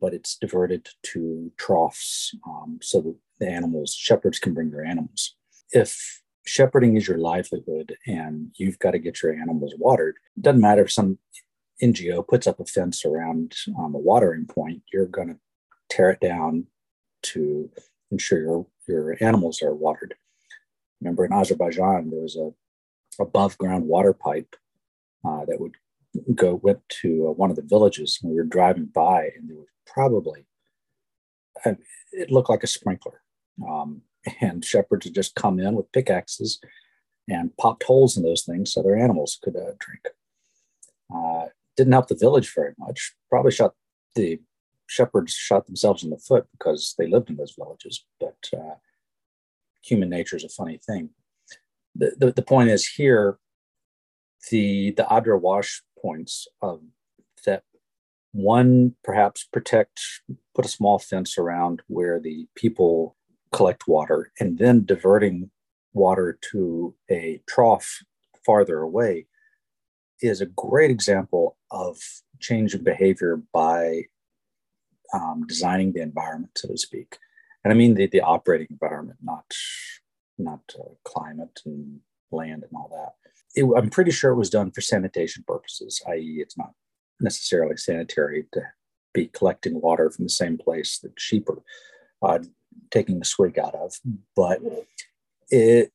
but 0.00 0.14
it's 0.14 0.36
diverted 0.36 0.88
to 1.02 1.52
troughs 1.58 2.34
um, 2.46 2.78
so 2.82 3.16
the 3.38 3.48
animals, 3.48 3.94
shepherds 3.94 4.38
can 4.38 4.54
bring 4.54 4.70
their 4.70 4.84
animals. 4.84 5.36
If 5.72 6.21
shepherding 6.44 6.96
is 6.96 7.06
your 7.06 7.18
livelihood 7.18 7.96
and 8.06 8.50
you've 8.56 8.78
got 8.78 8.92
to 8.92 8.98
get 8.98 9.22
your 9.22 9.32
animals 9.32 9.74
watered, 9.78 10.16
doesn't 10.40 10.60
matter 10.60 10.82
if 10.82 10.92
some 10.92 11.18
NGO 11.82 12.26
puts 12.26 12.46
up 12.46 12.60
a 12.60 12.64
fence 12.64 13.04
around 13.04 13.54
um, 13.78 13.94
a 13.94 13.98
watering 13.98 14.46
point, 14.46 14.82
you're 14.92 15.06
going 15.06 15.28
to 15.28 15.38
tear 15.90 16.10
it 16.10 16.20
down 16.20 16.66
to 17.22 17.70
ensure 18.10 18.40
your, 18.40 18.66
your 18.88 19.16
animals 19.20 19.62
are 19.62 19.74
watered. 19.74 20.14
Remember 21.00 21.24
in 21.24 21.32
Azerbaijan, 21.32 22.10
there 22.10 22.20
was 22.20 22.36
a 22.36 22.50
above 23.20 23.58
ground 23.58 23.86
water 23.86 24.12
pipe 24.12 24.56
uh, 25.24 25.44
that 25.46 25.60
would 25.60 25.74
go 26.34 26.54
went 26.62 26.80
to 26.88 27.28
uh, 27.28 27.32
one 27.32 27.50
of 27.50 27.56
the 27.56 27.62
villages. 27.62 28.18
And 28.22 28.30
we 28.30 28.36
were 28.36 28.44
driving 28.44 28.86
by, 28.86 29.30
and 29.36 29.48
there 29.48 29.56
was 29.56 29.66
probably 29.86 30.46
it 32.12 32.30
looked 32.30 32.50
like 32.50 32.62
a 32.62 32.68
sprinkler. 32.68 33.22
Um, 33.68 34.02
and 34.40 34.64
shepherds 34.64 35.06
had 35.06 35.14
just 35.14 35.34
come 35.34 35.58
in 35.58 35.74
with 35.74 35.92
pickaxes 35.92 36.60
and 37.28 37.56
popped 37.56 37.84
holes 37.84 38.16
in 38.16 38.22
those 38.22 38.42
things 38.42 38.72
so 38.72 38.82
their 38.82 38.96
animals 38.96 39.38
could 39.42 39.56
uh, 39.56 39.72
drink. 39.78 40.08
Uh, 41.14 41.46
didn't 41.76 41.92
help 41.92 42.08
the 42.08 42.16
village 42.16 42.52
very 42.54 42.74
much. 42.78 43.14
Probably 43.30 43.52
shot 43.52 43.74
the 44.14 44.40
shepherds 44.86 45.32
shot 45.32 45.66
themselves 45.66 46.04
in 46.04 46.10
the 46.10 46.18
foot 46.18 46.46
because 46.52 46.94
they 46.98 47.06
lived 47.06 47.30
in 47.30 47.36
those 47.36 47.54
villages. 47.58 48.04
But 48.20 48.36
uh, 48.54 48.74
human 49.82 50.10
nature 50.10 50.36
is 50.36 50.44
a 50.44 50.48
funny 50.48 50.78
thing. 50.78 51.10
The, 51.94 52.14
the, 52.18 52.32
the, 52.32 52.42
point 52.42 52.70
is 52.70 52.86
here, 52.86 53.38
the, 54.50 54.92
the 54.92 55.04
Adra 55.04 55.40
wash 55.40 55.82
points 56.00 56.46
of 56.60 56.80
that 57.46 57.64
one 58.32 58.94
perhaps 59.04 59.44
protect, 59.44 60.00
put 60.54 60.64
a 60.64 60.68
small 60.68 60.98
fence 60.98 61.36
around 61.36 61.82
where 61.86 62.18
the 62.18 62.46
people 62.54 63.16
collect 63.52 63.86
water 63.86 64.32
and 64.40 64.58
then 64.58 64.84
diverting 64.84 65.50
water 65.92 66.38
to 66.50 66.94
a 67.10 67.40
trough 67.48 68.02
farther 68.44 68.78
away 68.78 69.26
is 70.20 70.40
a 70.40 70.46
great 70.46 70.90
example 70.90 71.56
of 71.70 71.98
change 72.40 72.74
in 72.74 72.82
behavior 72.82 73.42
by 73.52 74.02
um, 75.12 75.44
designing 75.46 75.92
the 75.92 76.00
environment, 76.00 76.52
so 76.56 76.68
to 76.68 76.78
speak 76.78 77.18
and 77.64 77.72
I 77.72 77.76
mean 77.76 77.94
the, 77.94 78.06
the 78.06 78.20
operating 78.20 78.68
environment, 78.70 79.18
not 79.22 79.44
not 80.38 80.60
uh, 80.78 80.94
climate 81.04 81.60
and 81.64 82.00
land 82.30 82.64
and 82.64 82.72
all 82.74 82.90
that. 82.92 83.14
It, 83.54 83.68
I'm 83.76 83.90
pretty 83.90 84.10
sure 84.10 84.32
it 84.32 84.36
was 84.36 84.50
done 84.50 84.70
for 84.70 84.80
sanitation 84.80 85.44
purposes, 85.46 86.02
i.e., 86.08 86.38
it's 86.40 86.56
not 86.56 86.72
necessarily 87.20 87.76
sanitary 87.76 88.46
to 88.52 88.62
be 89.12 89.26
collecting 89.28 89.80
water 89.80 90.10
from 90.10 90.24
the 90.24 90.30
same 90.30 90.56
place 90.56 90.98
that 91.00 91.12
sheep 91.18 91.48
are 92.22 92.36
uh, 92.36 92.38
taking 92.90 93.18
the 93.18 93.24
swig 93.24 93.58
out 93.58 93.74
of, 93.74 93.94
but 94.36 94.60
it 95.50 95.92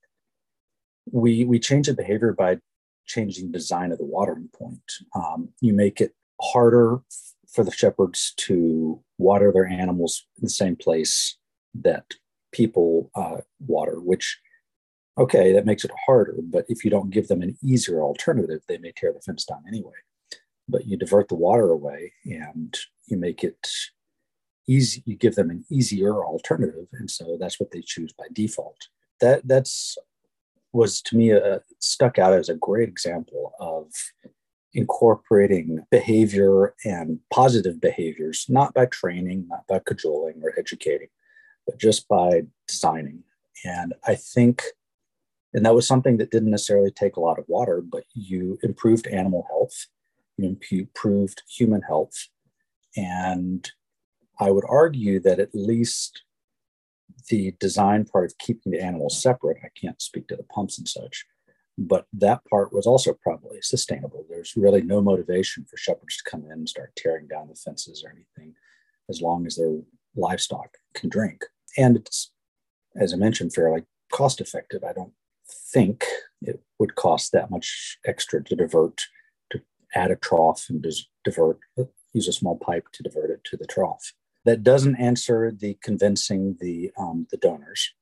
we 1.11 1.45
we 1.45 1.59
change 1.59 1.87
the 1.87 1.93
behavior 1.93 2.33
by 2.33 2.57
changing 3.05 3.51
design 3.51 3.91
of 3.91 3.97
the 3.97 4.05
watering 4.05 4.49
point. 4.53 4.91
Um, 5.15 5.49
you 5.61 5.73
make 5.73 6.01
it 6.01 6.13
harder 6.41 6.99
for 7.47 7.63
the 7.63 7.71
shepherds 7.71 8.33
to 8.37 9.01
water 9.17 9.51
their 9.51 9.65
animals 9.65 10.25
in 10.37 10.43
the 10.43 10.49
same 10.49 10.75
place 10.75 11.37
that 11.73 12.05
people 12.51 13.09
uh, 13.15 13.37
water, 13.59 13.99
which, 14.01 14.37
okay, 15.17 15.53
that 15.53 15.65
makes 15.65 15.83
it 15.83 15.91
harder. 16.05 16.35
But 16.43 16.65
if 16.67 16.83
you 16.83 16.91
don't 16.91 17.09
give 17.09 17.27
them 17.27 17.41
an 17.41 17.57
easier 17.63 18.01
alternative, 18.01 18.61
they 18.67 18.77
may 18.77 18.91
tear 18.95 19.13
the 19.13 19.21
fence 19.21 19.45
down 19.45 19.63
anyway. 19.67 19.93
But 20.67 20.85
you 20.85 20.97
divert 20.97 21.29
the 21.29 21.35
water 21.35 21.69
away 21.69 22.13
and 22.25 22.77
you 23.07 23.17
make 23.17 23.43
it 23.43 23.67
easy, 24.67 25.01
you 25.05 25.15
give 25.15 25.35
them 25.35 25.49
an 25.49 25.65
easier 25.69 26.23
alternative. 26.23 26.87
And 26.93 27.09
so 27.09 27.37
that's 27.39 27.59
what 27.59 27.71
they 27.71 27.81
choose 27.81 28.13
by 28.13 28.25
default. 28.33 28.87
That 29.21 29.47
that's 29.47 29.97
was 30.73 31.01
to 31.01 31.17
me 31.17 31.31
a, 31.31 31.61
stuck 31.79 32.19
out 32.19 32.33
as 32.33 32.49
a 32.49 32.55
great 32.55 32.89
example 32.89 33.53
of 33.59 33.91
incorporating 34.73 35.79
behavior 35.89 36.75
and 36.85 37.19
positive 37.33 37.81
behaviors, 37.81 38.45
not 38.47 38.73
by 38.73 38.85
training, 38.85 39.47
not 39.47 39.65
by 39.67 39.79
cajoling 39.79 40.39
or 40.43 40.53
educating, 40.57 41.07
but 41.65 41.79
just 41.79 42.07
by 42.07 42.43
designing. 42.67 43.23
And 43.65 43.93
I 44.05 44.15
think, 44.15 44.63
and 45.53 45.65
that 45.65 45.73
was 45.73 45.87
something 45.87 46.17
that 46.17 46.29
didn't 46.29 46.51
necessarily 46.51 46.91
take 46.91 47.15
a 47.15 47.21
lot 47.21 47.39
of 47.39 47.45
water, 47.47 47.81
but 47.81 48.03
you 48.13 48.59
improved 48.61 49.07
animal 49.07 49.47
health, 49.49 49.87
you 50.37 50.57
improved 50.69 51.41
human 51.49 51.81
health. 51.81 52.27
And 52.95 53.71
I 54.39 54.51
would 54.51 54.65
argue 54.67 55.19
that 55.21 55.39
at 55.39 55.53
least 55.53 56.23
the 57.29 57.55
design 57.59 58.05
part 58.05 58.25
of 58.25 58.37
keeping 58.37 58.71
the 58.71 58.81
animals 58.81 59.21
separate, 59.21 59.57
I 59.63 59.69
can't 59.79 60.01
speak 60.01 60.27
to 60.27 60.35
the 60.35 60.43
pumps 60.43 60.77
and 60.77 60.87
such, 60.87 61.25
but 61.77 62.05
that 62.13 62.45
part 62.49 62.71
was 62.71 62.85
also 62.85 63.13
probably 63.13 63.59
sustainable. 63.61 64.25
There's 64.29 64.55
really 64.55 64.81
no 64.81 65.01
motivation 65.01 65.65
for 65.65 65.77
shepherds 65.77 66.17
to 66.17 66.29
come 66.29 66.45
in 66.45 66.51
and 66.51 66.69
start 66.69 66.95
tearing 66.95 67.27
down 67.27 67.47
the 67.47 67.55
fences 67.55 68.03
or 68.05 68.11
anything, 68.11 68.55
as 69.09 69.21
long 69.21 69.45
as 69.45 69.55
their 69.55 69.79
livestock 70.15 70.77
can 70.93 71.09
drink. 71.09 71.45
And 71.77 71.95
it's 71.97 72.31
as 72.99 73.13
i 73.13 73.17
mentioned 73.17 73.53
fairly 73.53 73.83
cost 74.11 74.41
effective 74.41 74.83
i 74.83 74.93
don't 74.93 75.13
think 75.71 76.03
it 76.41 76.61
would 76.79 76.95
cost 76.95 77.31
that 77.31 77.49
much 77.49 77.97
extra 78.05 78.43
to 78.43 78.55
divert 78.55 79.01
to 79.51 79.61
add 79.95 80.11
a 80.11 80.15
trough 80.15 80.65
and 80.69 80.85
divert 81.23 81.59
use 82.13 82.27
a 82.27 82.33
small 82.33 82.57
pipe 82.57 82.87
to 82.91 83.03
divert 83.03 83.29
it 83.29 83.43
to 83.43 83.57
the 83.57 83.65
trough 83.65 84.13
that 84.47 84.63
doesn't 84.63 84.95
answer 84.95 85.51
the 85.51 85.77
convincing 85.81 86.57
the 86.59 86.91
um, 86.97 87.27
the 87.31 87.37
donors 87.37 87.93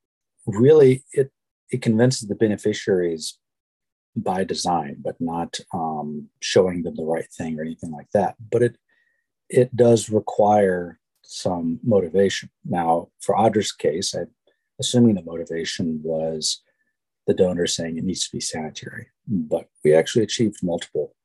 really 0.45 1.03
it 1.12 1.31
it 1.69 1.81
convinces 1.81 2.27
the 2.27 2.36
beneficiaries 2.36 3.38
by 4.15 4.43
design 4.43 4.95
but 4.99 5.19
not 5.19 5.60
um, 5.73 6.29
showing 6.41 6.84
them 6.84 6.95
the 6.95 7.03
right 7.03 7.31
thing 7.38 7.60
or 7.60 7.63
anything 7.63 7.91
like 7.91 8.10
that 8.13 8.36
but 8.51 8.62
it 8.62 8.77
it 9.49 9.75
does 9.75 10.10
require 10.10 10.99
some 11.27 11.79
motivation. 11.84 12.49
Now, 12.63 13.10
for 13.19 13.36
Adra's 13.36 13.71
case, 13.71 14.13
I'm 14.13 14.27
assuming 14.79 15.15
the 15.15 15.23
motivation 15.23 16.01
was 16.03 16.62
the 17.27 17.34
donor 17.34 17.67
saying 17.67 17.97
it 17.97 18.03
needs 18.03 18.27
to 18.27 18.36
be 18.36 18.41
sanitary, 18.41 19.08
but 19.27 19.67
we 19.84 19.93
actually 19.93 20.23
achieved 20.23 20.58
multiple 20.62 21.15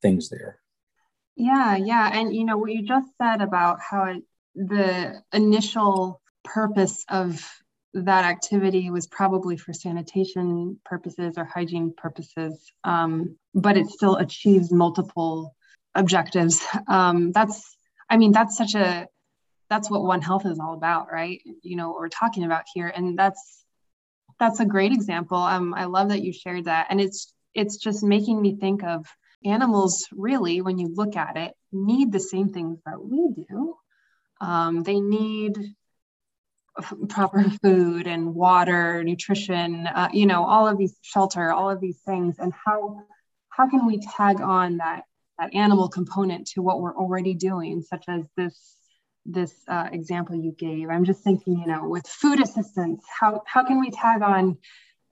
things 0.00 0.28
there. 0.30 0.60
Yeah, 1.36 1.76
yeah. 1.76 2.10
And 2.12 2.34
you 2.34 2.44
know, 2.44 2.56
what 2.56 2.72
you 2.72 2.82
just 2.82 3.08
said 3.20 3.40
about 3.40 3.78
how 3.80 4.04
it, 4.04 4.22
the 4.68 5.22
initial 5.32 6.20
purpose 6.44 7.04
of 7.08 7.44
that 7.94 8.24
activity 8.24 8.90
was 8.90 9.06
probably 9.06 9.56
for 9.56 9.72
sanitation 9.72 10.78
purposes 10.84 11.34
or 11.36 11.44
hygiene 11.44 11.92
purposes, 11.96 12.70
um, 12.84 13.36
but 13.54 13.76
it 13.76 13.88
still 13.88 14.16
achieves 14.16 14.70
multiple 14.70 15.56
objectives. 15.94 16.64
Um, 16.86 17.32
that's, 17.32 17.76
I 18.08 18.16
mean, 18.16 18.32
that's 18.32 18.56
such 18.56 18.74
a 18.74 19.08
that's 19.68 19.88
what 19.88 20.02
One 20.02 20.20
Health 20.20 20.44
is 20.46 20.58
all 20.58 20.74
about, 20.74 21.12
right? 21.12 21.40
You 21.62 21.76
know, 21.76 21.90
what 21.90 22.00
we're 22.00 22.08
talking 22.08 22.44
about 22.44 22.64
here, 22.74 22.88
and 22.88 23.16
that's 23.18 23.64
that's 24.38 24.60
a 24.60 24.66
great 24.66 24.92
example. 24.92 25.38
Um, 25.38 25.74
I 25.74 25.84
love 25.84 26.08
that 26.08 26.22
you 26.22 26.32
shared 26.32 26.64
that, 26.64 26.88
and 26.90 27.00
it's 27.00 27.32
it's 27.54 27.76
just 27.76 28.02
making 28.02 28.42
me 28.42 28.56
think 28.56 28.82
of 28.82 29.06
animals. 29.44 30.06
Really, 30.12 30.60
when 30.60 30.78
you 30.78 30.92
look 30.92 31.16
at 31.16 31.36
it, 31.36 31.54
need 31.72 32.10
the 32.10 32.20
same 32.20 32.48
things 32.48 32.80
that 32.84 33.00
we 33.02 33.32
do. 33.48 33.76
Um, 34.40 34.82
they 34.82 35.00
need 35.00 35.56
proper 37.08 37.44
food 37.62 38.06
and 38.06 38.34
water, 38.34 39.02
nutrition, 39.04 39.86
uh, 39.86 40.08
you 40.12 40.26
know, 40.26 40.44
all 40.44 40.66
of 40.66 40.78
these 40.78 40.96
shelter, 41.02 41.52
all 41.52 41.70
of 41.70 41.80
these 41.80 42.00
things, 42.06 42.38
and 42.38 42.52
how 42.52 43.02
how 43.48 43.68
can 43.68 43.86
we 43.86 44.00
tag 44.00 44.40
on 44.40 44.78
that 44.78 45.02
that 45.38 45.54
animal 45.54 45.88
component 45.88 46.46
to 46.48 46.62
what 46.62 46.80
we're 46.80 46.96
already 46.96 47.34
doing, 47.34 47.82
such 47.82 48.04
as 48.08 48.24
this 48.36 48.76
this 49.26 49.52
uh, 49.68 49.88
example 49.92 50.36
you 50.36 50.52
gave. 50.52 50.88
I'm 50.88 51.04
just 51.04 51.22
thinking, 51.22 51.58
you 51.58 51.66
know, 51.66 51.88
with 51.88 52.06
food 52.06 52.40
assistance, 52.40 53.04
how, 53.20 53.42
how 53.46 53.64
can 53.64 53.80
we 53.80 53.90
tag 53.90 54.22
on 54.22 54.56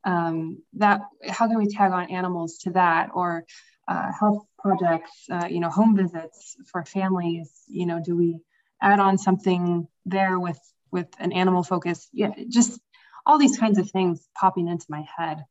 um, 0.05 0.63
that? 0.75 1.03
How 1.29 1.47
can 1.49 1.59
we 1.59 1.69
tag 1.69 1.93
on 1.93 2.11
animals 2.11 2.59
to 2.59 2.71
that 2.71 3.11
or 3.13 3.45
uh, 3.87 4.11
health 4.19 4.45
projects, 4.59 5.11
uh, 5.31 5.47
you 5.49 5.61
know, 5.61 5.69
home 5.69 5.97
visits 5.97 6.57
for 6.71 6.85
families? 6.85 7.51
You 7.67 7.87
know, 7.87 8.01
do 8.03 8.17
we 8.17 8.41
add 8.81 9.01
on 9.01 9.19
something 9.19 9.89
there 10.07 10.39
with 10.39 10.61
with 10.91 11.09
an 11.19 11.33
animal 11.33 11.63
focus. 11.63 12.09
Yeah 12.13 12.33
just 12.49 12.81
all 13.29 13.39
these 13.39 13.59
kinds 13.59 13.79
of 13.79 13.91
things 13.91 14.27
popping 14.35 14.69
into 14.69 14.87
my 14.89 15.07
head. 15.17 15.45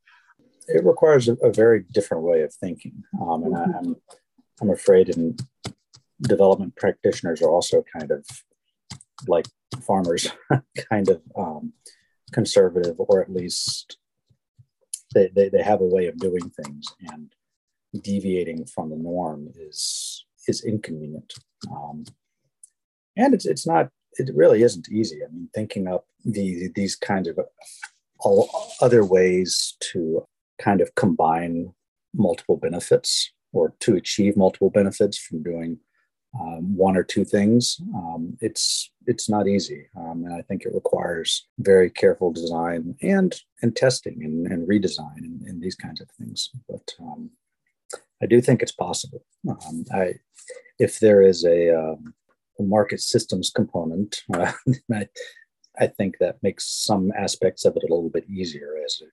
It 0.66 0.84
requires 0.84 1.28
a, 1.28 1.34
a 1.34 1.52
very 1.52 1.84
different 1.92 2.24
way 2.24 2.42
of 2.42 2.52
thinking. 2.52 3.04
Um, 3.22 3.44
and 3.44 3.54
mm-hmm. 3.54 3.72
I, 3.72 3.78
I'm, 3.78 3.96
I'm 4.60 4.70
afraid 4.70 5.08
in 5.08 5.36
development 6.20 6.74
practitioners 6.74 7.40
are 7.40 7.48
also 7.48 7.84
kind 7.96 8.10
of 8.10 8.26
like 9.28 9.46
farmers 9.80 10.28
kind 10.90 11.08
of 11.08 11.22
um, 11.36 11.72
conservative 12.32 12.96
or 12.98 13.22
at 13.22 13.32
least 13.32 13.96
they, 15.14 15.28
they, 15.34 15.48
they 15.48 15.62
have 15.62 15.80
a 15.80 15.86
way 15.86 16.06
of 16.06 16.18
doing 16.18 16.50
things 16.50 16.86
and 17.12 17.32
deviating 18.02 18.66
from 18.66 18.90
the 18.90 18.96
norm 18.96 19.48
is 19.56 20.24
is 20.46 20.64
inconvenient. 20.64 21.34
Um, 21.70 22.04
and 23.18 23.34
it's 23.34 23.44
it's 23.44 23.66
not 23.66 23.90
it 24.14 24.30
really 24.34 24.62
isn't 24.62 24.88
easy. 24.88 25.18
I 25.22 25.30
mean 25.30 25.50
thinking 25.54 25.86
up 25.88 26.06
the 26.24 26.70
these 26.74 26.96
kinds 26.96 27.28
of 27.28 27.38
all 28.20 28.48
other 28.80 29.04
ways 29.04 29.76
to 29.80 30.24
kind 30.58 30.80
of 30.80 30.94
combine 30.94 31.74
multiple 32.14 32.56
benefits 32.56 33.30
or 33.52 33.74
to 33.80 33.94
achieve 33.96 34.36
multiple 34.36 34.70
benefits 34.70 35.18
from 35.18 35.42
doing 35.42 35.78
um, 36.38 36.76
one 36.76 36.96
or 36.96 37.04
two 37.04 37.24
things 37.24 37.80
um, 37.94 38.36
it's 38.40 38.90
it's 39.06 39.28
not 39.28 39.48
easy. 39.48 39.86
Um, 39.96 40.24
and 40.24 40.34
i 40.34 40.42
think 40.42 40.62
it 40.62 40.74
requires 40.74 41.46
very 41.58 41.90
careful 41.90 42.32
design 42.32 42.94
and 43.02 43.34
and 43.62 43.74
testing 43.74 44.18
and, 44.24 44.46
and 44.52 44.68
redesign 44.68 45.18
and, 45.18 45.42
and 45.42 45.62
these 45.62 45.74
kinds 45.74 46.00
of 46.00 46.08
things. 46.18 46.50
But 46.68 46.86
um, 47.00 47.30
i 48.22 48.26
do 48.26 48.40
think 48.40 48.62
it's 48.62 48.72
possible. 48.86 49.24
Um, 49.48 49.84
i 49.92 50.14
if 50.78 51.00
there 51.00 51.22
is 51.22 51.44
a, 51.44 51.96
a 52.58 52.62
market 52.62 53.00
systems 53.00 53.50
component 53.50 54.22
uh, 54.34 54.52
I, 54.92 55.08
I 55.78 55.86
think 55.86 56.16
that 56.18 56.42
makes 56.42 56.66
some 56.68 57.12
aspects 57.16 57.64
of 57.64 57.76
it 57.76 57.84
a 57.84 57.94
little 57.94 58.10
bit 58.10 58.28
easier 58.28 58.74
as 58.84 59.00
it, 59.00 59.10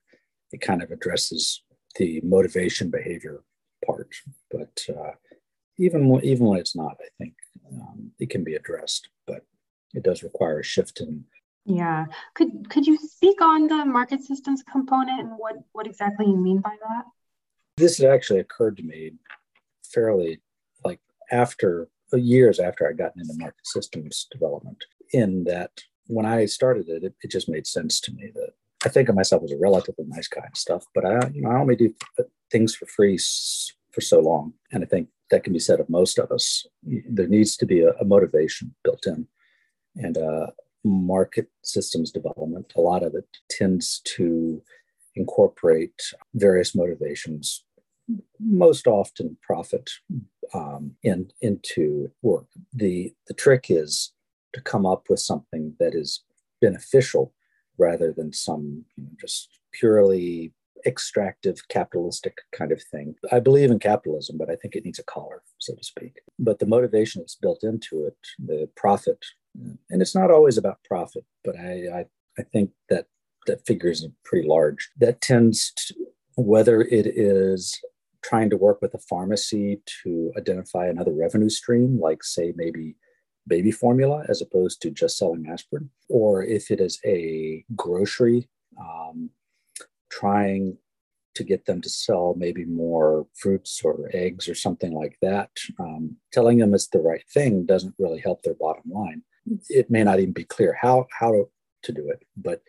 it 0.52 0.60
kind 0.60 0.82
of 0.82 0.90
addresses 0.90 1.62
the 1.96 2.20
motivation 2.22 2.90
behavior 2.90 3.42
part 3.84 4.14
but 4.50 4.84
uh, 4.88 5.12
even 5.78 6.20
even 6.22 6.46
when 6.46 6.58
it's 6.58 6.76
not, 6.76 6.96
I 7.00 7.08
think 7.18 7.34
um, 7.72 8.10
it 8.18 8.30
can 8.30 8.44
be 8.44 8.54
addressed, 8.54 9.08
but 9.26 9.44
it 9.94 10.02
does 10.02 10.22
require 10.22 10.60
a 10.60 10.64
shift 10.64 11.00
in. 11.00 11.24
Yeah, 11.64 12.06
could 12.34 12.70
could 12.70 12.86
you 12.86 12.96
speak 12.98 13.40
on 13.40 13.66
the 13.66 13.84
market 13.84 14.22
systems 14.22 14.62
component 14.70 15.20
and 15.20 15.32
what 15.36 15.56
what 15.72 15.86
exactly 15.86 16.26
you 16.26 16.36
mean 16.36 16.60
by 16.60 16.76
that? 16.80 17.04
This 17.76 18.02
actually 18.02 18.40
occurred 18.40 18.76
to 18.78 18.82
me 18.82 19.12
fairly 19.84 20.40
like 20.84 21.00
after 21.30 21.88
years 22.12 22.58
after 22.60 22.86
I'd 22.86 22.98
gotten 22.98 23.20
into 23.22 23.34
market 23.36 23.66
systems 23.66 24.26
development. 24.30 24.84
In 25.12 25.44
that, 25.44 25.70
when 26.06 26.26
I 26.26 26.46
started 26.46 26.88
it, 26.88 27.04
it, 27.04 27.14
it 27.22 27.30
just 27.30 27.48
made 27.48 27.66
sense 27.66 28.00
to 28.00 28.12
me 28.12 28.30
that 28.34 28.50
I 28.84 28.88
think 28.88 29.08
of 29.08 29.14
myself 29.14 29.42
as 29.42 29.52
a 29.52 29.58
relatively 29.58 30.04
nice 30.06 30.28
guy 30.28 30.44
and 30.44 30.56
stuff, 30.56 30.84
but 30.94 31.04
I, 31.04 31.28
you 31.32 31.42
know, 31.42 31.50
I 31.50 31.58
only 31.58 31.76
do 31.76 31.94
things 32.50 32.74
for 32.74 32.86
free 32.86 33.18
for 33.92 34.00
so 34.00 34.20
long, 34.20 34.52
and 34.72 34.84
I 34.84 34.86
think 34.86 35.08
that 35.30 35.42
can 35.42 35.52
be 35.52 35.58
said 35.58 35.80
of 35.80 35.88
most 35.88 36.18
of 36.18 36.30
us. 36.30 36.66
There 36.82 37.26
needs 37.26 37.56
to 37.56 37.66
be 37.66 37.80
a, 37.80 37.90
a 37.94 38.04
motivation 38.04 38.74
built 38.84 39.06
in, 39.06 39.26
and 39.96 40.18
uh, 40.18 40.48
market 40.84 41.48
systems 41.62 42.12
development. 42.12 42.72
A 42.76 42.80
lot 42.80 43.02
of 43.02 43.14
it 43.14 43.26
tends 43.50 44.00
to 44.16 44.62
incorporate 45.16 46.00
various 46.34 46.74
motivations, 46.74 47.64
most 48.38 48.86
often 48.86 49.36
profit, 49.42 49.90
um, 50.54 50.92
in, 51.02 51.30
into 51.40 52.10
work. 52.22 52.46
the 52.72 53.14
The 53.26 53.34
trick 53.34 53.66
is 53.68 54.12
to 54.52 54.60
come 54.60 54.86
up 54.86 55.04
with 55.08 55.20
something 55.20 55.74
that 55.78 55.94
is 55.94 56.22
beneficial 56.60 57.34
rather 57.78 58.12
than 58.12 58.32
some 58.32 58.84
you 58.96 59.04
know, 59.04 59.10
just 59.20 59.58
purely 59.72 60.52
extractive 60.86 61.66
capitalistic 61.68 62.38
kind 62.52 62.70
of 62.70 62.82
thing. 62.82 63.14
I 63.32 63.40
believe 63.40 63.70
in 63.70 63.78
capitalism, 63.78 64.38
but 64.38 64.50
I 64.50 64.56
think 64.56 64.74
it 64.74 64.84
needs 64.84 64.98
a 64.98 65.04
collar, 65.04 65.42
so 65.58 65.74
to 65.74 65.82
speak. 65.82 66.20
But 66.38 66.58
the 66.58 66.66
motivation 66.66 67.20
that's 67.20 67.34
built 67.34 67.64
into 67.64 68.06
it, 68.06 68.16
the 68.38 68.68
profit, 68.76 69.24
and 69.90 70.00
it's 70.00 70.14
not 70.14 70.30
always 70.30 70.56
about 70.56 70.84
profit, 70.84 71.24
but 71.44 71.58
I, 71.58 71.88
I, 71.92 72.04
I 72.38 72.42
think 72.42 72.70
that 72.88 73.06
that 73.46 73.66
figure 73.66 73.90
is 73.90 74.06
pretty 74.24 74.46
large. 74.46 74.90
That 74.98 75.20
tends 75.20 75.72
to, 75.76 75.94
whether 76.36 76.82
it 76.82 77.06
is 77.06 77.80
trying 78.22 78.50
to 78.50 78.56
work 78.56 78.80
with 78.82 78.94
a 78.94 78.98
pharmacy 78.98 79.80
to 80.02 80.32
identify 80.36 80.86
another 80.86 81.12
revenue 81.12 81.48
stream, 81.48 82.00
like 82.00 82.22
say 82.22 82.52
maybe 82.56 82.96
baby 83.46 83.70
formula 83.70 84.24
as 84.28 84.42
opposed 84.42 84.82
to 84.82 84.90
just 84.90 85.18
selling 85.18 85.46
aspirin, 85.48 85.90
or 86.08 86.42
if 86.42 86.70
it 86.70 86.80
is 86.80 86.98
a 87.04 87.64
grocery 87.74 88.48
um, 88.80 89.30
trying 90.10 90.76
to 91.34 91.44
get 91.44 91.66
them 91.66 91.80
to 91.82 91.88
sell 91.88 92.34
maybe 92.36 92.64
more 92.64 93.26
fruits 93.34 93.82
or 93.84 94.10
eggs 94.14 94.48
or 94.48 94.54
something 94.54 94.92
like 94.92 95.18
that. 95.20 95.50
Um, 95.78 96.16
telling 96.32 96.58
them 96.58 96.74
it's 96.74 96.88
the 96.88 96.98
right 96.98 97.24
thing 97.32 97.66
doesn't 97.66 97.94
really 97.98 98.20
help 98.20 98.42
their 98.42 98.54
bottom 98.54 98.90
line. 98.90 99.22
It 99.68 99.90
may 99.90 100.02
not 100.02 100.18
even 100.18 100.32
be 100.32 100.44
clear 100.44 100.76
how 100.80 101.06
how 101.18 101.30
to, 101.30 101.48
to 101.84 101.92
do 101.92 102.08
it, 102.08 102.22
but 102.36 102.62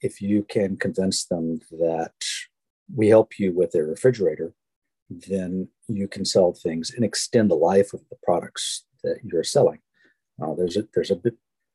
if 0.00 0.22
you 0.22 0.44
can 0.44 0.76
convince 0.76 1.24
them 1.24 1.60
that 1.72 2.14
we 2.94 3.08
help 3.08 3.38
you 3.38 3.52
with 3.52 3.74
a 3.74 3.82
refrigerator, 3.82 4.54
then 5.22 5.68
you 5.88 6.08
can 6.08 6.24
sell 6.24 6.52
things 6.52 6.92
and 6.94 7.04
extend 7.04 7.50
the 7.50 7.56
life 7.56 7.92
of 7.92 8.00
the 8.10 8.16
products 8.22 8.84
that 9.02 9.18
you're 9.22 9.44
selling. 9.44 9.80
Uh, 10.42 10.54
there's 10.54 10.76
a 10.76 10.86
there's 10.94 11.10
a 11.10 11.16
bit 11.16 11.34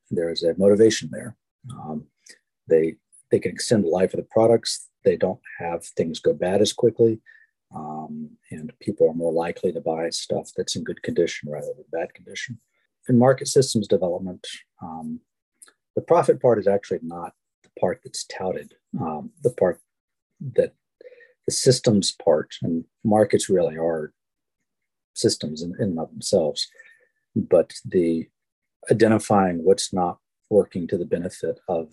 there's 0.09 0.43
a 0.43 0.55
motivation 0.57 1.09
there. 1.11 1.35
Um, 1.71 2.05
they 2.67 2.95
they 3.31 3.39
can 3.39 3.51
extend 3.51 3.83
the 3.83 3.89
life 3.89 4.13
of 4.13 4.19
the 4.19 4.27
products 4.29 4.89
they 5.03 5.15
don't 5.15 5.39
have 5.59 5.85
things 5.85 6.19
go 6.19 6.33
bad 6.33 6.61
as 6.61 6.73
quickly. 6.73 7.21
Um, 7.73 8.31
and 8.51 8.73
people 8.79 9.07
are 9.09 9.13
more 9.13 9.31
likely 9.31 9.71
to 9.71 9.81
buy 9.81 10.09
stuff 10.09 10.51
that's 10.57 10.75
in 10.75 10.83
good 10.83 11.03
condition 11.03 11.49
rather 11.49 11.71
than 11.75 11.85
bad 11.91 12.13
condition. 12.13 12.59
In 13.07 13.17
market 13.17 13.47
systems 13.47 13.87
development, 13.87 14.45
um, 14.81 15.19
the 15.95 16.01
profit 16.01 16.41
part 16.41 16.59
is 16.59 16.67
actually 16.67 16.99
not 17.03 17.33
the 17.63 17.69
part 17.79 18.01
that's 18.03 18.25
touted. 18.25 18.73
Um, 18.99 19.31
the 19.43 19.51
part 19.51 19.79
that 20.55 20.73
the 21.49 21.53
systems 21.53 22.11
part 22.11 22.53
and 22.61 22.85
markets 23.03 23.49
really 23.49 23.75
are 23.75 24.13
systems 25.15 25.63
in, 25.63 25.73
in 25.79 25.89
and 25.89 25.99
of 25.99 26.11
themselves, 26.11 26.67
but 27.35 27.73
the 27.83 28.29
identifying 28.91 29.63
what's 29.63 29.91
not 29.91 30.19
working 30.51 30.87
to 30.87 30.95
the 30.95 31.11
benefit 31.17 31.59
of 31.67 31.87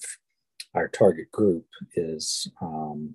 our 0.74 0.88
target 0.88 1.32
group 1.32 1.64
is 1.94 2.52
um, 2.60 3.14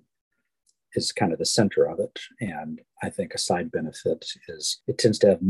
is 0.94 1.12
kind 1.12 1.32
of 1.32 1.38
the 1.38 1.46
center 1.46 1.84
of 1.84 2.00
it. 2.00 2.18
And 2.40 2.80
I 3.04 3.08
think 3.08 3.34
a 3.34 3.38
side 3.38 3.70
benefit 3.70 4.26
is 4.48 4.82
it 4.88 4.98
tends 4.98 5.20
to 5.20 5.28
have 5.28 5.42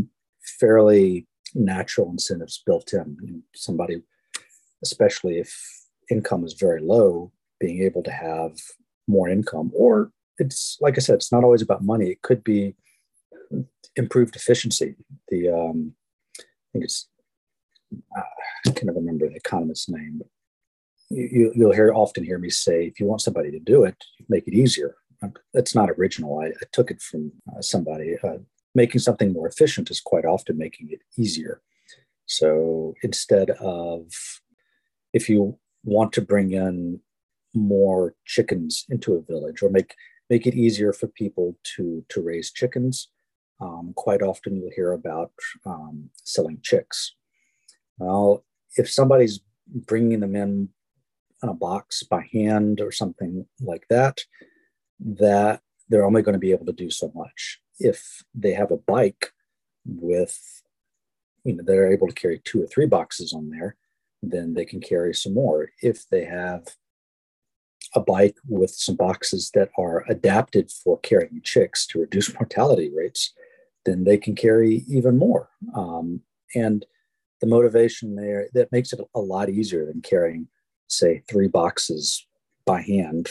fairly 0.60 1.26
natural 1.54 2.10
incentives 2.10 2.62
built 2.66 2.92
in. 2.92 3.42
Somebody, 3.54 4.02
especially 4.82 5.38
if 5.38 5.50
income 6.10 6.44
is 6.44 6.52
very 6.52 6.82
low, 6.82 7.32
being 7.58 7.82
able 7.82 8.02
to 8.02 8.12
have 8.12 8.58
more 9.08 9.30
income, 9.30 9.70
or 9.74 10.12
it's 10.42 10.78
like 10.80 10.96
I 10.96 11.00
said, 11.00 11.16
it's 11.16 11.32
not 11.32 11.44
always 11.44 11.62
about 11.62 11.84
money. 11.84 12.08
It 12.10 12.22
could 12.22 12.42
be 12.44 12.74
improved 13.96 14.36
efficiency. 14.36 14.96
The 15.28 15.48
um, 15.48 15.94
I 16.38 16.44
think 16.72 16.84
it's 16.84 17.08
uh, 18.16 18.20
I 18.66 18.70
can't 18.70 18.94
remember 18.94 19.28
the 19.28 19.36
economist's 19.36 19.88
name, 19.88 20.18
but 20.18 20.28
you, 21.10 21.52
will 21.54 21.72
hear 21.72 21.92
often 21.92 22.24
hear 22.24 22.38
me 22.38 22.50
say, 22.50 22.86
if 22.86 22.98
you 22.98 23.06
want 23.06 23.20
somebody 23.20 23.50
to 23.50 23.58
do 23.58 23.84
it, 23.84 23.96
make 24.28 24.46
it 24.46 24.54
easier. 24.54 24.96
That's 25.54 25.74
not 25.74 25.90
original. 25.90 26.40
I, 26.40 26.46
I 26.46 26.66
took 26.72 26.90
it 26.90 27.00
from 27.00 27.32
uh, 27.54 27.60
somebody. 27.60 28.16
Uh, 28.24 28.38
making 28.74 29.00
something 29.00 29.32
more 29.32 29.46
efficient 29.46 29.90
is 29.90 30.00
quite 30.00 30.24
often 30.24 30.56
making 30.56 30.88
it 30.90 31.00
easier. 31.18 31.60
So 32.26 32.94
instead 33.02 33.50
of, 33.50 34.06
if 35.12 35.28
you 35.28 35.58
want 35.84 36.12
to 36.14 36.22
bring 36.22 36.52
in 36.52 37.00
more 37.54 38.14
chickens 38.24 38.86
into 38.88 39.14
a 39.14 39.22
village 39.22 39.62
or 39.62 39.68
make 39.68 39.94
make 40.32 40.46
it 40.46 40.54
easier 40.54 40.92
for 40.94 41.08
people 41.22 41.46
to 41.76 41.84
to 42.12 42.18
raise 42.30 42.56
chickens, 42.58 42.94
um, 43.64 43.92
quite 44.04 44.22
often 44.30 44.56
you'll 44.56 44.78
hear 44.80 44.92
about 44.92 45.32
um, 45.72 45.96
selling 46.34 46.58
chicks. 46.62 46.98
Well, 47.98 48.44
if 48.80 48.86
somebody's 48.98 49.36
bringing 49.90 50.20
them 50.20 50.34
in 50.44 50.52
in 51.42 51.48
a 51.48 51.54
box 51.68 52.02
by 52.14 52.22
hand 52.32 52.80
or 52.80 52.92
something 52.92 53.32
like 53.60 53.86
that, 53.94 54.16
that 55.00 55.60
they're 55.88 56.08
only 56.10 56.22
going 56.22 56.38
to 56.40 56.46
be 56.46 56.54
able 56.56 56.66
to 56.66 56.80
do 56.84 56.90
so 57.00 57.12
much. 57.22 57.60
If 57.78 57.98
they 58.42 58.52
have 58.60 58.70
a 58.70 58.84
bike 58.94 59.24
with, 59.84 60.38
you 61.44 61.54
know, 61.54 61.64
they're 61.64 61.92
able 61.92 62.08
to 62.08 62.20
carry 62.22 62.38
two 62.38 62.62
or 62.62 62.68
three 62.68 62.86
boxes 62.86 63.32
on 63.32 63.50
there, 63.50 63.76
then 64.22 64.54
they 64.54 64.64
can 64.64 64.80
carry 64.80 65.12
some 65.14 65.34
more. 65.34 65.60
If 65.82 66.08
they 66.08 66.24
have 66.24 66.62
a 67.94 68.00
bike 68.00 68.36
with 68.48 68.70
some 68.70 68.96
boxes 68.96 69.50
that 69.54 69.70
are 69.78 70.04
adapted 70.08 70.70
for 70.70 70.98
carrying 71.00 71.40
chicks 71.42 71.86
to 71.86 72.00
reduce 72.00 72.32
mortality 72.40 72.90
rates, 72.94 73.32
then 73.84 74.04
they 74.04 74.16
can 74.16 74.34
carry 74.34 74.84
even 74.88 75.18
more. 75.18 75.50
Um, 75.74 76.20
and 76.54 76.86
the 77.40 77.46
motivation 77.46 78.14
there 78.14 78.48
that 78.54 78.72
makes 78.72 78.92
it 78.92 79.00
a 79.14 79.20
lot 79.20 79.50
easier 79.50 79.84
than 79.84 80.00
carrying, 80.00 80.48
say, 80.86 81.22
three 81.28 81.48
boxes 81.48 82.26
by 82.64 82.80
hand 82.82 83.30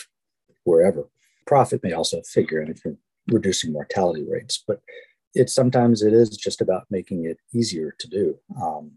wherever. 0.64 1.08
Profit 1.48 1.82
may 1.84 1.94
also 1.94 2.22
figure 2.24 2.62
in 2.62 2.70
if 2.70 2.84
you're 2.84 2.98
reducing 3.30 3.72
mortality 3.72 4.26
rates, 4.30 4.64
but 4.68 4.82
it 5.34 5.50
sometimes 5.50 6.02
it 6.02 6.14
is 6.14 6.36
just 6.36 6.62
about 6.62 6.86
making 6.90 7.26
it 7.26 7.38
easier 7.54 7.96
to 8.00 8.08
do. 8.08 8.38
Um, 8.62 8.92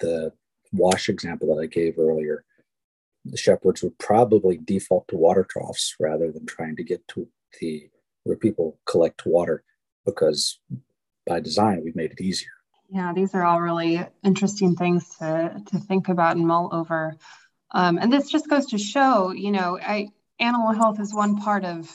the 0.00 0.32
wash 0.72 1.08
example 1.08 1.54
that 1.54 1.62
I 1.62 1.66
gave 1.66 1.98
earlier, 1.98 2.44
the 3.30 3.36
shepherds 3.36 3.82
would 3.82 3.98
probably 3.98 4.58
default 4.58 5.08
to 5.08 5.16
water 5.16 5.44
troughs 5.44 5.94
rather 6.00 6.30
than 6.32 6.46
trying 6.46 6.76
to 6.76 6.84
get 6.84 7.06
to 7.08 7.28
the 7.60 7.88
where 8.24 8.36
people 8.36 8.78
collect 8.86 9.24
water 9.24 9.64
because 10.04 10.58
by 11.26 11.40
design 11.40 11.82
we've 11.82 11.96
made 11.96 12.10
it 12.10 12.20
easier. 12.20 12.50
Yeah, 12.90 13.12
these 13.14 13.34
are 13.34 13.44
all 13.44 13.60
really 13.60 14.04
interesting 14.24 14.76
things 14.76 15.08
to 15.18 15.62
to 15.70 15.78
think 15.78 16.08
about 16.08 16.36
and 16.36 16.46
mull 16.46 16.70
over. 16.72 17.16
Um, 17.70 17.98
and 17.98 18.12
this 18.12 18.30
just 18.30 18.48
goes 18.48 18.66
to 18.66 18.78
show, 18.78 19.30
you 19.30 19.50
know, 19.50 19.78
I, 19.78 20.08
animal 20.40 20.72
health 20.72 21.00
is 21.00 21.14
one 21.14 21.36
part 21.36 21.66
of 21.66 21.94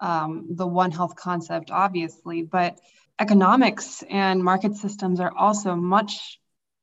um, 0.00 0.48
the 0.50 0.66
One 0.66 0.90
Health 0.90 1.16
concept, 1.16 1.70
obviously, 1.70 2.42
but 2.42 2.78
economics 3.18 4.04
and 4.08 4.44
market 4.44 4.76
systems 4.76 5.18
are 5.18 5.34
also 5.34 5.74
much 5.74 6.38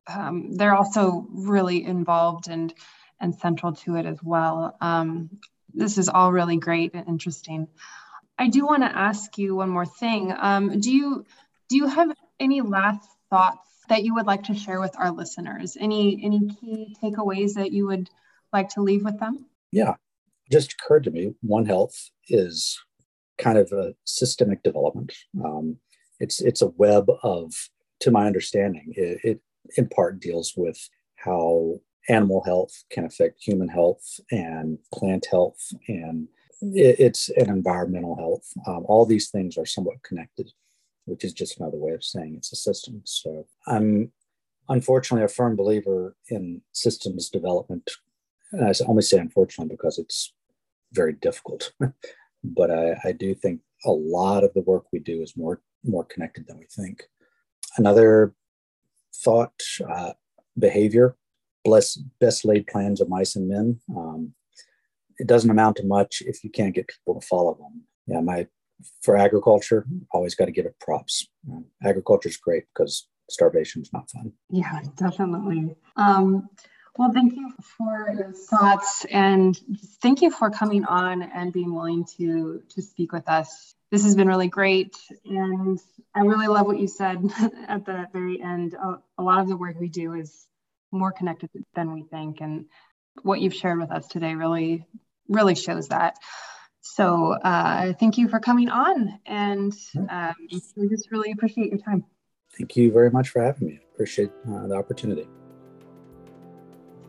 um, 0.08 0.52
they're 0.56 0.76
also 0.76 1.26
really 1.32 1.84
involved 1.84 2.48
and 2.48 2.74
and 3.20 3.36
central 3.36 3.74
to 3.74 3.96
it 3.96 4.06
as 4.06 4.20
well. 4.24 4.76
Um, 4.82 5.30
this 5.74 5.98
is 5.98 6.10
all 6.10 6.32
really 6.32 6.58
great 6.58 6.94
and 6.94 7.08
interesting. 7.08 7.68
I 8.38 8.50
do 8.50 8.66
want 8.66 8.84
to 8.84 8.98
ask 8.98 9.38
you 9.38 9.56
one 9.56 9.70
more 9.70 9.86
thing. 9.86 10.34
Um, 10.38 10.80
do 10.80 10.92
you 10.92 11.26
do 11.70 11.78
you 11.78 11.88
have 11.88 12.16
any 12.40 12.62
last 12.62 13.10
thoughts 13.30 13.70
that 13.90 14.04
you 14.04 14.16
would 14.16 14.26
like 14.26 14.44
to 14.44 14.56
share 14.56 14.80
with 14.80 14.96
our 14.98 15.12
listeners? 15.12 15.78
Any 15.80 16.20
any 16.24 16.48
key 16.48 16.96
takeaways 17.02 17.54
that 17.54 17.72
you 17.72 17.88
would 17.88 18.10
like 18.52 18.70
to 18.70 18.82
leave 18.82 19.04
with 19.04 19.20
them? 19.20 19.46
Yeah. 19.72 19.96
Just 20.52 20.74
occurred 20.74 21.06
to 21.06 21.12
me 21.12 21.34
one 21.42 21.66
health 21.66 22.10
is 22.30 22.80
kind 23.38 23.58
of 23.58 23.72
a 23.72 23.96
systemic 24.04 24.64
development. 24.64 25.14
Um, 25.44 25.78
it's 26.20 26.40
it's 26.42 26.62
a 26.62 26.68
web 26.68 27.10
of, 27.24 27.54
to 28.02 28.12
my 28.12 28.28
understanding, 28.28 28.94
it, 28.96 29.20
it 29.24 29.40
in 29.78 29.88
part 29.90 30.20
deals 30.20 30.54
with 30.56 30.90
how 31.16 31.80
animal 32.10 32.44
health 32.44 32.84
can 32.92 33.06
affect 33.06 33.44
human 33.44 33.68
health 33.68 34.20
and 34.32 34.78
plant 34.94 35.26
health 35.30 35.72
and 35.88 36.28
it, 36.62 37.00
it's 37.00 37.30
an 37.30 37.50
environmental 37.50 38.16
health. 38.16 38.52
Um, 38.68 38.86
all 38.88 39.06
these 39.06 39.30
things 39.30 39.58
are 39.58 39.66
somewhat 39.66 40.04
connected, 40.04 40.52
which 41.06 41.24
is 41.24 41.34
just 41.34 41.60
another 41.60 41.78
way 41.78 41.94
of 41.94 42.04
saying 42.04 42.36
it's 42.36 42.52
a 42.52 42.56
system. 42.56 43.02
So 43.06 43.46
I'm 43.68 44.12
unfortunately 44.70 45.26
a 45.26 45.30
firm 45.30 45.56
believer 45.56 46.16
in 46.30 46.62
systems 46.72 47.30
development. 47.30 47.90
And 48.52 48.66
I 48.66 48.74
only 48.88 49.02
say 49.02 49.18
unfortunately 49.18 49.76
because 49.76 49.98
it's 49.98 50.34
very 50.94 51.14
difficult. 51.14 51.74
but 52.44 52.72
I, 52.72 52.96
I 53.04 53.12
do 53.12 53.34
think 53.36 53.62
a 53.86 53.92
lot 53.92 54.44
of 54.44 54.54
the 54.54 54.62
work 54.62 54.86
we 54.92 55.00
do 55.00 55.22
is 55.22 55.36
more 55.36 55.62
more 55.84 56.06
connected 56.06 56.48
than 56.48 56.58
we 56.58 56.66
think. 56.66 57.04
Another 57.78 58.34
thought, 59.14 59.62
uh, 59.88 60.14
behavior, 60.58 61.16
bless, 61.66 61.96
best 62.22 62.46
laid 62.46 62.68
plans 62.68 63.02
of 63.02 63.10
mice 63.10 63.36
and 63.36 63.50
men. 63.50 63.80
Um, 63.96 64.34
it 65.18 65.28
doesn't 65.28 65.50
amount 65.50 65.78
to 65.78 65.86
much 65.86 66.22
if 66.26 66.44
you 66.44 66.50
can't 66.50 66.74
get 66.74 66.88
people 66.88 67.20
to 67.20 67.28
follow 67.28 67.56
them. 67.56 67.82
Yeah, 68.08 68.22
my 68.22 68.48
for 69.02 69.18
agriculture, 69.18 69.86
always 70.12 70.36
got 70.36 70.46
to 70.46 70.52
give 70.52 70.66
it 70.66 70.80
props. 70.80 71.28
Uh, 71.52 71.62
agriculture 71.84 72.30
is 72.30 72.38
great 72.38 72.64
because 72.74 73.08
starvation 73.30 73.82
is 73.82 73.92
not 73.92 74.10
fun. 74.10 74.32
Yeah, 74.50 74.82
definitely. 74.96 75.76
Um, 75.96 76.50
well, 76.98 77.12
thank 77.12 77.34
you 77.34 77.52
for 77.78 78.14
your 78.18 78.32
thoughts 78.32 79.06
and 79.12 79.60
thank 80.02 80.22
you 80.22 80.32
for 80.32 80.50
coming 80.50 80.86
on 80.86 81.24
and 81.24 81.52
being 81.52 81.74
willing 81.74 82.06
to 82.18 82.62
to 82.70 82.82
speak 82.82 83.12
with 83.12 83.28
us 83.28 83.76
this 83.92 84.04
has 84.04 84.16
been 84.16 84.28
really 84.28 84.48
great. 84.48 84.98
And 85.26 85.80
I 86.14 86.22
really 86.22 86.48
love 86.48 86.66
what 86.66 86.80
you 86.80 86.88
said 86.88 87.24
at 87.68 87.86
the 87.86 88.08
very 88.12 88.42
end. 88.42 88.74
A, 88.74 89.00
a 89.18 89.24
lot 89.24 89.40
of 89.40 89.48
the 89.48 89.58
work 89.58 89.80
we 89.80 89.88
do 89.88 90.14
is 90.14 90.48
more 90.92 91.12
connected 91.12 91.50
than 91.76 91.94
we 91.94 92.04
think. 92.04 92.42
And 92.42 92.66
what 93.24 93.42
you've 93.42 93.54
shared 93.54 93.80
with 93.80 93.92
us 93.92 94.08
today 94.08 94.36
really, 94.36 94.88
really 95.28 95.56
shows 95.56 95.90
that. 95.90 96.18
So 96.82 97.34
uh, 97.34 97.94
thank 97.94 98.18
you 98.18 98.28
for 98.28 98.40
coming 98.40 98.70
on. 98.70 99.20
And 99.26 99.74
um, 100.10 100.36
we 100.76 100.88
just 100.88 101.12
really 101.12 101.32
appreciate 101.32 101.72
your 101.72 101.80
time. 101.80 102.06
Thank 102.58 102.76
you 102.78 102.92
very 102.92 103.10
much 103.10 103.30
for 103.30 103.42
having 103.42 103.68
me. 103.68 103.80
Appreciate 103.94 104.32
uh, 104.48 104.68
the 104.68 104.76
opportunity. 104.76 105.28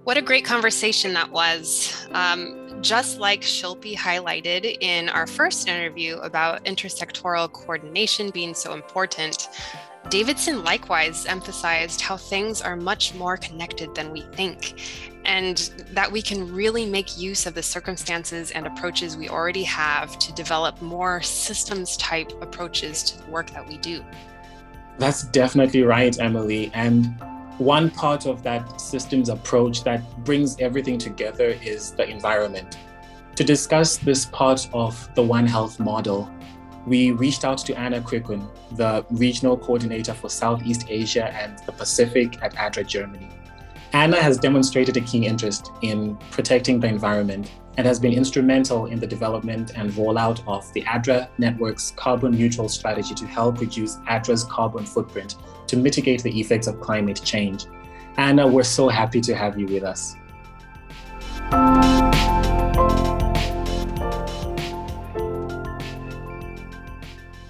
What 0.05 0.17
a 0.17 0.23
great 0.23 0.45
conversation 0.45 1.15
that 1.15 1.33
was. 1.33 2.07
Um, 2.13 2.79
just 2.81 3.19
like 3.19 3.41
Shilpi 3.41 3.97
highlighted 3.97 4.79
in 4.81 5.09
our 5.09 5.27
first 5.27 5.69
interview 5.69 6.17
about 6.19 6.65
intersectoral 6.65 7.53
coordination 7.53 8.31
being 8.31 8.55
so 8.55 8.73
important, 8.73 9.49
Davidson 10.09 10.63
likewise 10.63 11.27
emphasized 11.27 12.01
how 12.01 12.17
things 12.17 12.63
are 12.63 12.77
much 12.77 13.13
more 13.15 13.37
connected 13.37 13.93
than 13.95 14.13
we 14.13 14.21
think, 14.35 14.81
and 15.25 15.57
that 15.91 16.11
we 16.11 16.23
can 16.23 16.53
really 16.53 16.87
make 16.87 17.19
use 17.19 17.45
of 17.45 17.55
the 17.55 17.63
circumstances 17.63 18.53
and 18.53 18.67
approaches 18.67 19.17
we 19.17 19.29
already 19.29 19.65
have 19.65 20.17
to 20.21 20.33
develop 20.35 20.81
more 20.81 21.21
systems 21.23 21.97
type 21.97 22.31
approaches 22.41 23.03
to 23.03 23.23
the 23.23 23.31
work 23.31 23.51
that 23.51 23.67
we 23.67 23.79
do. 23.79 24.05
That's 24.99 25.25
definitely 25.25 25.83
right, 25.83 26.17
Emily. 26.21 26.71
And 26.73 27.07
one 27.59 27.91
part 27.91 28.27
of 28.27 28.45
that 28.45 28.81
systems 28.81 29.29
approach 29.29 29.83
that 29.85 30.03
brings 30.25 30.57
everything 30.61 30.99
together 30.99 31.57
is 31.63 31.91
the 31.93 32.09
environment. 32.09 32.79
To 33.35 33.45
discuss 33.45 33.97
this 33.97 34.27
part 34.27 34.69
of 34.73 35.13
the 35.15 35.23
One 35.23 35.47
Health 35.47 35.81
model, 35.81 36.31
we 36.87 37.11
reached 37.11 37.45
out 37.45 37.59
to 37.59 37.75
Anna 37.75 38.01
Quickun, 38.01 38.49
the 38.77 39.05
regional 39.11 39.57
coordinator 39.57 40.15
for 40.15 40.31
Southeast 40.31 40.87
Asia 40.89 41.33
and 41.35 41.59
the 41.67 41.73
Pacific 41.73 42.41
at 42.43 42.55
ADRA 42.55 42.87
Germany. 42.87 43.29
Anna 43.93 44.23
has 44.23 44.39
demonstrated 44.39 44.97
a 44.97 45.01
keen 45.01 45.25
interest 45.25 45.71
in 45.83 46.17
protecting 46.31 46.79
the 46.81 46.87
environment 46.87 47.51
and 47.77 47.87
has 47.87 47.99
been 47.99 48.13
instrumental 48.13 48.87
in 48.87 49.01
the 49.01 49.07
development 49.07 49.73
and 49.77 49.91
rollout 49.93 50.43
of 50.47 50.73
the 50.73 50.83
ADRA 50.83 51.29
network's 51.39 51.93
carbon 51.93 52.33
neutral 52.33 52.69
strategy 52.69 53.15
to 53.15 53.27
help 53.27 53.61
reduce 53.61 53.97
ADRA's 54.09 54.45
carbon 54.45 54.85
footprint 54.85 55.37
to 55.67 55.77
mitigate 55.77 56.23
the 56.23 56.41
effects 56.41 56.67
of 56.67 56.81
climate 56.81 57.21
change. 57.25 57.67
Anna, 58.17 58.47
we're 58.47 58.63
so 58.63 58.89
happy 58.89 59.21
to 59.21 59.35
have 59.35 59.59
you 59.59 59.67
with 59.67 59.83
us. 59.83 60.17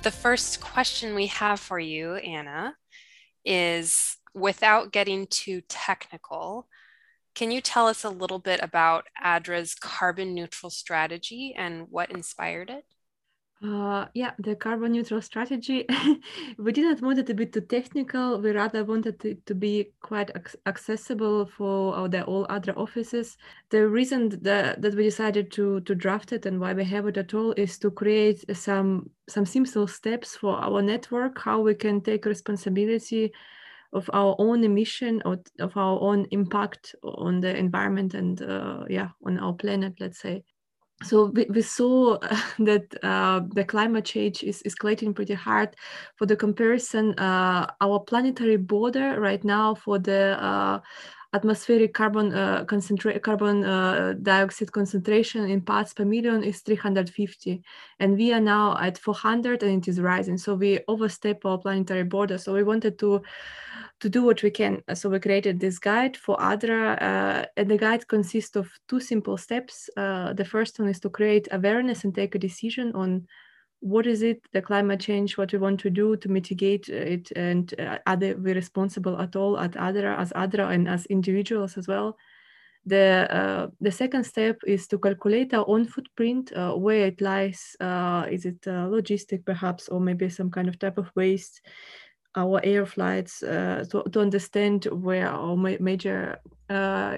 The 0.07 0.13
first 0.13 0.61
question 0.61 1.17
we 1.17 1.27
have 1.27 1.59
for 1.59 1.81
you, 1.81 2.15
Anna, 2.15 2.77
is 3.45 4.19
without 4.35 4.93
getting 4.93 5.27
too 5.27 5.63
technical, 5.63 6.69
can 7.35 7.51
you 7.51 7.61
tell 7.61 7.89
us 7.89 8.05
a 8.05 8.09
little 8.09 8.39
bit 8.39 8.61
about 8.63 9.09
ADRA's 9.21 9.75
carbon 9.75 10.33
neutral 10.33 10.71
strategy 10.71 11.57
and 11.59 11.89
what 11.91 12.13
inspired 12.13 12.71
it? 12.71 12.85
Uh, 13.65 14.05
yeah, 14.13 14.33
the 14.39 14.55
carbon 14.55 14.93
neutral 14.93 15.23
strategy. 15.23 15.87
we 16.59 16.73
didn't 16.73 17.01
want 17.01 17.19
it 17.19 17.27
to 17.27 17.33
be 17.33 17.47
too 17.47 17.63
technical. 17.63 18.39
We 18.39 18.51
rather 18.51 18.85
wanted 18.85 19.25
it 19.25 19.47
to 19.47 19.55
be 19.55 19.93
quite 20.03 20.31
ac- 20.37 20.59
accessible 20.67 21.47
for 21.47 22.07
the 22.09 22.23
all 22.25 22.45
other 22.51 22.73
offices. 22.73 23.39
The 23.71 23.89
reason 23.89 24.29
that, 24.43 24.83
that 24.83 24.95
we 24.95 25.05
decided 25.05 25.51
to 25.53 25.81
to 25.81 25.95
draft 25.95 26.33
it 26.33 26.45
and 26.45 26.61
why 26.61 26.75
we 26.75 26.85
have 26.85 27.07
it 27.07 27.17
at 27.17 27.33
all 27.33 27.53
is 27.53 27.79
to 27.79 27.91
create 27.91 28.45
some 28.55 29.11
some 29.27 29.47
simple 29.47 29.87
steps 29.87 30.37
for 30.37 30.57
our 30.59 30.83
network, 30.83 31.39
how 31.41 31.61
we 31.63 31.75
can 31.75 32.03
take 32.03 32.27
responsibility 32.27 33.33
of 33.95 34.11
our 34.13 34.37
own 34.39 34.65
emission 34.65 35.23
or 35.25 35.39
of 35.61 35.75
our 35.79 35.99
own 36.03 36.27
impact 36.31 36.95
on 37.03 37.41
the 37.41 37.57
environment 37.57 38.13
and 38.13 38.43
uh, 38.43 38.85
yeah 38.91 39.09
on 39.25 39.39
our 39.39 39.55
planet 39.55 39.95
let's 39.99 40.19
say 40.19 40.43
so 41.03 41.27
we, 41.27 41.47
we 41.51 41.63
saw 41.63 42.19
that 42.59 42.87
uh, 43.03 43.41
the 43.55 43.65
climate 43.65 44.05
change 44.05 44.43
is 44.43 44.63
escalating 44.63 45.15
pretty 45.15 45.35
hard. 45.35 45.77
For 46.17 46.27
the 46.27 46.37
comparison, 46.37 47.19
uh, 47.19 47.71
our 47.81 48.01
planetary 48.01 48.57
border 48.57 49.21
right 49.21 49.45
now 49.45 49.75
for 49.75 49.99
the 49.99 50.43
uh, 50.43 50.81
atmospheric 51.35 51.93
carbon 51.93 52.33
uh, 52.33 52.65
concentrate 52.65 53.23
carbon 53.23 53.63
uh, 53.65 54.15
dioxide 54.23 54.73
concentration 54.73 55.51
in 55.51 55.61
parts 55.61 55.93
per 55.93 56.05
million 56.05 56.43
is 56.43 56.63
350 56.63 57.63
and 58.01 58.17
we 58.17 58.33
are 58.33 58.41
now 58.41 58.79
at 58.79 58.97
400 58.97 59.63
and 59.63 59.83
it 59.83 59.89
is 59.89 60.01
rising 60.01 60.39
so 60.39 60.55
we 60.55 60.81
overstep 60.89 61.45
our 61.45 61.59
planetary 61.59 62.05
border 62.05 62.39
so 62.39 62.55
we 62.55 62.63
wanted 62.63 62.99
to 62.99 63.21
to 64.01 64.09
do 64.09 64.23
what 64.23 64.43
we 64.43 64.51
can. 64.51 64.83
So 64.95 65.09
we 65.09 65.19
created 65.21 65.59
this 65.59 65.79
guide 65.79 66.17
for 66.17 66.37
ADRA, 66.39 67.03
uh, 67.03 67.47
and 67.57 67.71
the 67.71 67.79
guide 67.79 68.07
consists 68.09 68.57
of 68.57 68.69
two 68.89 69.01
simple 69.01 69.37
steps. 69.37 69.89
Uh, 69.97 70.33
the 70.33 70.45
first 70.45 70.79
one 70.79 70.89
is 70.89 71.01
to 71.01 71.11
create 71.11 71.49
awareness 71.51 72.05
and 72.05 72.15
take 72.15 72.35
a 72.35 72.39
decision 72.39 72.93
on 72.95 73.27
what 73.81 74.07
is 74.07 74.23
it 74.23 74.41
the 74.53 74.63
climate 74.63 75.01
change 75.01 75.37
what 75.37 75.53
we 75.53 75.59
want 75.59 75.79
to 75.79 75.91
do 75.91 76.17
to 76.17 76.29
mitigate 76.29 76.89
it 76.89 77.31
and 77.37 77.75
uh, 77.79 77.99
are 78.07 78.17
we 78.17 78.53
responsible 78.53 79.21
at 79.21 79.37
all 79.37 79.59
at 79.59 79.73
ADRA 79.73 80.19
as 80.19 80.33
ADRA 80.33 80.73
and 80.73 80.89
as 80.89 81.05
individuals 81.07 81.77
as 81.77 81.87
well 81.87 82.17
the 82.87 83.29
uh, 83.31 83.67
the 83.81 83.91
second 83.91 84.25
step 84.25 84.57
is 84.67 84.87
to 84.89 84.99
calculate 84.99 85.53
our 85.53 85.69
own 85.69 85.85
footprint 85.85 86.53
uh, 86.57 86.73
where 86.73 87.07
it 87.07 87.21
lies 87.21 87.77
uh, 87.81 88.25
is 88.31 88.47
it 88.47 88.59
uh, 88.67 88.87
logistic 88.89 89.45
perhaps 89.45 89.89
or 89.89 90.01
maybe 90.01 90.29
some 90.29 90.51
kind 90.51 90.69
of 90.69 90.79
type 90.79 90.97
of 90.97 91.11
waste 91.15 91.61
our 92.37 92.61
air 92.63 92.87
flights 92.87 93.43
uh, 93.43 93.85
to, 93.91 94.03
to 94.13 94.21
understand 94.21 94.85
where 94.87 95.29
our 95.29 95.57
ma 95.57 95.73
major 95.81 96.39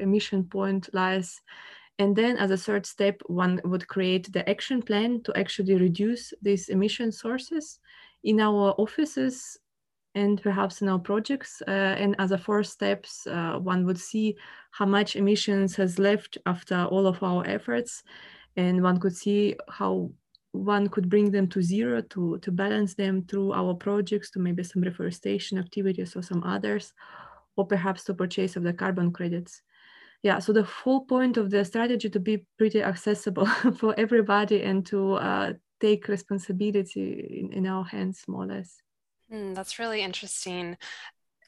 emission 0.01 0.45
point 0.45 0.89
lies 0.93 1.41
and 1.99 2.15
then 2.15 2.37
as 2.37 2.51
a 2.51 2.57
third 2.57 2.87
step, 2.87 3.21
one 3.27 3.61
would 3.65 3.89
create 3.89 4.33
the 4.33 4.49
action 4.49 4.83
plan 4.83 5.21
to 5.25 5.37
actually 5.37 5.75
reduce 5.75 6.33
these 6.41 6.69
emission 6.69 7.11
sources 7.11 7.81
in 8.23 8.41
our 8.41 8.73
offices 8.79 9.59
and 10.15 10.41
perhaps 10.41 10.81
in 10.81 10.89
our 10.89 10.99
projects. 10.99 11.61
Uh, 11.67 11.97
and 11.99 12.15
as 12.19 12.31
a 12.31 12.39
fourth 12.39 12.69
steps, 12.69 13.27
uh, 13.27 13.59
one 13.59 13.85
would 13.85 13.99
see 13.99 14.37
how 14.71 14.87
much 14.87 15.17
emissions 15.17 15.75
has 15.75 15.99
left 15.99 16.39
after 16.47 16.85
all 16.85 17.07
of 17.07 17.23
our 17.23 17.45
efforts. 17.47 18.05
And 18.57 18.83
one 18.83 19.01
could 19.01 19.17
see 19.17 19.57
how 19.69 20.11
one 20.53 20.89
could 20.89 21.09
bring 21.09 21.31
them 21.31 21.49
to 21.49 21.63
zero 21.63 22.01
to, 22.01 22.39
to 22.39 22.51
balance 22.51 22.95
them 22.95 23.25
through 23.25 23.53
our 23.53 23.75
projects 23.75 24.31
to 24.31 24.39
maybe 24.39 24.63
some 24.63 24.83
reforestation 24.83 25.59
activities 25.59 26.17
or 26.17 26.23
some 26.23 26.43
others, 26.43 26.93
or 27.57 27.67
perhaps 27.67 28.05
to 28.05 28.15
purchase 28.15 28.57
of 28.57 28.63
the 28.63 28.73
carbon 28.73 29.13
credits. 29.13 29.63
Yeah 30.23 30.41
so 30.41 30.53
the 30.53 30.65
whole 30.65 31.05
point 31.05 31.37
of 31.37 31.51
the 31.51 31.65
strategy 31.65 32.11
to 32.11 32.21
be 32.21 32.45
pretty 32.57 32.83
accessible 32.83 33.47
for 33.77 33.95
everybody 33.97 34.63
and 34.63 34.85
to 34.87 35.15
uh, 35.15 35.53
take 35.81 36.09
responsibility 36.09 37.41
in, 37.41 37.53
in, 37.53 37.67
our 37.67 37.85
hands 37.85 38.25
more 38.27 38.43
or 38.43 38.47
less. 38.47 38.79
Mm, 39.33 39.55
that's 39.55 39.79
really 39.79 40.03
interesting. 40.03 40.77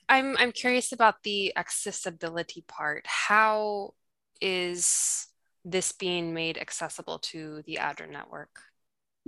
I'm 0.09 0.37
i'm 0.39 0.53
curious 0.53 0.93
about 0.93 1.23
the 1.25 1.57
accessibility 1.57 2.65
part. 2.69 3.07
How 3.07 3.95
is 4.41 5.27
this 5.65 5.93
being 5.93 6.33
made 6.33 6.57
accessible 6.57 7.19
to 7.19 7.63
the 7.67 7.79
adra 7.81 8.09
network 8.09 8.61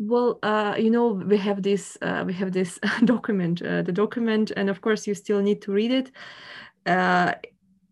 well 0.08 0.38
uh, 0.42 0.74
you 0.78 0.90
know 0.90 1.08
we 1.08 1.36
have 1.36 1.62
this 1.62 1.98
uh, 2.02 2.24
we 2.26 2.32
have 2.32 2.52
this 2.52 2.78
document 3.04 3.62
uh, 3.62 3.82
the 3.82 3.92
document 3.92 4.50
and 4.56 4.68
of 4.70 4.80
course 4.80 5.06
you 5.06 5.14
still 5.14 5.40
need 5.40 5.62
to 5.62 5.72
read 5.72 5.90
it 5.90 6.10
uh, 6.86 7.32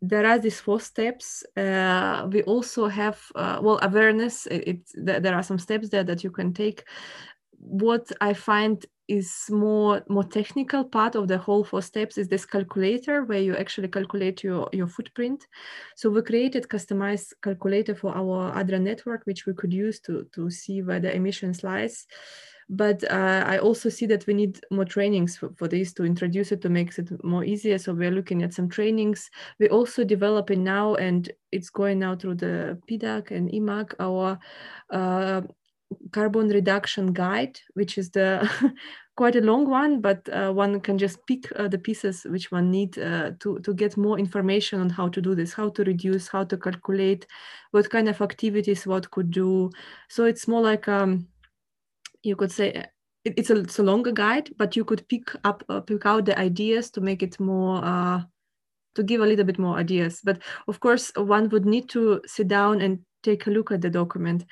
there 0.02 0.26
are 0.26 0.38
these 0.38 0.60
four 0.60 0.80
steps. 0.80 1.44
Uh, 1.56 2.26
we 2.32 2.42
also 2.44 2.88
have 2.88 3.20
uh, 3.34 3.58
well 3.62 3.78
awareness. 3.82 4.46
It, 4.46 4.68
it, 4.96 5.22
there 5.22 5.34
are 5.34 5.42
some 5.42 5.58
steps 5.58 5.90
there 5.90 6.04
that 6.04 6.24
you 6.24 6.30
can 6.30 6.54
take. 6.54 6.84
What 7.62 8.10
I 8.20 8.32
find 8.32 8.84
is 9.06 9.46
more 9.50 10.02
more 10.08 10.24
technical 10.24 10.84
part 10.84 11.16
of 11.16 11.26
the 11.26 11.36
whole 11.36 11.64
four 11.64 11.82
steps 11.82 12.16
is 12.16 12.28
this 12.28 12.46
calculator 12.46 13.24
where 13.24 13.40
you 13.40 13.56
actually 13.56 13.88
calculate 13.88 14.42
your 14.44 14.68
your 14.72 14.86
footprint. 14.86 15.46
So 15.96 16.10
we 16.10 16.22
created 16.22 16.68
customized 16.68 17.32
calculator 17.42 17.94
for 17.94 18.16
our 18.16 18.52
ADRA 18.54 18.80
network, 18.80 19.22
which 19.24 19.46
we 19.46 19.54
could 19.54 19.72
use 19.72 20.00
to 20.00 20.26
to 20.34 20.50
see 20.50 20.82
where 20.82 21.00
the 21.00 21.14
emissions 21.14 21.62
lies 21.64 22.06
but 22.70 23.02
uh, 23.10 23.42
I 23.46 23.58
also 23.58 23.88
see 23.88 24.06
that 24.06 24.28
we 24.28 24.34
need 24.34 24.60
more 24.70 24.84
trainings 24.84 25.36
for, 25.36 25.50
for, 25.58 25.66
this 25.66 25.92
to 25.94 26.04
introduce 26.04 26.52
it 26.52 26.62
to 26.62 26.68
make 26.68 26.96
it 26.96 27.10
more 27.24 27.44
easier. 27.44 27.78
So 27.78 27.92
we're 27.92 28.12
looking 28.12 28.44
at 28.44 28.54
some 28.54 28.68
trainings. 28.68 29.28
We're 29.58 29.72
also 29.72 30.04
developing 30.04 30.62
now, 30.62 30.94
and 30.94 31.28
it's 31.50 31.68
going 31.68 31.98
now 31.98 32.14
through 32.14 32.36
the 32.36 32.78
PDAC 32.88 33.32
and 33.32 33.50
EMAC, 33.50 33.94
our 33.98 34.38
uh, 34.90 35.42
carbon 36.12 36.48
reduction 36.48 37.12
guide, 37.12 37.58
which 37.74 37.98
is 37.98 38.10
the 38.10 38.48
quite 39.16 39.36
a 39.36 39.40
long 39.40 39.68
one, 39.68 40.00
but 40.00 40.28
uh, 40.32 40.50
one 40.52 40.80
can 40.80 40.96
just 40.96 41.18
pick 41.26 41.50
uh, 41.56 41.68
the 41.68 41.78
pieces 41.78 42.24
which 42.24 42.50
one 42.50 42.70
need 42.70 42.98
uh, 42.98 43.32
to, 43.40 43.58
to 43.60 43.74
get 43.74 43.96
more 43.96 44.18
information 44.18 44.80
on 44.80 44.88
how 44.88 45.08
to 45.08 45.20
do 45.20 45.34
this, 45.34 45.52
how 45.52 45.68
to 45.68 45.84
reduce, 45.84 46.28
how 46.28 46.44
to 46.44 46.56
calculate, 46.56 47.26
what 47.72 47.90
kind 47.90 48.08
of 48.08 48.20
activities 48.20 48.86
what 48.86 49.10
could 49.10 49.30
do. 49.30 49.70
So 50.08 50.24
it's 50.24 50.48
more 50.48 50.62
like 50.62 50.88
um, 50.88 51.28
you 52.22 52.36
could 52.36 52.52
say 52.52 52.72
uh, 52.72 52.86
it, 53.24 53.34
it's, 53.36 53.50
a, 53.50 53.56
it's 53.60 53.78
a 53.78 53.82
longer 53.82 54.12
guide, 54.12 54.50
but 54.56 54.76
you 54.76 54.84
could 54.84 55.06
pick 55.08 55.34
up 55.44 55.62
uh, 55.68 55.80
pick 55.80 56.06
out 56.06 56.24
the 56.24 56.38
ideas 56.38 56.90
to 56.92 57.00
make 57.00 57.22
it 57.22 57.38
more 57.38 57.84
uh, 57.84 58.22
to 58.94 59.02
give 59.02 59.20
a 59.20 59.26
little 59.26 59.44
bit 59.44 59.58
more 59.58 59.76
ideas. 59.76 60.20
But 60.24 60.40
of 60.66 60.80
course, 60.80 61.12
one 61.16 61.48
would 61.50 61.66
need 61.66 61.88
to 61.90 62.22
sit 62.26 62.48
down 62.48 62.80
and 62.80 63.00
take 63.22 63.46
a 63.46 63.50
look 63.50 63.70
at 63.70 63.80
the 63.80 63.90
document. 63.90 64.44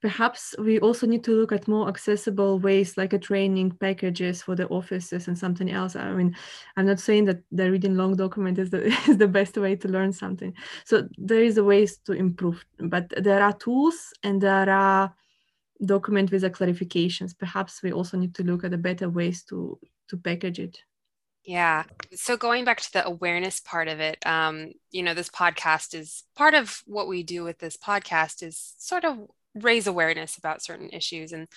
Perhaps 0.00 0.54
we 0.58 0.78
also 0.80 1.06
need 1.06 1.24
to 1.24 1.32
look 1.32 1.52
at 1.52 1.68
more 1.68 1.88
accessible 1.88 2.58
ways 2.58 2.96
like 2.96 3.12
a 3.12 3.18
training 3.18 3.70
packages 3.72 4.42
for 4.42 4.54
the 4.54 4.66
offices 4.68 5.28
and 5.28 5.38
something 5.38 5.70
else. 5.70 5.96
I 5.96 6.12
mean, 6.12 6.34
I'm 6.76 6.86
not 6.86 7.00
saying 7.00 7.26
that 7.26 7.42
the 7.50 7.70
reading 7.70 7.96
long 7.96 8.16
document 8.16 8.58
is 8.58 8.70
the, 8.70 8.84
is 9.08 9.18
the 9.18 9.28
best 9.28 9.56
way 9.56 9.76
to 9.76 9.88
learn 9.88 10.12
something. 10.12 10.54
So 10.84 11.08
there 11.18 11.42
is 11.42 11.58
a 11.58 11.64
ways 11.64 11.98
to 12.06 12.12
improve, 12.12 12.64
but 12.78 13.12
there 13.16 13.42
are 13.42 13.52
tools 13.52 14.12
and 14.22 14.40
there 14.40 14.70
are 14.70 15.14
document 15.84 16.30
with 16.30 16.42
the 16.42 16.50
clarifications. 16.50 17.36
Perhaps 17.36 17.82
we 17.82 17.92
also 17.92 18.16
need 18.16 18.34
to 18.36 18.44
look 18.44 18.64
at 18.64 18.70
the 18.70 18.78
better 18.78 19.08
ways 19.08 19.42
to 19.44 19.78
to 20.08 20.16
package 20.16 20.58
it. 20.58 20.78
Yeah. 21.44 21.84
So 22.14 22.36
going 22.36 22.64
back 22.64 22.80
to 22.80 22.92
the 22.92 23.06
awareness 23.06 23.58
part 23.58 23.88
of 23.88 23.98
it, 23.98 24.24
um, 24.24 24.72
you 24.92 25.02
know, 25.02 25.12
this 25.14 25.28
podcast 25.28 25.92
is 25.94 26.22
part 26.36 26.54
of 26.54 26.82
what 26.86 27.08
we 27.08 27.24
do 27.24 27.42
with 27.42 27.58
this 27.58 27.76
podcast 27.76 28.44
is 28.44 28.74
sort 28.78 29.04
of 29.04 29.18
raise 29.54 29.86
awareness 29.86 30.36
about 30.36 30.62
certain 30.62 30.88
issues. 30.90 31.32
And 31.32 31.48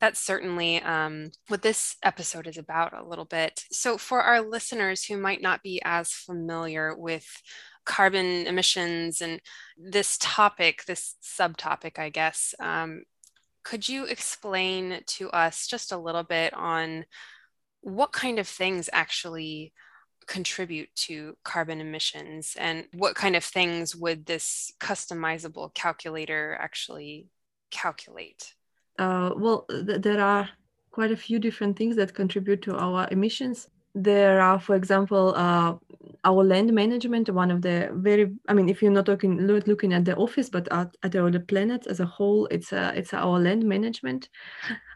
that's 0.00 0.18
certainly 0.18 0.80
um, 0.82 1.30
what 1.48 1.60
this 1.62 1.96
episode 2.02 2.46
is 2.46 2.56
about 2.56 2.94
a 2.98 3.06
little 3.06 3.26
bit. 3.26 3.64
So 3.70 3.98
for 3.98 4.22
our 4.22 4.40
listeners 4.40 5.04
who 5.04 5.18
might 5.18 5.42
not 5.42 5.62
be 5.62 5.80
as 5.84 6.10
familiar 6.10 6.96
with 6.96 7.26
carbon 7.84 8.46
emissions 8.46 9.20
and 9.20 9.40
this 9.76 10.16
topic, 10.18 10.84
this 10.86 11.16
subtopic, 11.22 11.98
I 11.98 12.08
guess, 12.08 12.54
um, 12.60 13.02
could 13.62 13.88
you 13.88 14.04
explain 14.04 15.00
to 15.06 15.30
us 15.30 15.66
just 15.66 15.92
a 15.92 15.98
little 15.98 16.22
bit 16.22 16.54
on 16.54 17.04
what 17.84 18.12
kind 18.12 18.38
of 18.38 18.48
things 18.48 18.88
actually 18.92 19.72
contribute 20.26 20.88
to 20.94 21.36
carbon 21.44 21.80
emissions 21.80 22.56
and 22.58 22.86
what 22.94 23.14
kind 23.14 23.36
of 23.36 23.44
things 23.44 23.94
would 23.94 24.24
this 24.24 24.72
customizable 24.80 25.72
calculator 25.74 26.56
actually 26.58 27.28
calculate? 27.70 28.54
Uh, 28.98 29.32
well, 29.36 29.66
th- 29.68 30.00
there 30.00 30.20
are 30.20 30.48
quite 30.90 31.12
a 31.12 31.16
few 31.16 31.38
different 31.38 31.76
things 31.76 31.96
that 31.96 32.14
contribute 32.14 32.62
to 32.62 32.74
our 32.74 33.06
emissions 33.10 33.68
there 33.94 34.40
are, 34.40 34.58
for 34.58 34.74
example, 34.74 35.34
uh, 35.36 35.74
our 36.24 36.44
land 36.44 36.72
management, 36.72 37.30
one 37.30 37.50
of 37.50 37.62
the 37.62 37.90
very, 37.92 38.32
I 38.48 38.54
mean, 38.54 38.68
if 38.68 38.82
you're 38.82 38.90
not 38.90 39.06
looking 39.06 39.46
looking 39.46 39.92
at 39.92 40.04
the 40.04 40.16
office, 40.16 40.50
but 40.50 40.66
at, 40.72 40.96
at 41.04 41.12
the 41.12 41.44
planet 41.46 41.86
as 41.86 42.00
a 42.00 42.06
whole, 42.06 42.46
it's 42.46 42.72
a, 42.72 42.92
it's 42.96 43.14
our 43.14 43.38
land 43.38 43.64
management. 43.64 44.28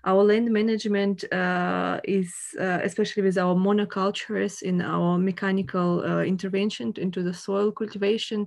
Our 0.05 0.23
land 0.25 0.51
management 0.51 1.25
uh, 1.33 2.01
is, 2.05 2.35
uh, 2.61 2.81
especially 2.83 3.23
with 3.23 3.39
our 3.39 3.55
monocultures 3.55 4.63
in 4.63 4.81
our 4.81 5.19
mechanical 5.19 6.05
uh, 6.05 6.23
intervention 6.23 6.93
into 6.97 7.23
the 7.23 7.35
soil 7.35 7.73
cultivation, 7.73 8.47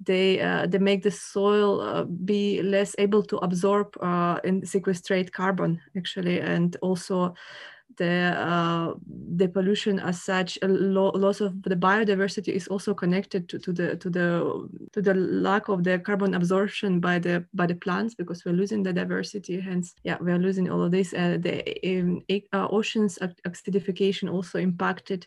they 0.00 0.40
uh, 0.40 0.66
they 0.66 0.78
make 0.78 1.02
the 1.02 1.10
soil 1.10 1.80
uh, 1.80 2.04
be 2.04 2.62
less 2.62 2.94
able 2.98 3.22
to 3.22 3.36
absorb 3.38 3.96
and 4.44 4.68
sequestrate 4.68 5.32
carbon 5.32 5.80
actually, 5.96 6.40
and 6.40 6.76
also 6.82 7.34
the 7.96 8.34
uh, 8.36 8.94
the 9.36 9.48
pollution 9.48 9.98
as 10.00 10.22
such 10.22 10.58
a 10.62 10.68
lo- 10.68 11.12
loss 11.14 11.40
of 11.40 11.62
the 11.62 11.76
biodiversity 11.76 12.48
is 12.48 12.68
also 12.68 12.94
connected 12.94 13.48
to, 13.48 13.58
to 13.58 13.72
the 13.72 13.96
to 13.96 14.10
the 14.10 14.68
to 14.92 15.02
the 15.02 15.14
lack 15.14 15.68
of 15.68 15.84
the 15.84 15.98
carbon 15.98 16.34
absorption 16.34 17.00
by 17.00 17.18
the 17.18 17.44
by 17.54 17.66
the 17.66 17.74
plants 17.74 18.14
because 18.14 18.44
we're 18.44 18.52
losing 18.52 18.82
the 18.82 18.92
diversity. 18.92 19.60
Hence 19.60 19.94
yeah 20.04 20.16
we're 20.20 20.38
losing 20.38 20.70
all 20.70 20.82
of 20.82 20.90
this. 20.90 21.12
Uh, 21.12 21.38
the 21.40 21.62
um, 22.00 22.22
uh, 22.52 22.68
oceans 22.70 23.18
acidification 23.46 24.32
also 24.32 24.58
impacted 24.58 25.26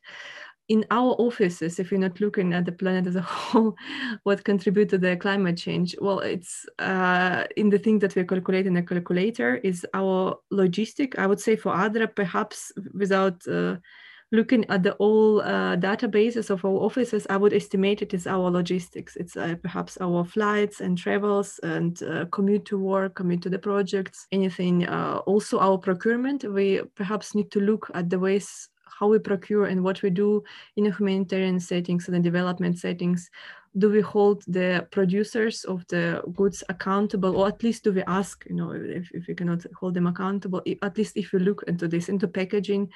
in 0.69 0.85
our 0.91 1.15
offices, 1.19 1.79
if 1.79 1.91
you're 1.91 1.99
not 1.99 2.19
looking 2.19 2.53
at 2.53 2.65
the 2.65 2.71
planet 2.71 3.07
as 3.07 3.15
a 3.15 3.21
whole, 3.21 3.75
what 4.23 4.43
contribute 4.43 4.89
to 4.89 4.97
the 4.97 5.15
climate 5.15 5.57
change? 5.57 5.95
Well, 5.99 6.19
it's 6.19 6.65
uh, 6.79 7.45
in 7.55 7.69
the 7.69 7.79
thing 7.79 7.99
that 7.99 8.15
we 8.15 8.23
calculate 8.23 8.67
in 8.67 8.77
a 8.77 8.83
calculator 8.83 9.55
is 9.57 9.85
our 9.93 10.37
logistic. 10.51 11.17
I 11.17 11.27
would 11.27 11.39
say 11.39 11.55
for 11.55 11.73
ADRA, 11.73 12.13
perhaps 12.13 12.71
without 12.93 13.47
uh, 13.47 13.77
looking 14.33 14.65
at 14.69 14.83
the 14.83 14.93
all 14.95 15.39
uh, 15.41 15.77
databases 15.77 16.49
of 16.49 16.65
our 16.65 16.71
offices, 16.71 17.25
I 17.29 17.37
would 17.37 17.53
estimate 17.53 18.01
it 18.01 18.13
is 18.13 18.27
our 18.27 18.51
logistics. 18.51 19.15
It's 19.15 19.37
uh, 19.37 19.55
perhaps 19.61 19.97
our 20.01 20.25
flights 20.25 20.81
and 20.81 20.97
travels 20.97 21.61
and 21.63 22.01
uh, 22.03 22.25
commute 22.25 22.65
to 22.65 22.77
work, 22.77 23.15
commute 23.15 23.41
to 23.43 23.49
the 23.49 23.59
projects, 23.59 24.27
anything. 24.33 24.85
Uh, 24.85 25.21
also 25.25 25.59
our 25.59 25.77
procurement. 25.77 26.43
We 26.43 26.81
perhaps 26.95 27.35
need 27.35 27.51
to 27.51 27.61
look 27.61 27.89
at 27.93 28.09
the 28.09 28.19
ways 28.19 28.67
how 28.99 29.07
we 29.07 29.19
procure 29.19 29.65
and 29.65 29.83
what 29.83 30.01
we 30.01 30.09
do 30.09 30.43
in 30.75 30.85
humanitarian 30.85 31.59
settings 31.59 32.07
and 32.07 32.15
the 32.15 32.19
development 32.19 32.79
settings. 32.79 33.29
Do 33.77 33.91
we 33.91 34.01
hold 34.01 34.43
the 34.47 34.87
producers 34.91 35.63
of 35.63 35.85
the 35.87 36.23
goods 36.35 36.63
accountable 36.69 37.37
or 37.37 37.47
at 37.47 37.61
least 37.61 37.83
do 37.83 37.91
we 37.91 38.01
ask 38.07 38.43
you 38.49 38.55
know 38.55 38.71
if, 38.71 39.11
if 39.11 39.27
we 39.27 39.35
cannot 39.35 39.65
hold 39.79 39.93
them 39.93 40.07
accountable 40.07 40.63
at 40.81 40.97
least 40.97 41.15
if 41.15 41.31
you 41.31 41.39
look 41.39 41.63
into 41.67 41.87
this 41.87 42.09
into 42.09 42.27
packaging 42.27 42.89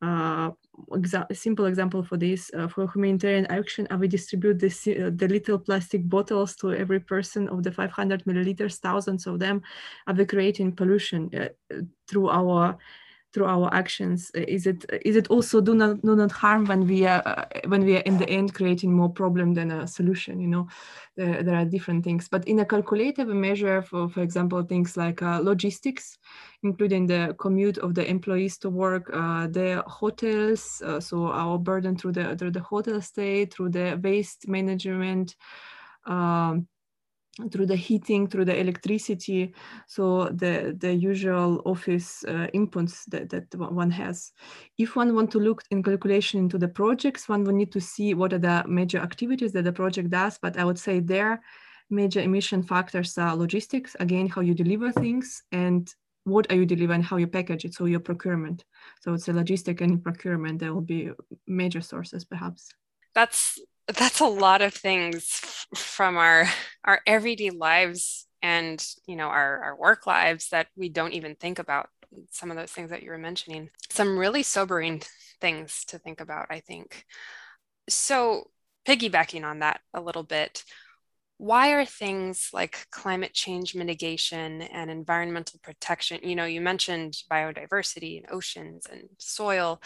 uh, 0.00 0.50
exa- 0.92 1.36
simple 1.36 1.64
example 1.64 2.04
for 2.04 2.16
this 2.16 2.52
uh, 2.54 2.68
for 2.68 2.88
humanitarian 2.88 3.46
action 3.46 3.88
uh, 3.90 3.96
we 3.96 4.06
distribute 4.06 4.60
this, 4.60 4.86
uh, 4.86 5.10
the 5.16 5.26
little 5.26 5.58
plastic 5.58 6.08
bottles 6.08 6.54
to 6.54 6.72
every 6.72 7.00
person 7.00 7.48
of 7.48 7.64
the 7.64 7.72
500 7.72 8.24
milliliters 8.24 8.76
thousands 8.76 9.26
of 9.26 9.40
them 9.40 9.60
are 10.06 10.14
we 10.14 10.24
creating 10.24 10.70
pollution 10.70 11.30
uh, 11.34 11.48
through 12.06 12.28
our 12.28 12.78
through 13.38 13.46
our 13.46 13.72
actions 13.72 14.32
uh, 14.36 14.40
is 14.48 14.66
it 14.66 14.84
is 15.04 15.14
it 15.14 15.28
also 15.28 15.60
do 15.60 15.72
not 15.74 16.02
do 16.02 16.16
not 16.16 16.32
harm 16.32 16.64
when 16.64 16.86
we 16.88 17.06
are 17.06 17.22
uh, 17.24 17.44
when 17.68 17.84
we 17.84 17.96
are 17.96 18.00
in 18.00 18.18
the 18.18 18.28
end 18.28 18.52
creating 18.52 18.92
more 18.92 19.08
problem 19.08 19.54
than 19.54 19.70
a 19.70 19.86
solution 19.86 20.40
you 20.40 20.48
know? 20.48 20.66
There, 21.16 21.42
there 21.42 21.56
are 21.56 21.64
different 21.64 22.04
things. 22.04 22.28
But 22.28 22.46
in 22.46 22.60
a 22.60 22.64
calculative 22.64 23.28
measure 23.28 23.82
for 23.82 24.08
for 24.08 24.22
example 24.22 24.62
things 24.62 24.96
like 24.96 25.22
uh, 25.22 25.38
logistics 25.40 26.18
including 26.64 27.06
the 27.06 27.36
commute 27.38 27.78
of 27.78 27.94
the 27.94 28.04
employees 28.08 28.58
to 28.58 28.70
work 28.70 29.08
uh, 29.12 29.46
the 29.46 29.84
hotels 29.86 30.82
uh, 30.84 31.00
so 31.00 31.26
our 31.28 31.58
burden 31.58 31.96
through 31.96 32.12
the 32.12 32.36
through 32.36 32.52
the 32.52 32.66
hotel 32.72 33.00
stay 33.00 33.46
through 33.46 33.70
the 33.70 34.00
waste 34.02 34.48
management 34.48 35.36
um, 36.06 36.66
through 37.50 37.66
the 37.66 37.76
heating, 37.76 38.26
through 38.26 38.44
the 38.44 38.58
electricity, 38.58 39.54
so 39.86 40.24
the, 40.26 40.76
the 40.78 40.92
usual 40.92 41.62
office 41.64 42.24
uh, 42.26 42.48
inputs 42.54 43.04
that, 43.08 43.30
that 43.30 43.54
one 43.54 43.90
has. 43.90 44.32
If 44.76 44.96
one 44.96 45.14
want 45.14 45.30
to 45.32 45.38
look 45.38 45.62
in 45.70 45.82
calculation 45.82 46.40
into 46.40 46.58
the 46.58 46.68
projects, 46.68 47.28
one 47.28 47.44
will 47.44 47.54
need 47.54 47.72
to 47.72 47.80
see 47.80 48.14
what 48.14 48.32
are 48.32 48.38
the 48.38 48.64
major 48.66 48.98
activities 48.98 49.52
that 49.52 49.64
the 49.64 49.72
project 49.72 50.10
does, 50.10 50.38
but 50.38 50.58
I 50.58 50.64
would 50.64 50.78
say 50.78 51.00
there 51.00 51.40
major 51.90 52.20
emission 52.20 52.62
factors 52.62 53.16
are 53.16 53.34
logistics, 53.36 53.96
again, 54.00 54.28
how 54.28 54.40
you 54.40 54.54
deliver 54.54 54.92
things 54.92 55.42
and 55.52 55.94
what 56.24 56.50
are 56.50 56.56
you 56.56 56.66
delivering, 56.66 57.02
how 57.02 57.16
you 57.16 57.26
package 57.26 57.64
it, 57.64 57.74
so 57.74 57.86
your 57.86 58.00
procurement. 58.00 58.64
So 59.00 59.14
it's 59.14 59.28
a 59.28 59.32
logistic 59.32 59.80
and 59.80 60.02
procurement, 60.02 60.58
there 60.58 60.74
will 60.74 60.82
be 60.82 61.10
major 61.46 61.80
sources 61.80 62.24
perhaps. 62.24 62.68
That's 63.14 63.58
that's 63.96 64.20
a 64.20 64.26
lot 64.26 64.62
of 64.62 64.74
things 64.74 65.40
from 65.74 66.16
our 66.16 66.46
our 66.84 67.00
everyday 67.06 67.50
lives 67.50 68.26
and 68.42 68.84
you 69.06 69.16
know 69.16 69.28
our, 69.28 69.62
our 69.64 69.76
work 69.76 70.06
lives 70.06 70.50
that 70.50 70.68
we 70.76 70.88
don't 70.88 71.12
even 71.12 71.34
think 71.34 71.58
about 71.58 71.88
some 72.30 72.50
of 72.50 72.56
those 72.56 72.70
things 72.70 72.90
that 72.90 73.02
you 73.02 73.10
were 73.10 73.18
mentioning. 73.18 73.68
Some 73.90 74.18
really 74.18 74.42
sobering 74.42 75.02
things 75.40 75.84
to 75.86 75.98
think 75.98 76.20
about 76.20 76.46
i 76.50 76.60
think. 76.60 77.04
So 77.88 78.50
piggybacking 78.86 79.44
on 79.44 79.60
that 79.60 79.80
a 79.94 80.00
little 80.00 80.22
bit 80.22 80.64
why 81.38 81.70
are 81.72 81.84
things 81.84 82.50
like 82.52 82.86
climate 82.90 83.32
change 83.32 83.74
mitigation 83.74 84.60
and 84.62 84.90
environmental 84.90 85.60
protection 85.62 86.18
you 86.22 86.34
know 86.34 86.44
you 86.44 86.60
mentioned 86.60 87.14
biodiversity 87.30 88.18
and 88.18 88.26
oceans 88.32 88.86
and 88.90 89.02
soil 89.18 89.80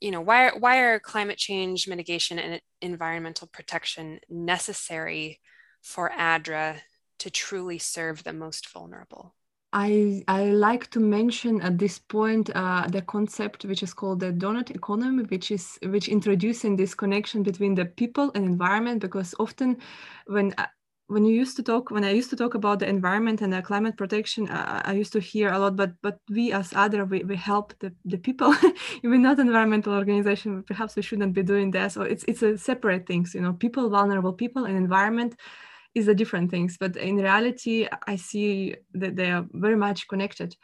you 0.00 0.10
know 0.10 0.20
why 0.20 0.50
why 0.50 0.78
are 0.78 0.98
climate 0.98 1.38
change 1.38 1.88
mitigation 1.88 2.38
and 2.38 2.60
environmental 2.80 3.48
protection 3.48 4.20
necessary 4.28 5.40
for 5.82 6.10
ADRA 6.10 6.80
to 7.18 7.30
truly 7.30 7.78
serve 7.78 8.24
the 8.24 8.32
most 8.32 8.68
vulnerable? 8.70 9.34
I, 9.74 10.22
I 10.28 10.50
like 10.50 10.90
to 10.90 11.00
mention 11.00 11.62
at 11.62 11.78
this 11.78 11.98
point 11.98 12.50
uh, 12.54 12.86
the 12.88 13.00
concept 13.00 13.64
which 13.64 13.82
is 13.82 13.94
called 13.94 14.20
the 14.20 14.30
donut 14.30 14.70
economy, 14.70 15.22
which 15.24 15.50
is 15.50 15.78
which 15.84 16.08
introducing 16.08 16.76
this 16.76 16.94
connection 16.94 17.42
between 17.42 17.74
the 17.74 17.86
people 17.86 18.30
and 18.34 18.44
environment. 18.44 19.00
Because 19.00 19.34
often, 19.40 19.78
when 20.26 20.52
uh, 20.58 20.66
when 21.12 21.24
you 21.24 21.34
used 21.34 21.56
to 21.56 21.62
talk 21.62 21.90
when 21.90 22.04
i 22.04 22.10
used 22.10 22.30
to 22.30 22.36
talk 22.36 22.54
about 22.54 22.78
the 22.78 22.88
environment 22.88 23.42
and 23.42 23.52
the 23.52 23.62
climate 23.62 23.96
protection 23.96 24.48
uh, 24.48 24.80
i 24.84 24.92
used 24.92 25.12
to 25.12 25.20
hear 25.20 25.48
a 25.52 25.58
lot 25.58 25.76
but 25.76 25.92
but 26.02 26.18
we 26.30 26.52
as 26.52 26.72
ADRA 26.72 27.08
we, 27.08 27.22
we 27.24 27.36
help 27.36 27.74
the, 27.80 27.92
the 28.04 28.18
people. 28.18 28.54
We're 29.02 29.18
not 29.18 29.38
environmental 29.38 29.94
organization. 29.94 30.62
Perhaps 30.62 30.96
we 30.96 31.02
shouldn't 31.02 31.34
be 31.34 31.42
doing 31.42 31.70
that. 31.72 31.92
So 31.92 32.02
it's 32.02 32.24
it's 32.26 32.42
a 32.42 32.58
separate 32.58 33.06
things 33.06 33.34
you 33.34 33.40
know. 33.40 33.52
People 33.52 33.88
vulnerable 33.90 34.32
people 34.32 34.64
and 34.64 34.76
environment 34.76 35.36
is 35.94 36.08
a 36.08 36.14
different 36.14 36.50
things. 36.50 36.78
But 36.78 36.96
in 36.96 37.16
reality 37.16 37.86
i 38.06 38.16
see 38.16 38.76
that 38.94 39.16
they 39.16 39.30
are 39.30 39.46
very 39.52 39.76
much 39.76 40.08
connected. 40.08 40.56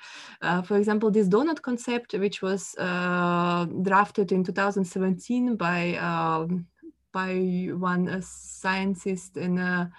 Uh, 0.43 0.63
for 0.63 0.77
example 0.77 1.11
this 1.11 1.29
donut 1.29 1.61
concept 1.63 2.15
which 2.15 2.43
was 2.43 2.75
uh, 2.79 3.67
drafted 3.83 4.33
in 4.33 4.45
2017 4.45 5.57
by 5.57 5.97
um, 5.97 6.67
by 7.13 7.33
one 7.73 8.09
uh, 8.09 8.21
scientist 8.23 9.37
in 9.37 9.59
a 9.59 9.91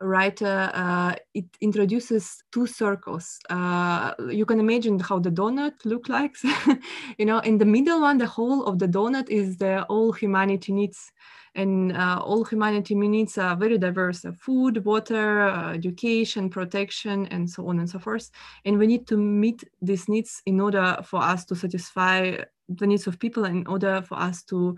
writer, 0.00 0.70
uh, 0.74 1.14
it 1.34 1.46
introduces 1.60 2.42
two 2.52 2.66
circles. 2.66 3.38
Uh, 3.50 4.14
you 4.30 4.44
can 4.44 4.60
imagine 4.60 4.98
how 4.98 5.18
the 5.18 5.30
donut 5.30 5.74
look 5.84 6.08
like. 6.08 6.36
you 7.18 7.26
know, 7.26 7.38
in 7.40 7.58
the 7.58 7.64
middle 7.64 8.00
one, 8.00 8.18
the 8.18 8.26
whole 8.26 8.64
of 8.64 8.78
the 8.78 8.88
donut 8.88 9.28
is 9.28 9.58
the 9.58 9.82
all 9.84 10.12
humanity 10.12 10.72
needs. 10.72 11.12
And 11.54 11.96
uh, 11.96 12.20
all 12.22 12.44
humanity 12.44 12.94
needs 12.94 13.36
are 13.36 13.56
very 13.56 13.78
diverse, 13.78 14.24
uh, 14.24 14.32
food, 14.32 14.84
water, 14.84 15.40
uh, 15.40 15.72
education, 15.72 16.50
protection, 16.50 17.26
and 17.26 17.50
so 17.50 17.66
on 17.68 17.80
and 17.80 17.90
so 17.90 17.98
forth. 17.98 18.30
And 18.64 18.78
we 18.78 18.86
need 18.86 19.06
to 19.08 19.16
meet 19.16 19.64
these 19.82 20.08
needs 20.08 20.42
in 20.46 20.60
order 20.60 20.96
for 21.02 21.20
us 21.20 21.44
to 21.46 21.56
satisfy 21.56 22.36
the 22.68 22.86
needs 22.86 23.06
of 23.06 23.18
people, 23.18 23.44
in 23.46 23.66
order 23.66 24.02
for 24.02 24.18
us 24.18 24.42
to 24.44 24.76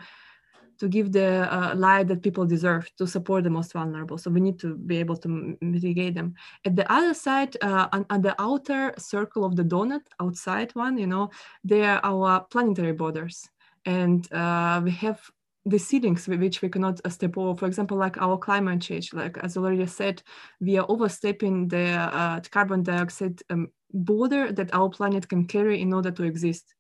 to 0.80 0.88
give 0.88 1.12
the 1.12 1.46
uh, 1.54 1.74
light 1.76 2.08
that 2.08 2.22
people 2.22 2.46
deserve 2.46 2.90
to 2.96 3.06
support 3.06 3.44
the 3.44 3.50
most 3.50 3.72
vulnerable. 3.72 4.18
So 4.18 4.30
we 4.30 4.40
need 4.40 4.58
to 4.60 4.74
be 4.74 4.96
able 4.96 5.16
to 5.18 5.56
mitigate 5.60 6.14
them. 6.14 6.34
At 6.64 6.74
the 6.74 6.90
other 6.90 7.14
side, 7.14 7.56
uh, 7.62 7.88
on, 7.92 8.06
on, 8.10 8.22
the 8.22 8.34
outer 8.40 8.94
circle 8.98 9.44
of 9.44 9.56
the 9.56 9.62
donut, 9.62 10.06
outside 10.20 10.74
one, 10.74 10.96
you 10.96 11.06
know, 11.06 11.30
they 11.62 11.84
are 11.84 12.00
our 12.02 12.44
planetary 12.44 12.92
borders. 12.92 13.48
And 13.84 14.30
uh, 14.32 14.80
we 14.82 14.90
have 14.92 15.20
the 15.66 15.78
ceilings 15.78 16.26
which 16.26 16.62
we 16.62 16.70
cannot 16.70 17.00
uh, 17.04 17.10
step 17.10 17.36
over. 17.36 17.58
For 17.58 17.66
example, 17.66 17.98
like 17.98 18.16
our 18.16 18.38
climate 18.38 18.80
change, 18.80 19.12
like 19.12 19.36
as 19.38 19.56
already 19.56 19.86
said, 19.86 20.22
we 20.60 20.78
are 20.78 20.86
overstepping 20.88 21.68
the 21.68 21.90
uh, 21.90 22.40
carbon 22.50 22.82
dioxide 22.82 23.40
um, 23.50 23.68
border 23.92 24.50
that 24.52 24.72
our 24.72 24.88
planet 24.88 25.28
can 25.28 25.46
carry 25.46 25.80
in 25.80 25.92
order 25.92 26.10
to 26.10 26.22
exist. 26.22 26.74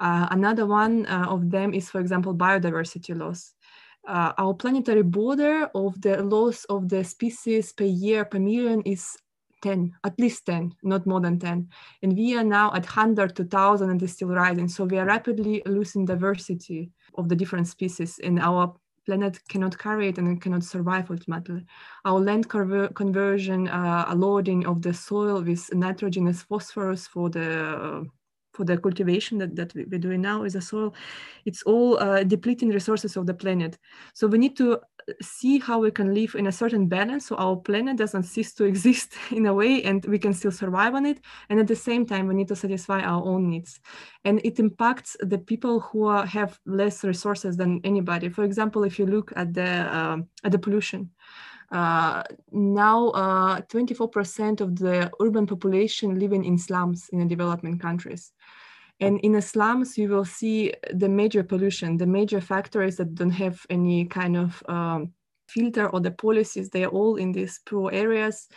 Uh, 0.00 0.28
another 0.30 0.66
one 0.66 1.06
uh, 1.06 1.26
of 1.28 1.50
them 1.50 1.74
is, 1.74 1.90
for 1.90 2.00
example, 2.00 2.34
biodiversity 2.34 3.16
loss. 3.16 3.54
Uh, 4.06 4.32
our 4.38 4.54
planetary 4.54 5.02
border 5.02 5.68
of 5.74 6.00
the 6.00 6.22
loss 6.22 6.64
of 6.64 6.88
the 6.88 7.04
species 7.04 7.72
per 7.72 7.84
year 7.84 8.24
per 8.24 8.38
million 8.38 8.80
is 8.82 9.16
10, 9.62 9.92
at 10.04 10.18
least 10.18 10.46
10, 10.46 10.74
not 10.82 11.06
more 11.06 11.20
than 11.20 11.38
10. 11.38 11.68
And 12.02 12.16
we 12.16 12.36
are 12.36 12.44
now 12.44 12.68
at 12.68 12.84
100 12.84 13.36
to 13.36 13.42
1,000 13.42 13.90
and 13.90 14.02
it's 14.02 14.12
still 14.14 14.28
rising. 14.28 14.68
So 14.68 14.84
we 14.84 14.98
are 14.98 15.06
rapidly 15.06 15.62
losing 15.66 16.04
diversity 16.04 16.90
of 17.16 17.28
the 17.28 17.36
different 17.36 17.66
species 17.66 18.18
and 18.22 18.38
our 18.38 18.74
planet 19.04 19.40
cannot 19.48 19.78
carry 19.78 20.08
it 20.08 20.18
and 20.18 20.40
cannot 20.40 20.62
survive 20.62 21.10
ultimately. 21.10 21.64
Our 22.04 22.20
land 22.20 22.48
conver 22.48 22.94
conversion, 22.94 23.66
uh, 23.68 24.12
loading 24.14 24.66
of 24.66 24.82
the 24.82 24.92
soil 24.92 25.42
with 25.42 25.74
nitrogenous 25.74 26.42
phosphorus 26.42 27.06
for 27.06 27.30
the 27.30 28.06
for 28.58 28.64
the 28.64 28.76
cultivation 28.76 29.38
that, 29.38 29.54
that 29.54 29.72
we're 29.74 30.00
doing 30.00 30.20
now 30.20 30.42
is 30.42 30.56
a 30.56 30.60
soil, 30.60 30.92
it's 31.44 31.62
all 31.62 31.98
uh, 32.00 32.24
depleting 32.24 32.70
resources 32.70 33.16
of 33.16 33.24
the 33.24 33.34
planet. 33.34 33.78
So 34.14 34.26
we 34.26 34.38
need 34.38 34.56
to 34.56 34.80
see 35.22 35.58
how 35.60 35.78
we 35.78 35.90
can 35.90 36.12
live 36.12 36.34
in 36.34 36.48
a 36.48 36.52
certain 36.52 36.86
balance 36.88 37.26
so 37.26 37.36
our 37.36 37.56
planet 37.56 37.96
doesn't 37.96 38.24
cease 38.24 38.52
to 38.54 38.64
exist 38.72 39.14
in 39.30 39.46
a 39.46 39.54
way 39.54 39.82
and 39.84 40.04
we 40.06 40.18
can 40.18 40.34
still 40.34 40.50
survive 40.50 40.94
on 40.94 41.06
it. 41.06 41.20
And 41.48 41.60
at 41.60 41.68
the 41.68 41.76
same 41.76 42.04
time, 42.04 42.26
we 42.26 42.34
need 42.34 42.48
to 42.48 42.56
satisfy 42.56 43.00
our 43.00 43.24
own 43.24 43.48
needs. 43.48 43.80
And 44.24 44.40
it 44.44 44.58
impacts 44.58 45.16
the 45.20 45.38
people 45.38 45.80
who 45.80 46.06
are, 46.06 46.26
have 46.26 46.58
less 46.66 47.04
resources 47.04 47.56
than 47.56 47.80
anybody. 47.84 48.28
For 48.28 48.42
example, 48.42 48.82
if 48.82 48.98
you 48.98 49.06
look 49.06 49.32
at 49.36 49.54
the, 49.54 49.70
uh, 49.98 50.18
at 50.42 50.50
the 50.50 50.58
pollution, 50.58 51.10
uh, 51.70 52.22
now, 52.50 53.10
24% 53.68 54.60
uh, 54.60 54.64
of 54.64 54.78
the 54.78 55.10
urban 55.20 55.46
population 55.46 56.18
living 56.18 56.44
in 56.44 56.56
slums 56.56 57.10
in 57.12 57.18
the 57.18 57.26
developing 57.26 57.78
countries. 57.78 58.32
And 59.00 59.20
in 59.20 59.32
the 59.32 59.42
slums, 59.42 59.96
you 59.96 60.08
will 60.08 60.24
see 60.24 60.72
the 60.92 61.08
major 61.08 61.44
pollution, 61.44 61.96
the 61.98 62.06
major 62.06 62.40
factories 62.40 62.96
that 62.96 63.14
don't 63.14 63.30
have 63.30 63.64
any 63.70 64.06
kind 64.06 64.36
of 64.36 64.62
um, 64.68 65.12
filter 65.48 65.88
or 65.88 66.00
the 66.00 66.10
policies, 66.10 66.70
they 66.70 66.84
are 66.84 66.90
all 66.90 67.16
in 67.16 67.32
these 67.32 67.60
poor 67.64 67.90
areas. 67.92 68.48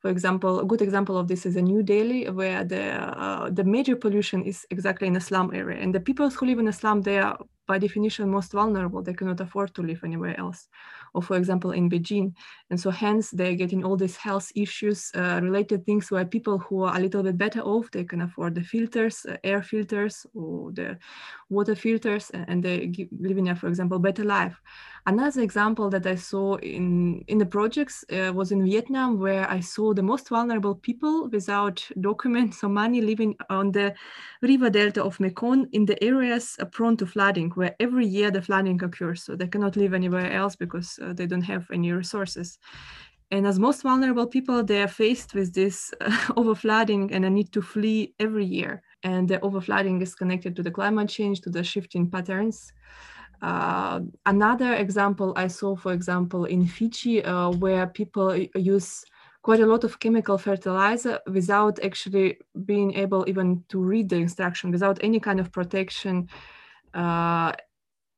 For 0.00 0.10
example, 0.10 0.60
a 0.60 0.64
good 0.64 0.80
example 0.80 1.18
of 1.18 1.26
this 1.26 1.44
is 1.44 1.56
a 1.56 1.62
New 1.62 1.82
Delhi, 1.82 2.30
where 2.30 2.62
the, 2.64 2.92
uh, 2.92 3.50
the 3.50 3.64
major 3.64 3.96
pollution 3.96 4.44
is 4.44 4.64
exactly 4.70 5.08
in 5.08 5.16
a 5.16 5.20
slum 5.20 5.52
area. 5.52 5.80
And 5.82 5.92
the 5.92 6.00
people 6.00 6.30
who 6.30 6.46
live 6.46 6.60
in 6.60 6.68
a 6.68 6.72
slum, 6.72 7.02
they 7.02 7.18
are 7.18 7.36
by 7.66 7.78
definition 7.78 8.30
most 8.30 8.52
vulnerable. 8.52 9.02
They 9.02 9.14
cannot 9.14 9.40
afford 9.40 9.74
to 9.74 9.82
live 9.82 10.02
anywhere 10.04 10.38
else. 10.38 10.68
Or 11.14 11.22
for 11.22 11.36
example 11.36 11.72
in 11.72 11.88
Beijing. 11.88 12.34
And 12.70 12.80
so 12.80 12.90
hence 12.90 13.30
they're 13.30 13.54
getting 13.54 13.84
all 13.84 13.96
these 13.96 14.16
health 14.16 14.50
issues 14.54 15.10
uh, 15.14 15.40
related 15.42 15.84
things 15.84 16.10
where 16.10 16.24
people 16.24 16.58
who 16.58 16.82
are 16.82 16.96
a 16.96 17.00
little 17.00 17.22
bit 17.22 17.38
better 17.38 17.60
off, 17.60 17.90
they 17.90 18.04
can 18.04 18.20
afford 18.22 18.54
the 18.54 18.62
filters, 18.62 19.26
uh, 19.26 19.36
air 19.44 19.62
filters 19.62 20.26
or 20.34 20.72
the 20.72 20.98
water 21.50 21.74
filters, 21.74 22.30
and 22.30 22.62
they're 22.62 22.86
living 23.18 23.44
there, 23.44 23.56
for 23.56 23.68
example, 23.68 23.98
better 23.98 24.24
life. 24.24 24.60
Another 25.06 25.40
example 25.40 25.88
that 25.90 26.06
I 26.06 26.16
saw 26.16 26.56
in, 26.56 27.24
in 27.28 27.38
the 27.38 27.46
projects 27.46 28.04
uh, 28.12 28.32
was 28.34 28.52
in 28.52 28.64
Vietnam, 28.64 29.18
where 29.18 29.48
I 29.48 29.60
saw 29.60 29.94
the 29.94 30.02
most 30.02 30.28
vulnerable 30.28 30.74
people 30.74 31.28
without 31.30 31.82
documents 32.00 32.62
or 32.62 32.68
money 32.68 33.00
living 33.00 33.34
on 33.48 33.72
the 33.72 33.94
river 34.42 34.68
delta 34.68 35.02
of 35.02 35.18
Mekong 35.20 35.68
in 35.72 35.86
the 35.86 36.02
areas 36.04 36.56
prone 36.72 36.96
to 36.98 37.06
flooding, 37.06 37.50
where 37.50 37.74
every 37.80 38.06
year 38.06 38.30
the 38.30 38.42
flooding 38.42 38.82
occurs. 38.82 39.22
So 39.22 39.36
they 39.36 39.48
cannot 39.48 39.76
live 39.76 39.94
anywhere 39.94 40.30
else 40.30 40.56
because 40.56 40.98
uh, 41.08 41.12
they 41.12 41.26
don't 41.26 41.42
have 41.42 41.66
any 41.72 41.92
resources. 41.92 42.58
And 43.30 43.46
as 43.46 43.58
most 43.58 43.82
vulnerable 43.82 44.26
people, 44.26 44.64
they 44.64 44.82
are 44.82 44.88
faced 44.88 45.34
with 45.34 45.54
this 45.54 45.92
uh, 46.00 46.10
overflooding 46.36 47.10
and 47.12 47.24
a 47.24 47.30
need 47.30 47.52
to 47.52 47.62
flee 47.62 48.14
every 48.18 48.46
year. 48.46 48.82
And 49.02 49.28
the 49.28 49.38
overflooding 49.38 50.02
is 50.02 50.14
connected 50.14 50.56
to 50.56 50.62
the 50.62 50.70
climate 50.70 51.10
change, 51.10 51.42
to 51.42 51.50
the 51.50 51.62
shifting 51.62 52.10
patterns. 52.10 52.72
Uh, 53.42 54.00
another 54.26 54.74
example 54.74 55.32
I 55.36 55.46
saw, 55.46 55.76
for 55.76 55.92
example, 55.92 56.46
in 56.46 56.66
Fiji, 56.66 57.22
uh, 57.22 57.50
where 57.50 57.86
people 57.86 58.34
use 58.56 59.04
quite 59.42 59.60
a 59.60 59.66
lot 59.66 59.84
of 59.84 60.00
chemical 60.00 60.38
fertilizer 60.38 61.20
without 61.30 61.78
actually 61.84 62.38
being 62.64 62.94
able 62.94 63.28
even 63.28 63.62
to 63.68 63.78
read 63.78 64.08
the 64.08 64.16
instruction, 64.16 64.70
without 64.70 64.98
any 65.02 65.20
kind 65.20 65.38
of 65.38 65.52
protection. 65.52 66.28
Uh, 66.94 67.52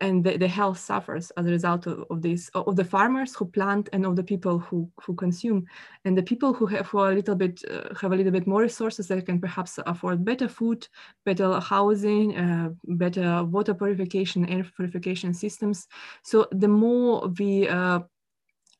and 0.00 0.24
the, 0.24 0.36
the, 0.36 0.48
health 0.48 0.78
suffers 0.78 1.30
as 1.36 1.46
a 1.46 1.50
result 1.50 1.86
of, 1.86 2.04
of, 2.10 2.22
this 2.22 2.50
of 2.54 2.76
the 2.76 2.84
farmers 2.84 3.34
who 3.34 3.44
plant 3.44 3.88
and 3.92 4.06
of 4.06 4.16
the 4.16 4.22
people 4.22 4.58
who 4.58 4.90
who 5.02 5.14
consume. 5.14 5.66
And 6.04 6.16
the 6.16 6.22
people 6.22 6.52
who 6.52 6.66
have 6.66 6.86
who 6.86 7.00
a 7.00 7.12
little 7.12 7.34
bit 7.34 7.62
uh, 7.70 7.94
have 8.00 8.12
a 8.12 8.16
little 8.16 8.32
bit 8.32 8.46
more 8.46 8.62
resources 8.62 9.08
that 9.08 9.26
can 9.26 9.40
perhaps 9.40 9.78
afford 9.86 10.24
better 10.24 10.48
food 10.48 10.88
better 11.24 11.60
housing 11.60 12.36
uh, 12.36 12.70
better 12.84 13.44
water 13.44 13.74
purification 13.74 14.48
air 14.48 14.64
purification 14.76 15.34
systems. 15.34 15.86
So 16.22 16.48
the 16.52 16.68
more 16.68 17.28
we 17.38 17.68
uh, 17.68 18.00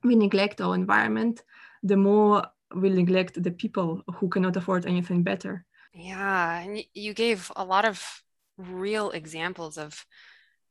we 0.03 0.15
neglect 0.17 0.61
our 0.61 0.75
environment 0.75 1.43
the 1.83 1.97
more 1.97 2.47
we 2.75 2.91
neglect 2.91 3.43
the 3.43 3.51
people 3.51 4.03
who 4.15 4.29
cannot 4.29 4.57
afford 4.57 4.87
anything 4.87 5.23
better. 5.23 5.65
Yeah 5.93 6.61
and 6.61 6.85
you 6.95 7.15
gave 7.15 7.51
a 7.57 7.65
lot 7.65 7.85
of 7.85 8.23
real 8.57 9.11
examples 9.11 9.79
of 9.79 10.05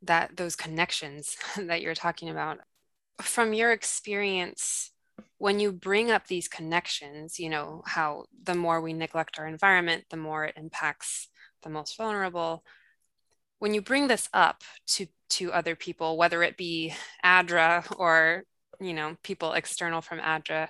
that 0.03 0.35
those 0.37 0.55
connections 0.55 1.35
that 1.57 1.81
you're 1.81 1.95
talking 1.95 2.29
about. 2.29 2.59
From 3.21 3.53
your 3.53 3.71
experience 3.71 4.91
when 5.37 5.59
you 5.59 5.71
bring 5.71 6.11
up 6.11 6.27
these 6.27 6.47
connections 6.47 7.39
you 7.39 7.49
know 7.49 7.81
how 7.85 8.23
the 8.43 8.55
more 8.55 8.79
we 8.79 8.93
neglect 8.93 9.37
our 9.37 9.47
environment 9.47 10.05
the 10.09 10.15
more 10.15 10.45
it 10.45 10.55
impacts 10.57 11.27
the 11.63 11.69
most 11.69 11.97
vulnerable. 11.97 12.63
When 13.59 13.73
you 13.73 13.81
bring 13.81 14.07
this 14.07 14.29
up 14.33 14.63
to 14.87 15.07
to 15.31 15.51
other 15.51 15.75
people 15.75 16.17
whether 16.17 16.41
it 16.43 16.57
be 16.57 16.93
adra 17.23 17.85
or 17.97 18.43
you 18.79 18.93
know 18.93 19.17
people 19.23 19.53
external 19.53 20.01
from 20.01 20.19
adra 20.19 20.69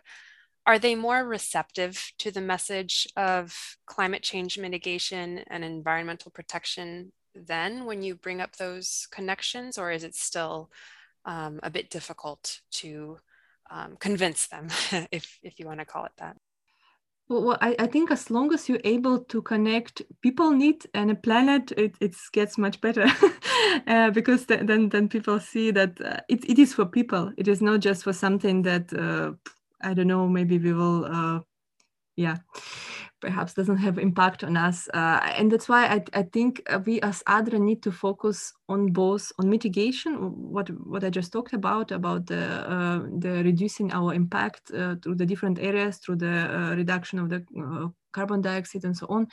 are 0.66 0.80
they 0.80 0.94
more 0.94 1.24
receptive 1.24 2.12
to 2.20 2.32
the 2.32 2.42
message 2.42 3.08
of 3.16 3.78
climate 3.86 4.22
change 4.22 4.58
mitigation 4.58 5.40
and 5.48 5.64
environmental 5.64 6.32
protection 6.32 7.12
then 7.36 7.86
when 7.86 8.04
you 8.04 8.16
bring 8.16 8.42
up 8.42 8.56
those 8.56 9.08
connections, 9.12 9.78
or 9.78 9.92
is 9.92 10.04
it 10.04 10.16
still 10.16 10.70
um, 11.26 11.60
a 11.64 11.70
bit 11.70 11.90
difficult 11.90 12.62
to 12.72 13.18
um, 13.70 13.98
convince 14.00 14.48
them, 14.48 14.68
if, 15.12 15.40
if 15.44 15.60
you 15.60 15.66
want 15.66 15.80
to 15.80 15.86
call 15.86 16.06
it 16.06 16.12
that? 16.18 16.38
Well, 17.28 17.60
I, 17.62 17.76
I, 17.78 17.86
think 17.86 18.10
as 18.10 18.32
long 18.32 18.52
as 18.56 18.68
you're 18.68 18.82
able 18.84 19.20
to 19.20 19.44
connect 19.44 20.02
people 20.22 20.50
need 20.50 20.88
and 20.96 21.12
a 21.12 21.16
planet, 21.16 21.72
it, 21.74 21.96
it 22.02 22.16
gets 22.32 22.58
much 22.58 22.82
better 22.82 23.06
uh, 23.88 24.10
because 24.10 24.48
th- 24.48 24.62
then 24.66 24.90
then 24.90 25.08
people 25.08 25.40
see 25.40 25.70
that 25.70 26.02
uh, 26.02 26.22
it, 26.28 26.44
it 26.50 26.58
is 26.58 26.74
for 26.74 26.88
people. 26.88 27.32
It 27.38 27.48
is 27.48 27.62
not 27.62 27.82
just 27.82 28.04
for 28.04 28.14
something 28.14 28.64
that 28.64 28.92
uh, 28.94 29.34
I 29.80 29.94
don't 29.94 30.08
know. 30.08 30.28
Maybe 30.28 30.58
we 30.58 30.74
will, 30.74 31.06
uh, 31.06 31.42
yeah 32.16 32.38
perhaps 33.22 33.54
doesn't 33.54 33.78
have 33.78 33.98
impact 33.98 34.44
on 34.44 34.58
us. 34.58 34.88
Uh, 34.94 35.20
and 35.38 35.52
that's 35.52 35.70
why 35.70 35.86
I, 35.88 36.04
I 36.14 36.24
think 36.24 36.62
we 36.86 37.02
as 37.02 37.24
ADRA 37.28 37.60
need 37.60 37.84
to 37.84 37.92
focus 37.92 38.54
on 38.68 38.92
both 38.92 39.32
on 39.40 39.50
mitigation, 39.50 40.14
what 40.52 40.70
what 40.86 41.04
I 41.04 41.10
just 41.10 41.32
talked 41.32 41.54
about, 41.54 41.92
about 41.92 42.26
the, 42.28 42.44
uh, 42.70 43.00
the 43.20 43.44
reducing 43.44 43.92
our 43.92 44.14
impact 44.14 44.72
uh, 44.72 44.96
through 45.02 45.16
the 45.16 45.26
different 45.26 45.60
areas, 45.60 45.98
through 45.98 46.18
the 46.18 46.56
uh, 46.56 46.76
reduction 46.76 47.20
of 47.20 47.30
the 47.30 47.46
uh, 47.58 47.88
carbon 48.12 48.42
dioxide 48.42 48.84
and 48.84 48.96
so 48.96 49.06
on, 49.10 49.28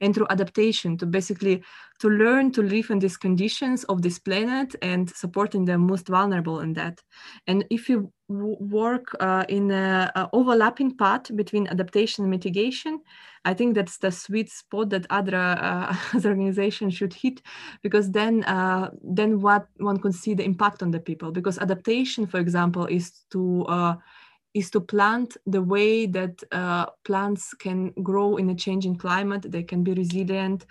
and 0.00 0.14
through 0.14 0.26
adaptation 0.30 0.96
to 0.98 1.06
basically 1.06 1.62
to 2.00 2.08
learn 2.08 2.50
to 2.52 2.62
live 2.62 2.90
in 2.90 2.98
these 2.98 3.16
conditions 3.16 3.84
of 3.84 4.02
this 4.02 4.18
planet 4.18 4.74
and 4.82 5.08
supporting 5.10 5.64
the 5.64 5.78
most 5.78 6.08
vulnerable 6.08 6.60
in 6.60 6.72
that. 6.72 7.00
And 7.46 7.64
if 7.70 7.88
you 7.88 8.12
work 8.28 9.14
uh, 9.20 9.44
in 9.48 9.70
an 9.70 10.10
overlapping 10.32 10.96
path 10.96 11.34
between 11.36 11.68
adaptation 11.68 12.24
and 12.24 12.30
mitigation, 12.30 13.00
I 13.44 13.54
think 13.54 13.74
that's 13.74 13.98
the 13.98 14.10
sweet 14.10 14.50
spot 14.50 14.90
that 14.90 15.06
other 15.10 15.36
uh, 15.36 15.94
organizations 16.24 16.94
should 16.94 17.12
hit, 17.12 17.42
because 17.82 18.10
then 18.10 18.44
uh, 18.44 18.90
then 19.02 19.40
what 19.40 19.66
one 19.78 19.98
can 19.98 20.12
see 20.12 20.34
the 20.34 20.44
impact 20.44 20.82
on 20.82 20.90
the 20.90 21.00
people. 21.00 21.32
Because 21.32 21.58
adaptation, 21.58 22.26
for 22.26 22.38
example, 22.38 22.86
is 22.86 23.24
to 23.30 23.64
uh, 23.66 23.94
is 24.54 24.70
to 24.70 24.80
plant 24.80 25.36
the 25.46 25.62
way 25.62 26.06
that 26.06 26.42
uh, 26.52 26.86
plants 27.04 27.54
can 27.54 27.90
grow 28.02 28.36
in 28.36 28.50
a 28.50 28.54
changing 28.54 28.96
climate. 28.96 29.50
They 29.50 29.62
can 29.62 29.82
be 29.82 29.94
resilient. 29.94 30.66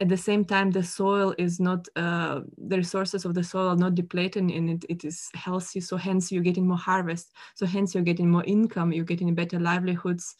At 0.00 0.08
the 0.08 0.16
same 0.16 0.44
time, 0.44 0.72
the 0.72 0.82
soil 0.82 1.34
is 1.38 1.60
not, 1.60 1.86
uh, 1.94 2.40
the 2.58 2.76
resources 2.78 3.24
of 3.24 3.34
the 3.34 3.44
soil 3.44 3.68
are 3.68 3.76
not 3.76 3.94
depleted 3.94 4.42
and 4.42 4.70
it, 4.70 4.84
it 4.88 5.04
is 5.04 5.30
healthy. 5.34 5.80
So 5.80 5.96
hence 5.96 6.32
you're 6.32 6.42
getting 6.42 6.66
more 6.66 6.76
harvest. 6.76 7.32
So 7.54 7.64
hence 7.64 7.94
you're 7.94 8.02
getting 8.02 8.28
more 8.28 8.42
income, 8.44 8.92
you're 8.92 9.04
getting 9.04 9.32
better 9.34 9.60
livelihoods. 9.60 10.34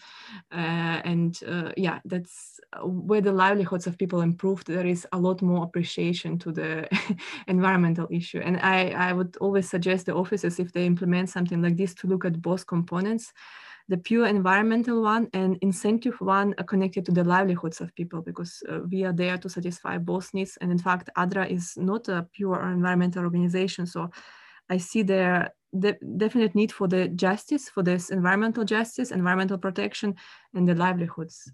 Uh, 0.50 1.00
and 1.04 1.38
uh, 1.46 1.70
yeah, 1.76 2.00
that's 2.04 2.58
where 2.82 3.20
the 3.20 3.32
livelihoods 3.32 3.86
of 3.86 3.96
people 3.96 4.22
improved. 4.22 4.66
There 4.66 4.86
is 4.86 5.06
a 5.12 5.18
lot 5.18 5.40
more 5.40 5.64
appreciation 5.64 6.38
to 6.40 6.50
the 6.50 6.88
environmental 7.46 8.08
issue. 8.10 8.40
And 8.40 8.58
I, 8.58 8.90
I 8.90 9.12
would 9.12 9.36
always 9.40 9.70
suggest 9.70 10.06
the 10.06 10.14
offices, 10.14 10.58
if 10.58 10.72
they 10.72 10.84
implement 10.84 11.30
something 11.30 11.62
like 11.62 11.76
this, 11.76 11.94
to 11.94 12.08
look 12.08 12.24
at 12.24 12.42
both 12.42 12.66
components 12.66 13.32
the 13.88 13.98
pure 13.98 14.26
environmental 14.26 15.02
one 15.02 15.28
and 15.34 15.58
incentive 15.60 16.18
one 16.20 16.54
are 16.58 16.64
connected 16.64 17.04
to 17.04 17.12
the 17.12 17.24
livelihoods 17.24 17.80
of 17.80 17.94
people 17.94 18.22
because 18.22 18.62
uh, 18.68 18.80
we 18.90 19.04
are 19.04 19.12
there 19.12 19.36
to 19.36 19.48
satisfy 19.48 19.98
both 19.98 20.32
needs. 20.32 20.56
And 20.60 20.72
in 20.72 20.78
fact, 20.78 21.10
ADRA 21.16 21.50
is 21.50 21.76
not 21.76 22.08
a 22.08 22.26
pure 22.32 22.62
environmental 22.62 23.24
organization. 23.24 23.86
So 23.86 24.10
I 24.70 24.78
see 24.78 25.02
there 25.02 25.52
the 25.74 25.98
definite 26.16 26.54
need 26.54 26.72
for 26.72 26.88
the 26.88 27.08
justice, 27.08 27.68
for 27.68 27.82
this 27.82 28.10
environmental 28.10 28.64
justice, 28.64 29.10
environmental 29.10 29.58
protection, 29.58 30.14
and 30.54 30.66
the 30.66 30.74
livelihoods. 30.74 31.52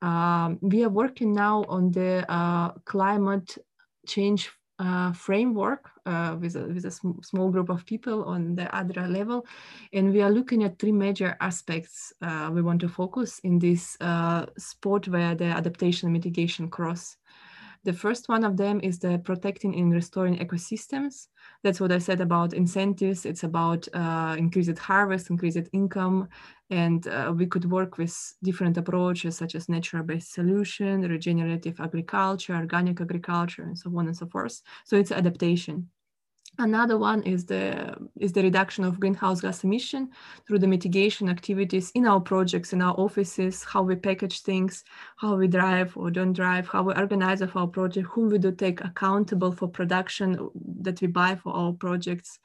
Um, 0.00 0.58
we 0.62 0.84
are 0.84 0.88
working 0.88 1.32
now 1.32 1.64
on 1.68 1.90
the 1.90 2.24
uh, 2.32 2.70
climate 2.84 3.58
change 4.06 4.50
uh, 4.82 5.12
framework 5.12 5.90
uh, 6.06 6.36
with, 6.40 6.56
a, 6.56 6.64
with 6.64 6.84
a 6.84 6.90
sm 6.90 7.12
small 7.22 7.50
group 7.50 7.68
of 7.68 7.86
people 7.86 8.24
on 8.24 8.56
the 8.56 8.64
ADRA 8.64 9.08
level. 9.08 9.46
And 9.92 10.12
we 10.12 10.22
are 10.22 10.30
looking 10.30 10.64
at 10.64 10.78
three 10.78 10.92
major 10.92 11.36
aspects 11.40 12.12
uh, 12.20 12.50
we 12.52 12.62
want 12.62 12.80
to 12.80 12.88
focus 12.88 13.38
in 13.44 13.58
this 13.58 13.96
uh, 14.00 14.46
spot 14.58 15.06
where 15.06 15.34
the 15.36 15.44
adaptation 15.44 16.06
and 16.06 16.12
mitigation 16.12 16.68
cross. 16.68 17.16
The 17.84 17.92
first 17.92 18.28
one 18.28 18.44
of 18.44 18.56
them 18.56 18.80
is 18.80 19.00
the 19.00 19.18
protecting 19.18 19.74
and 19.74 19.92
restoring 19.92 20.38
ecosystems. 20.38 21.26
That's 21.64 21.80
what 21.80 21.90
I 21.90 21.98
said 21.98 22.20
about 22.20 22.54
incentives. 22.54 23.26
It's 23.26 23.42
about 23.42 23.88
uh, 23.92 24.36
increased 24.38 24.78
harvest, 24.78 25.30
increased 25.30 25.68
income, 25.72 26.28
and 26.70 27.06
uh, 27.08 27.32
we 27.36 27.46
could 27.46 27.70
work 27.70 27.98
with 27.98 28.16
different 28.42 28.78
approaches 28.78 29.36
such 29.36 29.56
as 29.56 29.68
natural-based 29.68 30.32
solution, 30.32 31.02
regenerative 31.02 31.80
agriculture, 31.80 32.54
organic 32.54 33.00
agriculture, 33.00 33.62
and 33.64 33.76
so 33.76 33.90
on 33.98 34.06
and 34.06 34.16
so 34.16 34.26
forth. 34.26 34.62
So 34.84 34.96
it's 34.96 35.10
adaptation. 35.10 35.90
Another 36.58 36.98
one 36.98 37.22
is 37.22 37.46
the, 37.46 37.96
is 38.20 38.32
the 38.32 38.42
reduction 38.42 38.84
of 38.84 39.00
greenhouse 39.00 39.40
gas 39.40 39.64
emission 39.64 40.10
through 40.46 40.58
the 40.58 40.66
mitigation 40.66 41.30
activities 41.30 41.90
in 41.94 42.06
our 42.06 42.20
projects, 42.20 42.74
in 42.74 42.82
our 42.82 42.94
offices, 42.98 43.64
how 43.64 43.82
we 43.82 43.96
package 43.96 44.42
things, 44.42 44.84
how 45.16 45.34
we 45.34 45.48
drive 45.48 45.96
or 45.96 46.10
don't 46.10 46.34
drive, 46.34 46.68
how 46.68 46.82
we 46.82 46.92
organize 46.94 47.40
of 47.40 47.56
our 47.56 47.66
project, 47.66 48.06
whom 48.08 48.28
we 48.28 48.38
do 48.38 48.52
take 48.52 48.84
accountable 48.84 49.50
for 49.50 49.66
production 49.66 50.50
that 50.82 51.00
we 51.00 51.06
buy 51.06 51.34
for 51.36 51.54
our 51.54 51.72
projects. 51.72 52.38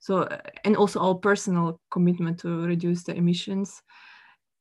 So, 0.00 0.28
and 0.64 0.76
also 0.76 0.98
our 1.00 1.14
personal 1.14 1.80
commitment 1.92 2.40
to 2.40 2.66
reduce 2.66 3.04
the 3.04 3.14
emissions. 3.14 3.82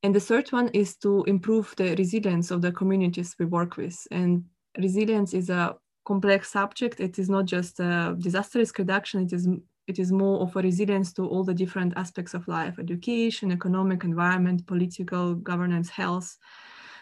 And 0.03 0.13
the 0.13 0.19
third 0.19 0.51
one 0.51 0.69
is 0.69 0.97
to 0.97 1.23
improve 1.23 1.73
the 1.77 1.95
resilience 1.95 2.51
of 2.51 2.61
the 2.61 2.71
communities 2.71 3.35
we 3.39 3.45
work 3.45 3.75
with. 3.75 4.07
And 4.11 4.43
resilience 4.77 5.33
is 5.33 5.49
a 5.49 5.75
complex 6.05 6.51
subject. 6.51 6.99
It 6.99 7.19
is 7.19 7.29
not 7.29 7.45
just 7.45 7.79
a 7.79 8.15
disaster 8.19 8.59
risk 8.59 8.77
reduction, 8.77 9.21
it 9.21 9.33
is 9.33 9.47
it 9.87 9.99
is 9.99 10.11
more 10.11 10.41
of 10.41 10.55
a 10.55 10.61
resilience 10.61 11.11
to 11.13 11.27
all 11.27 11.43
the 11.43 11.53
different 11.53 11.93
aspects 11.97 12.33
of 12.33 12.47
life 12.47 12.79
education 12.79 13.51
economic 13.51 14.03
environment 14.03 14.65
political 14.65 15.35
governance 15.35 15.89
health 15.89 16.37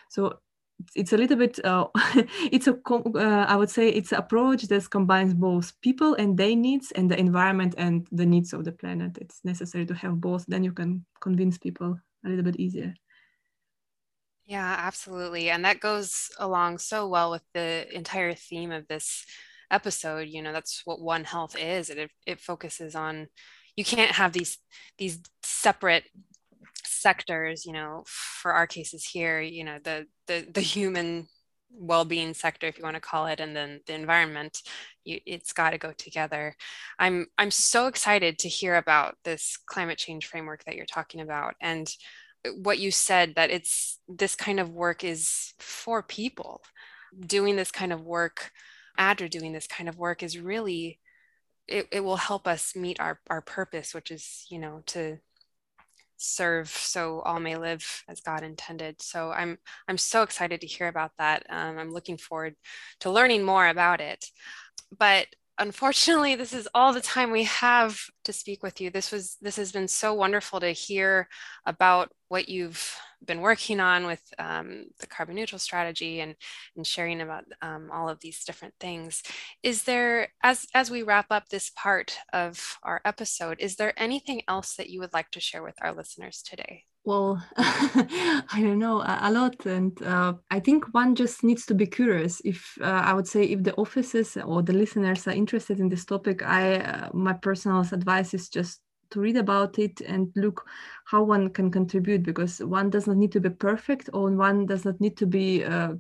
so 0.10 0.40
it's 0.96 1.14
a 1.14 1.18
little 1.18 1.38
bit 1.38 1.64
uh, 1.64 1.88
it's 2.52 2.68
a 2.68 2.76
uh, 2.90 3.46
i 3.48 3.56
would 3.56 3.70
say 3.70 3.90
it's 3.90 4.12
an 4.12 4.18
approach 4.18 4.64
that 4.64 4.90
combines 4.90 5.34
both 5.34 5.80
people 5.82 6.16
and 6.16 6.38
their 6.38 6.56
needs 6.56 6.92
and 6.94 7.10
the 7.10 7.20
environment 7.20 7.76
and 7.78 8.08
the 8.12 8.26
needs 8.26 8.52
of 8.54 8.66
the 8.66 8.72
planet 8.72 9.18
it's 9.22 9.42
necessary 9.44 9.86
to 9.86 9.94
have 9.94 10.20
both 10.20 10.46
then 10.48 10.64
you 10.64 10.72
can 10.72 11.06
convince 11.20 11.58
people 11.58 12.00
a 12.26 12.30
little 12.30 12.44
bit 12.44 12.56
easier 12.56 12.94
yeah 14.46 14.76
absolutely 14.80 15.50
and 15.50 15.64
that 15.66 15.80
goes 15.80 16.30
along 16.40 16.78
so 16.78 17.08
well 17.08 17.32
with 17.32 17.44
the 17.54 17.88
entire 17.96 18.34
theme 18.34 18.72
of 18.72 18.88
this 18.88 19.26
episode 19.70 20.28
you 20.28 20.42
know 20.42 20.52
that's 20.52 20.82
what 20.86 21.02
one 21.02 21.24
health 21.24 21.56
is 21.58 21.90
it, 21.90 22.10
it 22.26 22.40
focuses 22.40 22.96
on 22.96 23.28
you 23.76 23.86
can't 23.86 24.12
have 24.12 24.34
these 24.34 24.58
these 24.98 25.20
separate 25.44 26.04
sectors 26.84 27.66
you 27.66 27.72
know 27.72 28.04
for 28.06 28.52
our 28.54 28.68
cases 28.68 29.06
here 29.06 29.40
you 29.42 29.64
know 29.64 29.78
the 29.84 30.06
the, 30.28 30.46
the 30.54 30.62
human 30.62 31.28
well-being 31.74 32.34
sector 32.34 32.68
if 32.68 32.78
you 32.78 32.84
want 32.84 32.96
to 32.96 33.02
call 33.02 33.28
it 33.28 33.40
and 33.40 33.56
then 33.56 33.80
the 33.88 33.94
environment 33.94 34.60
you, 35.06 35.20
it's 35.26 35.54
got 35.54 35.72
to 35.72 35.78
go 35.78 35.92
together. 35.94 36.56
I'm 37.00 37.28
i'm 37.38 37.52
so 37.52 37.88
excited 37.88 38.40
to 38.40 38.50
hear 38.50 38.76
about 38.76 39.16
this 39.24 39.58
climate 39.66 39.98
change 39.98 40.26
framework 40.28 40.64
that 40.66 40.76
you're 40.76 40.86
talking 40.86 41.22
about 41.22 41.56
and 41.62 41.90
what 42.56 42.80
you 42.80 42.92
said 42.92 43.36
that 43.36 43.52
it's 43.52 44.00
this 44.08 44.36
kind 44.36 44.60
of 44.60 44.70
work 44.70 45.04
is 45.04 45.54
for 45.60 46.02
people 46.02 46.62
doing 47.20 47.56
this 47.56 47.72
kind 47.72 47.94
of 47.94 48.02
work 48.02 48.52
ADRA 48.98 49.30
doing 49.30 49.54
this 49.54 49.68
kind 49.68 49.88
of 49.88 49.98
work 49.98 50.24
is 50.24 50.40
really 50.40 51.00
it, 51.68 51.88
it 51.92 52.00
will 52.02 52.18
help 52.18 52.48
us 52.48 52.76
meet 52.76 53.00
our, 53.00 53.20
our 53.30 53.42
purpose 53.42 53.94
which 53.94 54.12
is 54.12 54.46
you 54.50 54.60
know 54.60 54.82
to 54.88 55.20
serve 56.22 56.70
so 56.70 57.22
all 57.22 57.40
may 57.40 57.58
live 57.58 58.04
as 58.08 58.22
God 58.22 58.44
intended. 58.44 59.02
So 59.02 59.32
I'm 59.32 59.58
I'm 59.88 59.98
so 59.98 60.22
excited 60.22 60.62
to 60.62 60.68
hear 60.68 60.88
about 60.88 61.12
that. 61.18 61.46
Um, 61.50 61.78
I'm 61.78 61.92
looking 61.92 62.18
forward 62.18 62.56
to 63.02 63.12
learning 63.12 63.44
more 63.44 63.68
about 63.68 64.02
it. 64.02 64.26
But 64.98 65.28
unfortunately, 65.62 66.36
this 66.36 66.54
is 66.54 66.68
all 66.74 66.92
the 66.92 67.02
time 67.02 67.32
we 67.32 67.44
have 67.44 68.00
to 68.26 68.34
speak 68.34 68.64
with 68.64 68.82
you. 68.82 68.90
This 68.90 69.12
was 69.12 69.38
this 69.42 69.56
has 69.56 69.72
been 69.72 69.88
so 69.88 70.14
wonderful 70.14 70.60
to 70.60 70.72
hear 70.72 71.28
about 71.66 72.12
what 72.28 72.50
you've 72.50 72.96
been 73.24 73.42
working 73.42 73.80
on 73.80 74.06
with 74.06 74.22
um, 74.40 74.86
the 75.00 75.08
carbon 75.08 75.36
neutral 75.36 75.60
strategy 75.60 76.22
and, 76.22 76.36
and 76.76 76.88
sharing 76.88 77.22
about 77.22 77.44
um, 77.62 77.90
all 77.94 78.10
of 78.10 78.20
these 78.20 78.44
different 78.44 78.74
things. 78.80 79.22
Is 79.62 79.84
there, 79.84 80.30
as, 80.42 80.66
as 80.74 80.90
we 80.90 81.04
wrap 81.04 81.28
up 81.30 81.50
this 81.50 81.70
part 81.76 82.18
of 82.34 82.80
our 82.84 83.00
episode, 83.06 83.60
is 83.60 83.76
there 83.76 83.94
anything 83.96 84.42
else 84.48 84.76
that 84.76 84.90
you 84.90 85.00
would 85.02 85.14
like 85.14 85.30
to 85.32 85.40
share 85.40 85.62
with 85.62 85.76
our 85.82 85.94
listeners 85.94 86.42
today? 86.42 86.86
Well 87.04 87.44
i 87.58 88.60
don't 88.62 88.78
know 88.78 89.02
a, 89.02 89.32
lot 89.32 89.66
and 89.66 90.02
uh, 90.04 90.34
i 90.52 90.60
think 90.60 90.86
one 90.94 91.16
just 91.16 91.44
needs 91.44 91.66
to 91.66 91.74
be 91.74 91.88
curious 91.88 92.42
if 92.46 92.78
uh, 92.82 93.02
i 93.06 93.14
would 93.14 93.28
say 93.28 93.44
if 93.44 93.64
the 93.64 93.74
offices 93.76 94.38
or 94.46 94.62
the 94.62 94.74
listeners 94.74 95.28
are 95.28 95.32
interested 95.32 95.80
in 95.80 95.90
this 95.90 96.06
topic 96.06 96.44
i 96.44 96.76
uh, 96.76 97.10
my 97.14 97.34
personal 97.34 97.82
advice 97.92 98.34
is 98.34 98.50
just 98.50 98.82
to 99.10 99.20
read 99.20 99.36
about 99.36 99.78
it 99.78 100.00
and 100.02 100.32
look 100.36 100.66
how 101.06 101.22
one 101.24 101.50
can 101.50 101.70
contribute 101.70 102.24
because 102.24 102.60
one 102.60 102.90
does 102.90 103.08
not 103.08 103.18
need 103.18 103.32
to 103.32 103.42
be 103.42 103.50
perfect 103.50 104.10
or 104.14 104.32
one 104.32 104.66
does 104.66 104.86
not 104.86 105.00
need 105.02 105.18
to 105.18 105.26
be 105.26 105.64
uh, 105.64 105.94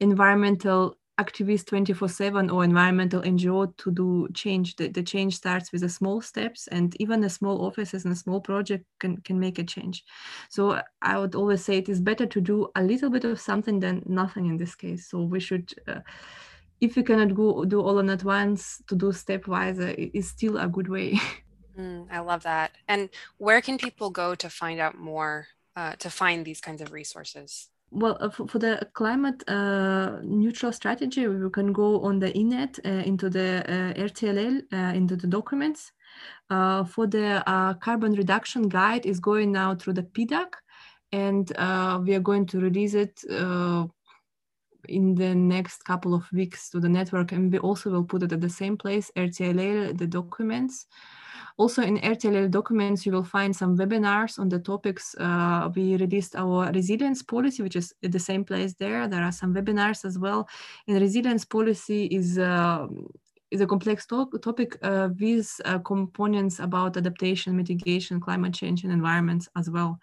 environmental 0.00 0.96
activist 1.18 1.66
24-7 1.66 2.50
or 2.50 2.64
environmental 2.64 3.22
ngo 3.22 3.74
to 3.76 3.90
do 3.90 4.28
change 4.34 4.76
the, 4.76 4.88
the 4.88 5.02
change 5.02 5.34
starts 5.34 5.72
with 5.72 5.80
the 5.80 5.88
small 5.88 6.20
steps 6.20 6.66
and 6.68 6.94
even 7.00 7.20
the 7.20 7.30
small 7.30 7.64
offices 7.64 8.04
and 8.04 8.12
a 8.12 8.16
small 8.16 8.40
project 8.40 8.84
can, 8.98 9.16
can 9.18 9.38
make 9.40 9.58
a 9.58 9.64
change 9.64 10.04
so 10.50 10.80
i 11.02 11.18
would 11.18 11.34
always 11.34 11.64
say 11.64 11.78
it 11.78 11.88
is 11.88 12.00
better 12.00 12.26
to 12.26 12.40
do 12.40 12.68
a 12.76 12.82
little 12.82 13.10
bit 13.10 13.24
of 13.24 13.40
something 13.40 13.80
than 13.80 14.02
nothing 14.06 14.46
in 14.46 14.56
this 14.56 14.74
case 14.74 15.08
so 15.08 15.22
we 15.22 15.40
should 15.40 15.72
uh, 15.88 16.00
if 16.80 16.96
you 16.96 17.02
cannot 17.02 17.34
go 17.34 17.64
do 17.64 17.80
all 17.80 17.98
at 18.10 18.24
once 18.24 18.82
to 18.86 18.94
do 18.94 19.06
stepwise 19.06 19.80
uh, 19.80 19.94
is 20.12 20.28
still 20.28 20.58
a 20.58 20.68
good 20.68 20.88
way 20.88 21.18
Mm, 21.78 22.06
I 22.10 22.20
love 22.20 22.42
that. 22.44 22.72
And 22.88 23.10
where 23.38 23.60
can 23.60 23.78
people 23.78 24.10
go 24.10 24.34
to 24.34 24.48
find 24.48 24.80
out 24.80 24.96
more, 24.96 25.48
uh, 25.74 25.96
to 25.96 26.10
find 26.10 26.44
these 26.44 26.60
kinds 26.60 26.80
of 26.80 26.92
resources? 26.92 27.68
Well, 27.90 28.18
uh, 28.20 28.30
for, 28.30 28.48
for, 28.48 28.58
the 28.58 28.88
climate 28.94 29.48
uh, 29.48 30.18
neutral 30.22 30.72
strategy, 30.72 31.26
we 31.28 31.50
can 31.50 31.72
go 31.72 32.00
on 32.02 32.18
the 32.18 32.32
INET 32.32 32.80
uh, 32.84 33.04
into 33.06 33.30
the 33.30 33.62
uh, 33.68 34.00
RTLL, 34.02 34.62
uh, 34.72 34.94
into 34.94 35.16
the 35.16 35.28
documents. 35.28 35.92
for 36.48 37.06
the 37.06 37.42
carbon 37.80 38.12
reduction 38.14 38.68
guide 38.68 39.06
is 39.06 39.20
going 39.20 39.52
now 39.52 39.74
through 39.74 39.94
the 39.94 40.02
PDAC, 40.02 40.52
and 41.12 41.48
we 42.04 42.14
are 42.14 42.20
going 42.20 42.46
to 42.46 42.60
release 42.60 42.94
it 42.94 43.22
in 44.88 45.14
the 45.14 45.34
next 45.34 45.84
couple 45.84 46.14
of 46.14 46.30
weeks 46.32 46.70
to 46.70 46.80
the 46.80 46.88
network, 46.88 47.32
and 47.32 47.52
we 47.52 47.58
also 47.58 47.90
will 47.90 48.04
put 48.04 48.22
it 48.22 48.32
at 48.32 48.40
the 48.40 48.48
same 48.48 48.76
place, 48.76 49.10
RTLL, 49.16 49.96
the 49.96 50.06
documents. 50.06 50.86
Also 51.58 51.82
in 51.82 51.96
RTLL 51.98 52.50
documents, 52.50 53.06
you 53.06 53.12
will 53.12 53.24
find 53.24 53.56
some 53.56 53.78
webinars 53.78 54.38
on 54.38 54.48
the 54.48 54.58
topics. 54.58 55.14
Uh, 55.18 55.70
we 55.74 55.96
released 55.96 56.36
our 56.36 56.70
resilience 56.72 57.22
policy, 57.22 57.62
which 57.62 57.76
is 57.76 57.94
at 58.04 58.12
the 58.12 58.18
same 58.18 58.44
place 58.44 58.74
there. 58.74 59.08
There 59.08 59.22
are 59.22 59.32
some 59.32 59.54
webinars 59.54 60.04
as 60.04 60.18
well. 60.18 60.48
And 60.86 61.00
resilience 61.00 61.46
policy 61.46 62.06
is 62.06 62.38
uh, 62.38 62.86
is 63.50 63.60
a 63.60 63.66
complex 63.66 64.06
to 64.06 64.26
topic 64.42 64.76
uh, 64.82 65.08
with 65.20 65.60
uh, 65.64 65.78
components 65.78 66.58
about 66.58 66.96
adaptation, 66.96 67.56
mitigation, 67.56 68.20
climate 68.20 68.52
change, 68.52 68.84
and 68.84 68.92
environments 68.92 69.48
as 69.56 69.70
well. 69.70 70.00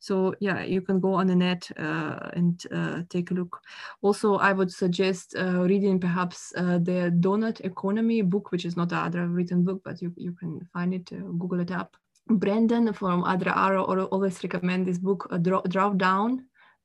So 0.00 0.34
yeah, 0.38 0.62
you 0.62 0.80
can 0.82 1.00
go 1.00 1.14
on 1.14 1.26
the 1.26 1.34
net 1.34 1.70
uh, 1.78 2.30
and 2.34 2.62
uh, 2.70 3.02
take 3.08 3.30
a 3.30 3.34
look. 3.34 3.60
Also, 4.02 4.36
I 4.36 4.52
would 4.52 4.70
suggest 4.70 5.34
uh, 5.36 5.62
reading 5.62 5.98
perhaps 5.98 6.52
uh, 6.56 6.78
the 6.78 7.10
Donut 7.20 7.60
Economy 7.60 8.22
book, 8.22 8.52
which 8.52 8.64
is 8.64 8.76
not 8.76 8.92
a 8.92 8.96
ADRA 8.96 9.34
written 9.34 9.64
book, 9.64 9.80
but 9.84 10.02
you, 10.02 10.12
you 10.16 10.32
can 10.32 10.60
find 10.72 10.94
it, 10.94 11.06
Google 11.38 11.60
it 11.60 11.70
up. 11.70 11.96
Brandon 12.28 12.92
from 12.92 13.24
ADRA 13.24 13.56
Arrow 13.56 13.84
always 13.84 14.42
recommend 14.42 14.86
this 14.86 14.98
book, 14.98 15.26
uh, 15.30 15.38
Drawdown. 15.38 16.40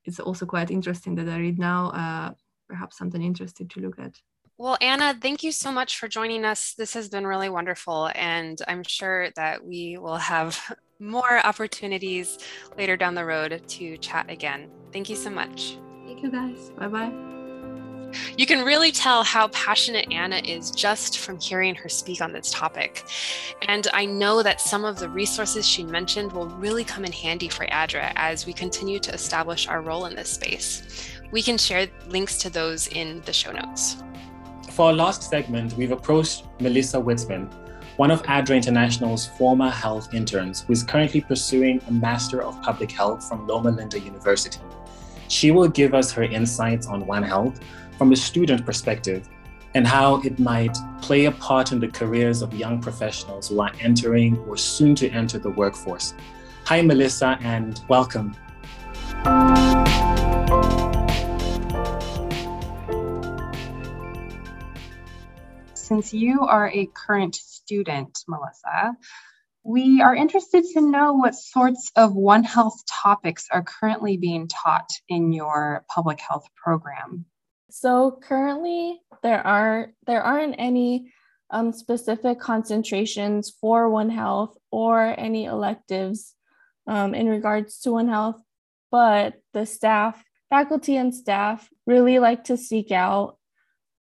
It's 0.05 0.19
also 0.19 0.45
quite 0.45 0.71
interesting 0.71 1.15
that 1.15 1.29
I 1.29 1.37
read 1.37 1.59
now. 1.59 2.35
perhaps 2.67 2.97
something 2.97 3.21
interesting 3.21 3.67
to 3.67 3.81
look 3.81 3.99
at. 3.99 4.13
Well, 4.59 4.77
Anna, 4.81 5.17
thank 5.21 5.41
you 5.41 5.53
so 5.53 5.71
much 5.71 5.97
for 5.97 6.09
joining 6.09 6.43
us. 6.43 6.73
This 6.73 6.93
has 6.93 7.07
been 7.07 7.25
really 7.25 7.47
wonderful, 7.47 8.11
and 8.13 8.61
I'm 8.67 8.83
sure 8.83 9.29
that 9.37 9.65
we 9.65 9.97
will 9.97 10.17
have 10.17 10.59
more 10.99 11.39
opportunities 11.45 12.37
later 12.77 12.97
down 12.97 13.15
the 13.15 13.23
road 13.23 13.61
to 13.65 13.97
chat 13.99 14.29
again. 14.29 14.69
Thank 14.91 15.09
you 15.09 15.15
so 15.15 15.29
much. 15.29 15.77
Thank 16.05 16.21
you, 16.21 16.29
guys. 16.29 16.71
Bye 16.71 16.89
bye. 16.89 17.11
You 18.37 18.45
can 18.45 18.65
really 18.65 18.91
tell 18.91 19.23
how 19.23 19.47
passionate 19.49 20.11
Anna 20.11 20.41
is 20.43 20.71
just 20.71 21.19
from 21.19 21.39
hearing 21.39 21.73
her 21.75 21.87
speak 21.87 22.19
on 22.19 22.33
this 22.33 22.51
topic. 22.51 23.05
And 23.69 23.87
I 23.93 24.03
know 24.03 24.43
that 24.43 24.59
some 24.59 24.83
of 24.83 24.99
the 24.99 25.07
resources 25.07 25.65
she 25.65 25.85
mentioned 25.85 26.33
will 26.33 26.49
really 26.49 26.83
come 26.83 27.05
in 27.05 27.13
handy 27.13 27.47
for 27.47 27.65
ADRA 27.67 28.11
as 28.17 28.45
we 28.45 28.51
continue 28.51 28.99
to 28.99 29.13
establish 29.13 29.69
our 29.69 29.81
role 29.81 30.05
in 30.07 30.17
this 30.17 30.31
space. 30.31 31.13
We 31.31 31.41
can 31.41 31.57
share 31.57 31.87
links 32.09 32.39
to 32.39 32.49
those 32.49 32.87
in 32.87 33.21
the 33.21 33.31
show 33.31 33.53
notes. 33.53 34.03
For 34.71 34.87
our 34.87 34.93
last 34.93 35.23
segment, 35.23 35.73
we've 35.73 35.91
approached 35.91 36.43
Melissa 36.59 36.97
Witzman, 36.97 37.51
one 37.97 38.11
of 38.11 38.21
ADRA 38.23 38.55
International's 38.55 39.25
former 39.25 39.69
health 39.69 40.13
interns 40.13 40.61
who 40.61 40.73
is 40.73 40.83
currently 40.83 41.21
pursuing 41.21 41.81
a 41.87 41.91
Master 41.91 42.43
of 42.43 42.61
Public 42.61 42.91
Health 42.91 43.27
from 43.27 43.47
Loma 43.47 43.71
Linda 43.71 43.99
University. 43.99 44.59
She 45.27 45.51
will 45.51 45.67
give 45.67 45.93
us 45.93 46.11
her 46.11 46.23
insights 46.23 46.87
on 46.87 47.05
One 47.05 47.23
Health 47.23 47.59
from 47.97 48.13
a 48.13 48.15
student 48.15 48.65
perspective 48.65 49.27
and 49.73 49.85
how 49.85 50.21
it 50.21 50.39
might 50.39 50.77
play 51.01 51.25
a 51.25 51.31
part 51.31 51.71
in 51.71 51.79
the 51.79 51.87
careers 51.87 52.41
of 52.41 52.53
young 52.53 52.79
professionals 52.79 53.49
who 53.49 53.61
are 53.61 53.71
entering 53.81 54.37
or 54.47 54.55
soon 54.55 54.95
to 54.95 55.09
enter 55.09 55.39
the 55.39 55.49
workforce. 55.49 56.13
Hi, 56.65 56.81
Melissa, 56.81 57.37
and 57.41 57.81
welcome. 57.89 58.35
Since 65.89 66.13
you 66.13 66.45
are 66.45 66.69
a 66.69 66.85
current 66.85 67.33
student, 67.33 68.19
Melissa, 68.27 68.95
we 69.63 70.01
are 70.01 70.15
interested 70.15 70.63
to 70.73 70.81
know 70.81 71.13
what 71.13 71.33
sorts 71.33 71.91
of 71.95 72.15
One 72.15 72.43
Health 72.43 72.79
topics 72.87 73.47
are 73.51 73.63
currently 73.63 74.15
being 74.15 74.47
taught 74.47 74.89
in 75.09 75.33
your 75.33 75.83
public 75.89 76.19
health 76.19 76.45
program. 76.55 77.25
So 77.71 78.19
currently, 78.21 79.01
there 79.23 79.45
are 79.45 79.91
there 80.05 80.21
aren't 80.21 80.55
any 80.59 81.11
um, 81.49 81.73
specific 81.73 82.39
concentrations 82.39 83.51
for 83.59 83.89
One 83.89 84.11
Health 84.11 84.55
or 84.71 85.19
any 85.19 85.45
electives 85.45 86.35
um, 86.85 87.15
in 87.15 87.27
regards 87.27 87.79
to 87.81 87.93
One 87.93 88.07
Health, 88.07 88.39
but 88.91 89.41
the 89.53 89.65
staff, 89.65 90.23
faculty, 90.51 90.95
and 90.97 91.15
staff 91.15 91.67
really 91.87 92.19
like 92.19 92.43
to 92.45 92.57
seek 92.57 92.91
out 92.91 93.38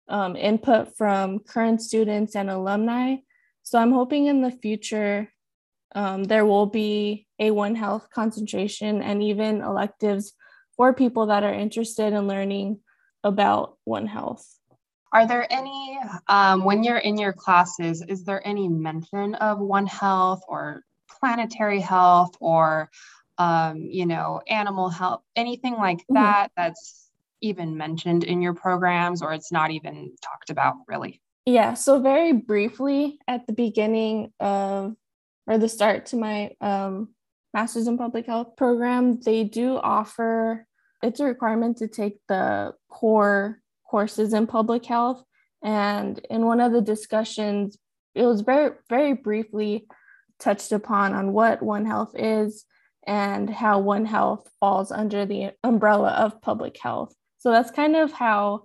um, 0.09 0.37
input 0.37 0.97
from 0.97 1.39
current 1.39 1.81
students 1.81 2.37
and 2.37 2.51
alumni 2.51 3.17
So 3.63 3.79
I'm 3.79 3.93
hoping 3.93 4.27
in 4.27 4.43
the 4.43 4.51
future 4.51 5.33
um, 5.95 6.25
there 6.25 6.45
will 6.45 6.67
be 6.67 7.27
a 7.39 7.51
One 7.51 7.75
Health 7.75 8.09
concentration 8.13 9.03
and 9.03 9.23
even 9.23 9.63
electives 9.63 10.33
for 10.77 10.93
people 10.93 11.27
that 11.27 11.45
are 11.45 11.55
interested 11.55 12.13
in 12.13 12.27
learning 12.27 12.81
about 13.23 13.79
One 13.85 14.07
Health. 14.07 14.45
Are 15.13 15.27
there 15.27 15.51
any, 15.53 15.99
um, 16.29 16.65
when 16.65 16.83
you're 16.83 16.99
in 16.99 17.17
your 17.17 17.33
classes, 17.33 18.03
is 18.03 18.25
there 18.25 18.47
any 18.47 18.69
mention 18.69 19.37
of 19.37 19.61
One 19.61 19.87
Health 19.87 20.43
or 20.49 20.83
planetary 21.09 21.81
health 21.81 22.37
or, 22.41 22.91
um, 23.39 23.79
you 23.79 24.07
know, 24.07 24.43
animal 24.49 24.89
health, 24.89 25.23
anything 25.37 25.75
like 25.75 25.99
mm-hmm. 25.99 26.15
that 26.15 26.51
that's 26.57 27.04
even 27.45 27.77
mentioned 27.77 28.25
in 28.25 28.43
your 28.43 28.55
programs 28.55 29.23
or 29.23 29.33
it's 29.33 29.53
not 29.53 29.71
even 29.71 30.13
talked 30.23 30.51
about 30.51 30.75
really? 30.89 31.21
Yeah, 31.47 31.75
so 31.75 32.01
very 32.01 32.33
briefly 32.33 33.19
at 33.29 33.47
the 33.47 33.53
beginning 33.53 34.33
of 34.41 34.95
or 35.47 35.59
the 35.59 35.69
start 35.69 36.07
to 36.07 36.17
my 36.17 36.53
um, 36.61 37.09
master's 37.53 37.87
in 37.87 37.99
public 37.99 38.27
health 38.27 38.57
program, 38.57 39.21
they 39.21 39.45
do 39.45 39.77
offer 39.77 40.67
it's 41.03 41.21
a 41.21 41.25
requirement 41.27 41.77
to 41.79 41.89
take 41.89 42.19
the 42.29 42.73
core 42.89 43.61
courses 43.87 44.33
in 44.33 44.47
public 44.47 44.87
health. 44.87 45.23
And 45.63 46.19
in 46.31 46.47
one 46.47 46.61
of 46.61 46.73
the 46.73 46.81
discussions, 46.81 47.77
it 48.15 48.25
was 48.25 48.41
very, 48.41 48.71
very 48.89 49.13
briefly 49.13 49.87
touched 50.39 50.73
upon 50.73 51.13
on 51.13 51.33
what 51.33 51.63
One 51.63 51.85
Health 51.85 52.13
is 52.15 52.65
and 53.07 53.51
how 53.51 53.81
One 53.81 54.07
Health 54.07 54.49
falls 54.61 54.91
under 54.91 55.27
the 55.27 55.51
umbrella 55.63 56.11
of 56.11 56.41
public 56.41 56.79
health. 56.81 57.15
So 57.45 57.51
that's 57.51 57.71
kind 57.71 57.95
of 57.95 58.11
how 58.11 58.63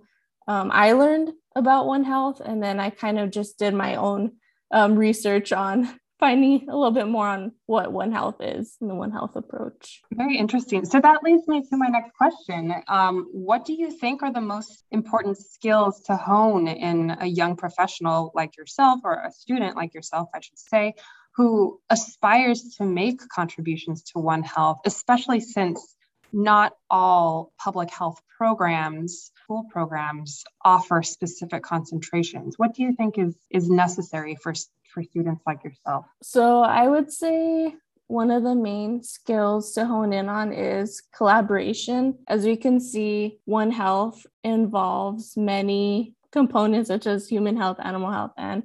um, 0.48 0.70
I 0.72 0.92
learned 0.92 1.34
about 1.54 1.86
One 1.86 2.02
Health. 2.02 2.40
And 2.40 2.62
then 2.62 2.80
I 2.80 2.88
kind 2.88 3.18
of 3.18 3.30
just 3.30 3.58
did 3.58 3.74
my 3.74 3.96
own 3.96 4.32
um, 4.70 4.96
research 4.96 5.52
on 5.52 5.94
finding 6.18 6.66
a 6.66 6.74
little 6.74 6.90
bit 6.90 7.06
more 7.06 7.26
on 7.26 7.52
what 7.66 7.92
One 7.92 8.10
Health 8.10 8.36
is 8.40 8.78
and 8.80 8.88
the 8.88 8.94
One 8.94 9.10
Health 9.10 9.36
approach. 9.36 10.00
Very 10.14 10.38
interesting. 10.38 10.86
So 10.86 10.98
that 10.98 11.22
leads 11.22 11.46
me 11.46 11.62
to 11.68 11.76
my 11.76 11.88
next 11.88 12.14
question. 12.16 12.72
Um, 12.88 13.28
what 13.32 13.66
do 13.66 13.74
you 13.74 13.90
think 13.90 14.22
are 14.22 14.32
the 14.32 14.40
most 14.40 14.82
important 14.90 15.36
skills 15.36 16.00
to 16.04 16.16
hone 16.16 16.66
in 16.66 17.14
a 17.20 17.26
young 17.26 17.56
professional 17.56 18.32
like 18.34 18.56
yourself, 18.56 19.00
or 19.04 19.22
a 19.26 19.30
student 19.30 19.76
like 19.76 19.92
yourself, 19.92 20.30
I 20.34 20.40
should 20.40 20.58
say, 20.58 20.94
who 21.36 21.78
aspires 21.90 22.76
to 22.78 22.86
make 22.86 23.20
contributions 23.28 24.04
to 24.04 24.20
One 24.20 24.42
Health, 24.42 24.78
especially 24.86 25.40
since 25.40 25.96
not 26.32 26.72
all 26.90 27.52
public 27.58 27.90
health 27.90 28.20
programs, 28.36 29.30
school 29.42 29.64
programs 29.70 30.44
offer 30.64 31.02
specific 31.02 31.62
concentrations. 31.62 32.54
What 32.58 32.74
do 32.74 32.82
you 32.82 32.94
think 32.94 33.18
is, 33.18 33.36
is 33.50 33.68
necessary 33.68 34.36
for 34.36 34.54
for 34.92 35.02
students 35.04 35.42
like 35.46 35.62
yourself? 35.64 36.06
So 36.22 36.62
I 36.62 36.88
would 36.88 37.12
say 37.12 37.74
one 38.08 38.30
of 38.30 38.42
the 38.42 38.56
main 38.56 39.02
skills 39.02 39.72
to 39.74 39.86
hone 39.86 40.12
in 40.12 40.28
on 40.28 40.52
is 40.52 41.00
collaboration. 41.16 42.18
As 42.26 42.44
we 42.44 42.56
can 42.56 42.80
see, 42.80 43.38
One 43.44 43.70
Health 43.70 44.26
involves 44.42 45.36
many 45.36 46.16
components 46.32 46.88
such 46.88 47.06
as 47.06 47.28
human 47.28 47.56
health, 47.56 47.78
animal 47.80 48.10
health, 48.10 48.32
and 48.36 48.64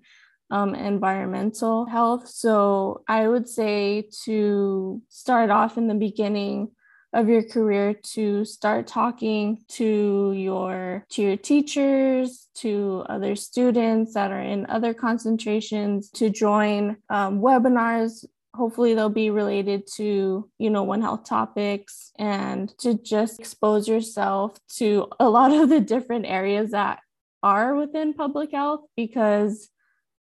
um, 0.50 0.74
environmental 0.74 1.86
health. 1.86 2.28
So 2.28 3.04
I 3.08 3.28
would 3.28 3.48
say 3.48 4.10
to 4.26 5.02
start 5.10 5.50
off 5.52 5.78
in 5.78 5.88
the 5.88 5.96
beginning 5.96 6.72
of 7.16 7.30
your 7.30 7.42
career 7.42 7.94
to 7.94 8.44
start 8.44 8.86
talking 8.86 9.64
to 9.70 10.34
your 10.36 11.06
to 11.10 11.22
your 11.22 11.38
teachers 11.38 12.50
to 12.56 13.06
other 13.08 13.36
students 13.38 14.14
that 14.14 14.32
are 14.32 14.42
in 14.42 14.66
other 14.68 14.94
concentrations 14.94 16.10
to 16.12 16.30
join 16.30 16.98
um, 17.10 17.40
webinars. 17.40 18.26
Hopefully 18.54 18.94
they'll 18.94 19.10
be 19.10 19.30
related 19.30 19.88
to 19.96 20.50
you 20.60 20.70
know 20.70 20.84
one 20.84 21.02
health 21.02 21.24
topics 21.24 22.12
and 22.20 22.78
to 22.80 22.94
just 22.96 23.40
expose 23.40 23.88
yourself 23.88 24.58
to 24.76 25.08
a 25.20 25.30
lot 25.30 25.54
of 25.54 25.70
the 25.70 25.80
different 25.80 26.26
areas 26.26 26.72
that 26.72 27.00
are 27.42 27.76
within 27.76 28.14
public 28.14 28.52
health 28.52 28.82
because 28.98 29.70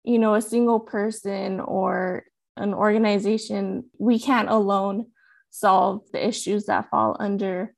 you 0.06 0.18
know 0.18 0.36
a 0.36 0.41
single 0.41 0.80
person 0.80 1.60
or 1.60 2.24
an 2.56 2.74
organization 2.74 3.84
we 3.98 4.18
can't 4.18 4.50
alone 4.50 5.08
solve 5.56 6.01
the 6.12 6.26
issues 6.26 6.66
that 6.66 6.89
fall 6.89 7.16
under 7.20 7.74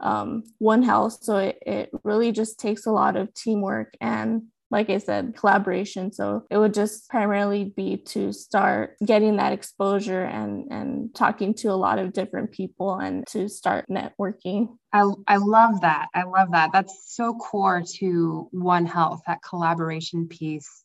um, 0.00 0.42
One 0.58 0.82
Health. 0.82 1.18
So 1.22 1.36
it, 1.38 1.58
it 1.66 1.90
really 2.04 2.32
just 2.32 2.58
takes 2.58 2.86
a 2.86 2.92
lot 2.92 3.16
of 3.16 3.32
teamwork 3.34 3.94
and 4.00 4.42
like 4.72 4.88
I 4.88 4.96
said, 4.96 5.36
collaboration. 5.36 6.12
So 6.12 6.46
it 6.50 6.56
would 6.56 6.72
just 6.72 7.10
primarily 7.10 7.64
be 7.76 7.98
to 8.06 8.32
start 8.32 8.96
getting 9.04 9.36
that 9.36 9.52
exposure 9.52 10.22
and 10.24 10.72
and 10.72 11.14
talking 11.14 11.52
to 11.56 11.68
a 11.68 11.76
lot 11.76 11.98
of 11.98 12.14
different 12.14 12.52
people 12.52 12.94
and 12.94 13.26
to 13.28 13.50
start 13.50 13.84
networking. 13.90 14.78
I, 14.90 15.12
I 15.28 15.36
love 15.36 15.82
that. 15.82 16.08
I 16.14 16.22
love 16.22 16.52
that. 16.52 16.70
That's 16.72 17.14
so 17.14 17.34
core 17.34 17.82
to 17.98 18.48
One 18.50 18.86
Health, 18.86 19.20
that 19.26 19.42
collaboration 19.42 20.26
piece. 20.26 20.82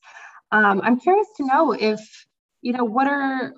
Um, 0.52 0.82
I'm 0.84 1.00
curious 1.00 1.28
to 1.38 1.46
know 1.46 1.72
if, 1.72 2.26
you 2.62 2.74
know, 2.74 2.84
what 2.84 3.08
are 3.08 3.54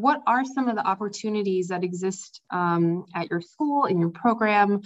what 0.00 0.22
are 0.26 0.44
some 0.44 0.68
of 0.68 0.76
the 0.76 0.86
opportunities 0.86 1.68
that 1.68 1.84
exist 1.84 2.40
um, 2.50 3.04
at 3.14 3.30
your 3.30 3.40
school 3.40 3.86
in 3.86 3.98
your 3.98 4.10
program 4.10 4.82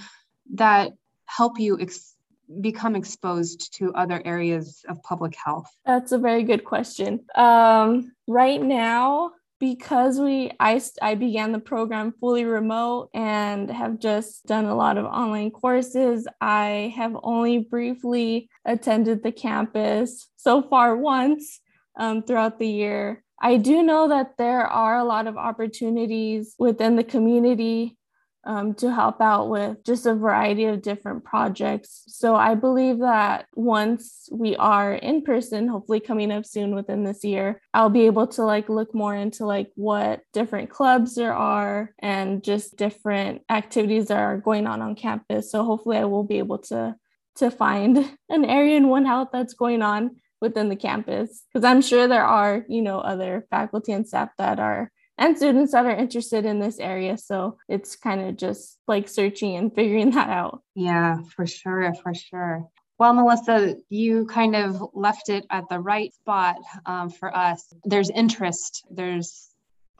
that 0.55 0.93
help 1.27 1.59
you 1.59 1.79
ex- 1.81 2.15
become 2.61 2.97
exposed 2.97 3.75
to 3.75 3.93
other 3.95 4.23
areas 4.25 4.85
of 4.89 5.03
public 5.03 5.35
health? 5.43 5.67
That's 5.85 6.13
a 6.13 6.19
very 6.19 6.43
good 6.43 6.65
question. 6.65 7.21
Um, 7.35 8.13
right 8.27 8.61
now 8.61 9.33
because 9.61 10.19
we 10.19 10.51
I, 10.59 10.81
I 11.03 11.15
began 11.15 11.53
the 11.53 11.59
program 11.59 12.15
fully 12.19 12.45
remote 12.47 13.11
and 13.13 13.71
have 13.71 14.01
just 14.01 14.47
done 14.47 14.65
a 14.65 14.75
lot 14.75 14.97
of 14.97 15.05
online 15.05 15.51
courses 15.51 16.27
i 16.41 16.93
have 16.97 17.15
only 17.23 17.59
briefly 17.59 18.49
attended 18.65 19.23
the 19.23 19.33
campus 19.33 20.29
so 20.37 20.63
far 20.63 20.97
once 20.97 21.61
um, 21.99 22.23
throughout 22.23 22.59
the 22.59 22.69
year 22.69 23.23
I 23.41 23.57
do 23.57 23.83
know 23.83 24.09
that 24.09 24.37
there 24.37 24.67
are 24.67 24.99
a 24.99 25.05
lot 25.05 25.27
of 25.27 25.37
opportunities 25.37 26.55
within 26.59 26.97
the 26.97 27.05
community 27.05 27.97
um, 28.45 28.75
to 28.75 28.93
help 28.93 29.21
out 29.21 29.51
with 29.51 29.85
just 29.85 30.07
a 30.07 30.15
variety 30.15 30.65
of 30.65 30.83
different 30.83 31.25
projects. 31.25 32.05
So 32.07 32.35
I 32.35 32.55
believe 32.55 33.01
that 33.01 33.47
once 33.55 34.29
we 34.33 34.57
are 34.57 34.95
in 34.95 35.23
person, 35.23 35.69
hopefully 35.69 36.01
coming 36.01 36.33
up 36.33 36.47
soon 36.47 36.75
within 36.75 37.05
this 37.05 37.23
year, 37.23 37.61
I'll 37.75 37.91
be 37.91 38.07
able 38.07 38.27
to 38.29 38.43
like 38.43 38.69
look 38.69 38.95
more 38.95 39.15
into 39.15 39.45
like 39.45 39.71
what 39.75 40.23
different 40.33 40.71
clubs 40.71 41.15
there 41.15 41.35
are 41.35 41.93
and 41.99 42.43
just 42.43 42.77
different 42.77 43.43
activities 43.51 44.07
that 44.09 44.19
are 44.19 44.39
going 44.39 44.67
on 44.67 44.81
on 44.81 44.95
campus. 44.95 45.51
So 45.51 45.65
hopefully 45.65 45.99
I 45.99 46.05
will 46.05 46.25
be 46.25 46.39
able 46.39 46.59
to 46.59 46.97
to 47.37 47.51
find 47.51 47.97
an 48.29 48.45
area 48.45 48.77
in 48.77 48.89
One 48.89 49.07
Health 49.07 49.29
that's 49.33 49.55
going 49.55 49.83
on 49.83 50.17
within 50.41 50.69
the 50.69 50.77
campus 50.77 51.45
because 51.53 51.65
i'm 51.65 51.83
sure 51.83 52.09
there 52.09 52.25
are 52.25 52.65
you 52.69 52.83
know 52.83 52.99
other 52.99 53.47
faculty 53.51 53.93
and 53.93 54.07
staff 54.07 54.31
that 54.39 54.59
are 54.59 54.91
and 55.19 55.37
students 55.37 55.73
that 55.73 55.85
are 55.85 55.95
interested 55.95 56.47
in 56.47 56.61
this 56.61 56.79
area 56.79 57.17
so 57.19 57.59
it's 57.69 57.97
kind 57.97 58.21
of 58.21 58.37
just 58.37 58.79
like 58.89 59.09
searching 59.09 59.57
and 59.57 59.75
figuring 59.75 60.11
that 60.11 60.31
out 60.31 60.63
yeah 60.75 61.19
for 61.35 61.47
sure 61.47 61.95
for 62.03 62.15
sure 62.15 62.69
well, 63.01 63.15
Melissa, 63.15 63.77
you 63.89 64.27
kind 64.27 64.55
of 64.55 64.91
left 64.93 65.31
it 65.31 65.47
at 65.49 65.71
the 65.71 65.81
right 65.81 66.13
spot 66.13 66.57
um, 66.85 67.09
for 67.09 67.35
us. 67.35 67.73
There's 67.83 68.11
interest. 68.11 68.85
There's 68.91 69.51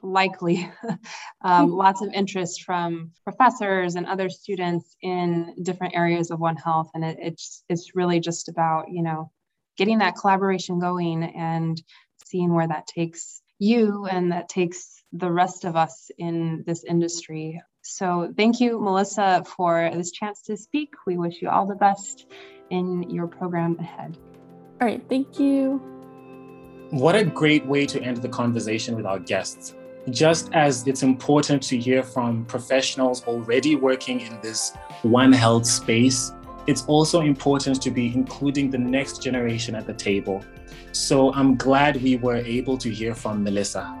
likely 0.03 0.71
um, 1.41 1.71
lots 1.75 2.01
of 2.01 2.09
interest 2.13 2.63
from 2.63 3.11
professors 3.23 3.95
and 3.95 4.05
other 4.05 4.29
students 4.29 4.95
in 5.01 5.55
different 5.63 5.95
areas 5.95 6.31
of 6.31 6.39
One 6.39 6.55
Health, 6.55 6.91
and 6.93 7.03
it, 7.03 7.17
it's 7.19 7.63
it's 7.69 7.95
really 7.95 8.19
just 8.19 8.49
about 8.49 8.91
you 8.91 9.01
know 9.01 9.31
getting 9.77 9.99
that 9.99 10.15
collaboration 10.15 10.79
going 10.79 11.23
and 11.23 11.81
seeing 12.25 12.53
where 12.53 12.67
that 12.67 12.87
takes 12.87 13.41
you 13.59 14.05
and 14.05 14.31
that 14.31 14.49
takes 14.49 15.03
the 15.13 15.31
rest 15.31 15.65
of 15.65 15.75
us 15.75 16.09
in 16.17 16.63
this 16.65 16.83
industry. 16.83 17.61
So, 17.83 18.33
thank 18.37 18.59
you, 18.59 18.79
Melissa, 18.79 19.43
for 19.55 19.89
this 19.93 20.11
chance 20.11 20.41
to 20.43 20.55
speak. 20.55 20.93
We 21.05 21.17
wish 21.17 21.41
you 21.41 21.49
all 21.49 21.65
the 21.65 21.75
best 21.75 22.27
in 22.69 23.09
your 23.09 23.27
program 23.27 23.77
ahead. 23.79 24.17
All 24.79 24.87
right, 24.87 25.03
thank 25.09 25.39
you. 25.39 25.81
What 26.91 27.15
a 27.15 27.23
great 27.23 27.65
way 27.65 27.85
to 27.85 28.01
end 28.01 28.17
the 28.17 28.29
conversation 28.29 28.95
with 28.95 29.05
our 29.05 29.19
guests. 29.19 29.75
Just 30.09 30.51
as 30.53 30.87
it's 30.87 31.03
important 31.03 31.61
to 31.63 31.77
hear 31.77 32.01
from 32.03 32.45
professionals 32.45 33.23
already 33.25 33.75
working 33.75 34.21
in 34.21 34.41
this 34.41 34.73
One 35.03 35.31
Health 35.31 35.65
space, 35.65 36.31
it's 36.67 36.85
also 36.85 37.21
important 37.21 37.81
to 37.81 37.91
be 37.91 38.13
including 38.13 38.69
the 38.69 38.77
next 38.77 39.21
generation 39.21 39.75
at 39.75 39.85
the 39.87 39.93
table. 39.93 40.43
So 40.91 41.33
I'm 41.33 41.55
glad 41.55 42.01
we 42.01 42.17
were 42.17 42.37
able 42.37 42.77
to 42.77 42.89
hear 42.89 43.15
from 43.15 43.43
Melissa. 43.43 43.97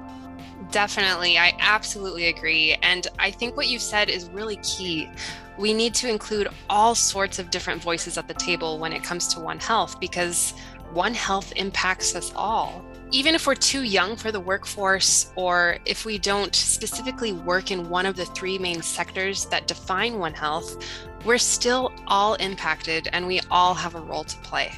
Definitely. 0.71 1.37
I 1.37 1.53
absolutely 1.59 2.27
agree. 2.27 2.77
And 2.81 3.07
I 3.19 3.31
think 3.31 3.57
what 3.57 3.67
you've 3.67 3.81
said 3.81 4.09
is 4.09 4.29
really 4.29 4.57
key. 4.57 5.09
We 5.57 5.73
need 5.73 5.93
to 5.95 6.09
include 6.09 6.47
all 6.69 6.95
sorts 6.95 7.39
of 7.39 7.49
different 7.51 7.81
voices 7.81 8.17
at 8.17 8.27
the 8.27 8.33
table 8.33 8.79
when 8.79 8.93
it 8.93 9.03
comes 9.03 9.27
to 9.33 9.41
One 9.41 9.59
Health 9.59 9.99
because 9.99 10.53
One 10.93 11.13
Health 11.13 11.51
impacts 11.55 12.15
us 12.15 12.31
all. 12.35 12.85
Even 13.13 13.35
if 13.35 13.45
we're 13.45 13.55
too 13.55 13.83
young 13.83 14.15
for 14.15 14.31
the 14.31 14.39
workforce, 14.39 15.33
or 15.35 15.77
if 15.85 16.05
we 16.05 16.17
don't 16.17 16.55
specifically 16.55 17.33
work 17.33 17.69
in 17.69 17.89
one 17.89 18.05
of 18.05 18.15
the 18.15 18.23
three 18.25 18.57
main 18.57 18.81
sectors 18.81 19.45
that 19.47 19.67
define 19.67 20.17
One 20.17 20.33
Health, 20.33 20.81
we're 21.25 21.37
still 21.37 21.91
all 22.07 22.35
impacted 22.35 23.09
and 23.11 23.27
we 23.27 23.41
all 23.51 23.73
have 23.73 23.95
a 23.95 23.99
role 23.99 24.23
to 24.23 24.37
play. 24.37 24.71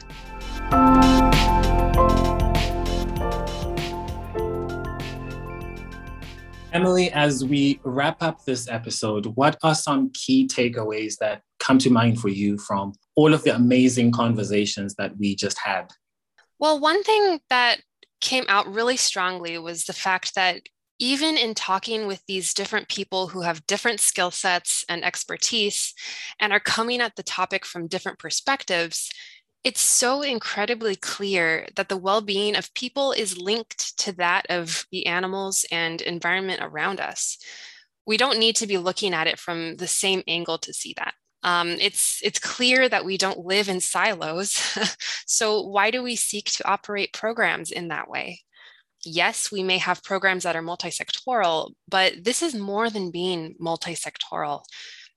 Emily, 6.73 7.11
as 7.11 7.45
we 7.45 7.79
wrap 7.83 8.23
up 8.23 8.43
this 8.45 8.67
episode, 8.67 9.27
what 9.27 9.57
are 9.61 9.75
some 9.75 10.09
key 10.11 10.47
takeaways 10.47 11.17
that 11.19 11.43
come 11.59 11.77
to 11.77 11.91
mind 11.91 12.19
for 12.19 12.29
you 12.29 12.57
from 12.57 12.93
all 13.15 13.31
of 13.31 13.43
the 13.43 13.55
amazing 13.55 14.11
conversations 14.11 14.95
that 14.95 15.15
we 15.19 15.35
just 15.35 15.59
had? 15.59 15.91
Well, 16.57 16.79
one 16.79 17.03
thing 17.03 17.39
that 17.51 17.81
came 18.23 18.45
out 18.47 18.73
really 18.73 18.97
strongly 18.97 19.57
was 19.59 19.83
the 19.83 19.93
fact 19.93 20.33
that 20.33 20.61
even 20.97 21.37
in 21.37 21.53
talking 21.53 22.07
with 22.07 22.23
these 22.25 22.53
different 22.53 22.87
people 22.87 23.27
who 23.27 23.41
have 23.41 23.67
different 23.67 23.99
skill 23.99 24.31
sets 24.31 24.85
and 24.87 25.03
expertise 25.03 25.93
and 26.39 26.53
are 26.53 26.59
coming 26.59 27.01
at 27.01 27.17
the 27.17 27.23
topic 27.23 27.65
from 27.65 27.87
different 27.87 28.17
perspectives, 28.17 29.11
it's 29.65 29.81
so 29.81 30.21
incredibly 30.21 30.95
clear 30.95 31.67
that 31.75 31.89
the 31.89 31.97
well 31.97 32.21
being 32.21 32.55
of 32.55 32.73
people 32.73 33.11
is 33.11 33.37
linked 33.37 33.97
to 33.97 34.13
that 34.13 34.45
of 34.49 34.85
the 34.91 35.05
animals 35.05 35.65
and 35.69 36.01
environment 36.01 36.61
around 36.63 37.01
us. 37.01 37.37
We 38.07 38.15
don't 38.15 38.39
need 38.39 38.55
to 38.57 38.67
be 38.67 38.77
looking 38.77 39.13
at 39.13 39.27
it 39.27 39.37
from 39.37 39.75
the 39.75 39.87
same 39.87 40.23
angle 40.27 40.57
to 40.59 40.73
see 40.73 40.93
that. 40.97 41.13
Um, 41.43 41.69
it's 41.69 42.19
it's 42.23 42.39
clear 42.39 42.87
that 42.87 43.05
we 43.05 43.17
don't 43.17 43.45
live 43.45 43.69
in 43.69 43.81
silos. 43.81 44.77
so 45.25 45.61
why 45.61 45.91
do 45.91 46.01
we 46.01 46.15
seek 46.15 46.45
to 46.51 46.67
operate 46.67 47.13
programs 47.13 47.71
in 47.71 47.89
that 47.89 48.09
way? 48.09 48.41
Yes, 49.05 49.51
we 49.51 49.63
may 49.63 49.77
have 49.79 50.03
programs 50.03 50.43
that 50.43 50.55
are 50.55 50.61
multisectoral, 50.61 51.73
but 51.89 52.23
this 52.23 52.41
is 52.41 52.55
more 52.55 52.89
than 52.89 53.11
being 53.11 53.55
multisectoral. 53.61 54.63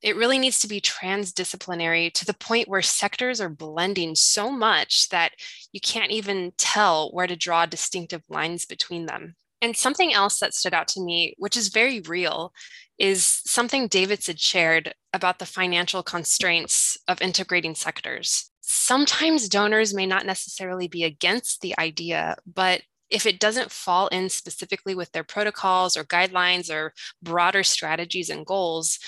It 0.02 0.16
really 0.16 0.38
needs 0.38 0.58
to 0.60 0.68
be 0.68 0.80
transdisciplinary 0.80 2.12
to 2.14 2.26
the 2.26 2.34
point 2.34 2.68
where 2.68 2.82
sectors 2.82 3.40
are 3.40 3.48
blending 3.48 4.14
so 4.14 4.50
much 4.50 5.08
that 5.10 5.32
you 5.72 5.80
can't 5.80 6.10
even 6.10 6.52
tell 6.58 7.10
where 7.12 7.26
to 7.26 7.36
draw 7.36 7.64
distinctive 7.66 8.22
lines 8.28 8.66
between 8.66 9.06
them. 9.06 9.36
And 9.62 9.76
something 9.76 10.12
else 10.12 10.38
that 10.40 10.54
stood 10.54 10.74
out 10.74 10.88
to 10.88 11.00
me, 11.00 11.34
which 11.38 11.56
is 11.56 11.68
very 11.68 12.00
real, 12.00 12.52
is 12.98 13.24
something 13.44 13.88
Davidson 13.88 14.36
shared 14.36 14.94
about 15.12 15.38
the 15.38 15.46
financial 15.46 16.02
constraints 16.02 16.96
of 17.08 17.20
integrating 17.20 17.74
sectors. 17.74 18.50
Sometimes 18.60 19.48
donors 19.48 19.94
may 19.94 20.06
not 20.06 20.26
necessarily 20.26 20.88
be 20.88 21.04
against 21.04 21.60
the 21.60 21.78
idea, 21.78 22.36
but 22.46 22.82
if 23.10 23.26
it 23.26 23.38
doesn't 23.38 23.70
fall 23.70 24.08
in 24.08 24.28
specifically 24.28 24.94
with 24.94 25.12
their 25.12 25.22
protocols 25.22 25.96
or 25.96 26.04
guidelines 26.04 26.70
or 26.70 26.92
broader 27.22 27.62
strategies 27.62 28.30
and 28.30 28.44
goals, 28.44 28.98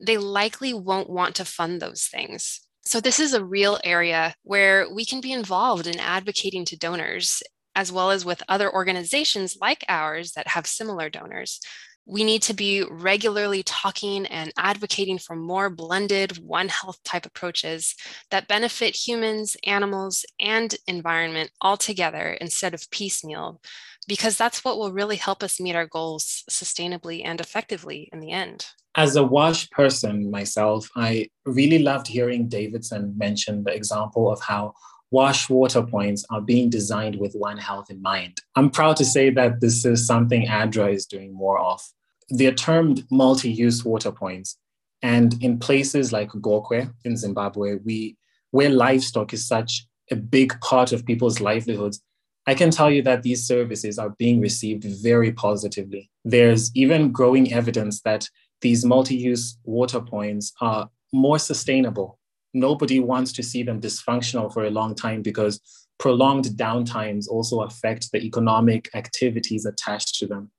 they 0.00 0.16
likely 0.16 0.72
won't 0.72 1.10
want 1.10 1.34
to 1.36 1.44
fund 1.44 1.80
those 1.80 2.04
things. 2.06 2.60
So, 2.84 3.00
this 3.00 3.18
is 3.18 3.34
a 3.34 3.44
real 3.44 3.78
area 3.84 4.34
where 4.42 4.86
we 4.92 5.04
can 5.04 5.20
be 5.20 5.32
involved 5.32 5.86
in 5.86 5.98
advocating 5.98 6.64
to 6.66 6.78
donors, 6.78 7.42
as 7.74 7.90
well 7.90 8.10
as 8.10 8.24
with 8.24 8.42
other 8.48 8.72
organizations 8.72 9.58
like 9.60 9.84
ours 9.88 10.32
that 10.32 10.48
have 10.48 10.66
similar 10.66 11.10
donors 11.10 11.60
we 12.06 12.22
need 12.22 12.40
to 12.42 12.54
be 12.54 12.84
regularly 12.88 13.64
talking 13.64 14.26
and 14.26 14.52
advocating 14.56 15.18
for 15.18 15.34
more 15.34 15.68
blended 15.68 16.38
One 16.38 16.68
Health 16.68 17.02
type 17.04 17.26
approaches 17.26 17.96
that 18.30 18.46
benefit 18.46 18.94
humans, 18.94 19.56
animals, 19.64 20.24
and 20.38 20.74
environment 20.86 21.50
all 21.60 21.76
together 21.76 22.36
instead 22.40 22.74
of 22.74 22.88
piecemeal, 22.92 23.60
because 24.06 24.38
that's 24.38 24.64
what 24.64 24.78
will 24.78 24.92
really 24.92 25.16
help 25.16 25.42
us 25.42 25.60
meet 25.60 25.74
our 25.74 25.86
goals 25.86 26.44
sustainably 26.48 27.22
and 27.24 27.40
effectively 27.40 28.08
in 28.12 28.20
the 28.20 28.30
end. 28.30 28.66
As 28.94 29.16
a 29.16 29.24
WASH 29.24 29.68
person 29.70 30.30
myself, 30.30 30.88
I 30.94 31.28
really 31.44 31.80
loved 31.80 32.06
hearing 32.06 32.48
Davidson 32.48 33.14
mention 33.18 33.64
the 33.64 33.74
example 33.74 34.30
of 34.30 34.40
how 34.40 34.74
WASH 35.10 35.48
water 35.50 35.82
points 35.82 36.24
are 36.30 36.40
being 36.40 36.70
designed 36.70 37.16
with 37.16 37.34
One 37.34 37.58
Health 37.58 37.90
in 37.90 38.00
mind. 38.00 38.40
I'm 38.54 38.70
proud 38.70 38.96
to 38.98 39.04
say 39.04 39.30
that 39.30 39.60
this 39.60 39.84
is 39.84 40.06
something 40.06 40.46
ADRA 40.46 40.92
is 40.92 41.06
doing 41.06 41.34
more 41.34 41.58
of. 41.58 41.80
They're 42.28 42.54
termed 42.54 43.04
multi 43.10 43.50
use 43.50 43.84
water 43.84 44.12
points. 44.12 44.58
And 45.02 45.40
in 45.42 45.58
places 45.58 46.12
like 46.12 46.30
Gokwe 46.30 46.92
in 47.04 47.16
Zimbabwe, 47.16 47.76
we, 47.84 48.16
where 48.50 48.70
livestock 48.70 49.32
is 49.32 49.46
such 49.46 49.86
a 50.10 50.16
big 50.16 50.58
part 50.60 50.92
of 50.92 51.04
people's 51.04 51.40
livelihoods, 51.40 52.02
I 52.46 52.54
can 52.54 52.70
tell 52.70 52.90
you 52.90 53.02
that 53.02 53.22
these 53.22 53.46
services 53.46 53.98
are 53.98 54.10
being 54.10 54.40
received 54.40 54.84
very 54.84 55.32
positively. 55.32 56.10
There's 56.24 56.70
even 56.76 57.10
growing 57.10 57.52
evidence 57.52 58.02
that 58.02 58.28
these 58.60 58.84
multi 58.84 59.16
use 59.16 59.58
water 59.64 60.00
points 60.00 60.52
are 60.60 60.88
more 61.12 61.38
sustainable. 61.38 62.18
Nobody 62.54 63.00
wants 63.00 63.32
to 63.32 63.42
see 63.42 63.62
them 63.62 63.80
dysfunctional 63.80 64.52
for 64.52 64.64
a 64.64 64.70
long 64.70 64.94
time 64.94 65.22
because 65.22 65.60
prolonged 65.98 66.44
downtimes 66.56 67.26
also 67.28 67.62
affect 67.62 68.12
the 68.12 68.22
economic 68.22 68.90
activities 68.94 69.66
attached 69.66 70.14
to 70.16 70.26
them. 70.26 70.50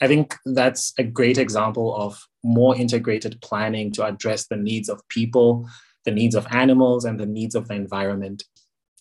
I 0.00 0.06
think 0.06 0.36
that's 0.44 0.92
a 0.98 1.04
great 1.04 1.38
example 1.38 1.94
of 1.94 2.26
more 2.42 2.76
integrated 2.76 3.40
planning 3.40 3.92
to 3.92 4.04
address 4.04 4.46
the 4.46 4.56
needs 4.56 4.88
of 4.88 5.06
people, 5.08 5.68
the 6.04 6.10
needs 6.10 6.34
of 6.34 6.46
animals, 6.50 7.04
and 7.04 7.18
the 7.18 7.26
needs 7.26 7.54
of 7.54 7.68
the 7.68 7.74
environment. 7.74 8.44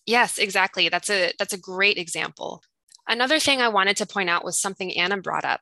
Yes, 0.06 0.38
exactly. 0.38 0.90
That's 0.90 1.10
a 1.10 1.32
that's 1.40 1.54
a 1.54 1.58
great 1.58 1.98
example. 1.98 2.62
Another 3.08 3.40
thing 3.40 3.62
I 3.62 3.68
wanted 3.68 3.98
to 3.98 4.06
point 4.06 4.30
out 4.30 4.46
was 4.46 4.60
something 4.60 4.98
Anna 4.98 5.18
brought 5.18 5.46
up. 5.46 5.62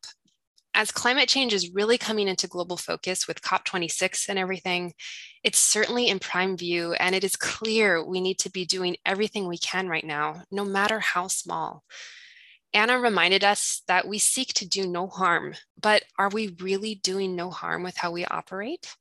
As 0.73 0.91
climate 0.91 1.27
change 1.27 1.53
is 1.53 1.73
really 1.73 1.97
coming 1.97 2.27
into 2.27 2.47
global 2.47 2.77
focus 2.77 3.27
with 3.27 3.41
COP26 3.41 4.29
and 4.29 4.39
everything, 4.39 4.93
it's 5.43 5.59
certainly 5.59 6.07
in 6.07 6.19
prime 6.19 6.55
view, 6.55 6.93
and 6.93 7.13
it 7.13 7.23
is 7.25 7.35
clear 7.35 8.03
we 8.03 8.21
need 8.21 8.39
to 8.39 8.49
be 8.49 8.63
doing 8.63 8.95
everything 9.05 9.47
we 9.47 9.57
can 9.57 9.89
right 9.89 10.05
now, 10.05 10.43
no 10.49 10.63
matter 10.63 10.99
how 10.99 11.27
small. 11.27 11.83
Anna 12.73 12.99
reminded 12.99 13.43
us 13.43 13.81
that 13.87 14.07
we 14.07 14.17
seek 14.17 14.53
to 14.53 14.67
do 14.67 14.87
no 14.87 15.07
harm, 15.07 15.55
but 15.79 16.03
are 16.17 16.29
we 16.29 16.55
really 16.59 16.95
doing 16.95 17.35
no 17.35 17.49
harm 17.49 17.83
with 17.83 17.97
how 17.97 18.11
we 18.11 18.23
operate? 18.25 18.95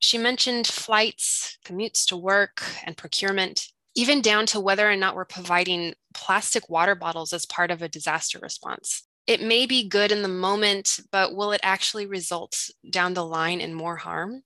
She 0.00 0.18
mentioned 0.18 0.66
flights, 0.66 1.58
commutes 1.64 2.06
to 2.06 2.16
work, 2.16 2.62
and 2.84 2.96
procurement, 2.96 3.68
even 3.94 4.22
down 4.22 4.46
to 4.46 4.60
whether 4.60 4.90
or 4.90 4.96
not 4.96 5.14
we're 5.14 5.24
providing 5.24 5.94
plastic 6.14 6.68
water 6.68 6.94
bottles 6.94 7.32
as 7.32 7.46
part 7.46 7.70
of 7.70 7.82
a 7.82 7.88
disaster 7.88 8.38
response. 8.42 9.04
It 9.26 9.42
may 9.42 9.66
be 9.66 9.88
good 9.88 10.10
in 10.10 10.22
the 10.22 10.28
moment, 10.28 10.98
but 11.12 11.34
will 11.34 11.52
it 11.52 11.60
actually 11.62 12.06
result 12.06 12.70
down 12.88 13.14
the 13.14 13.24
line 13.24 13.60
in 13.60 13.74
more 13.74 13.96
harm? 13.96 14.42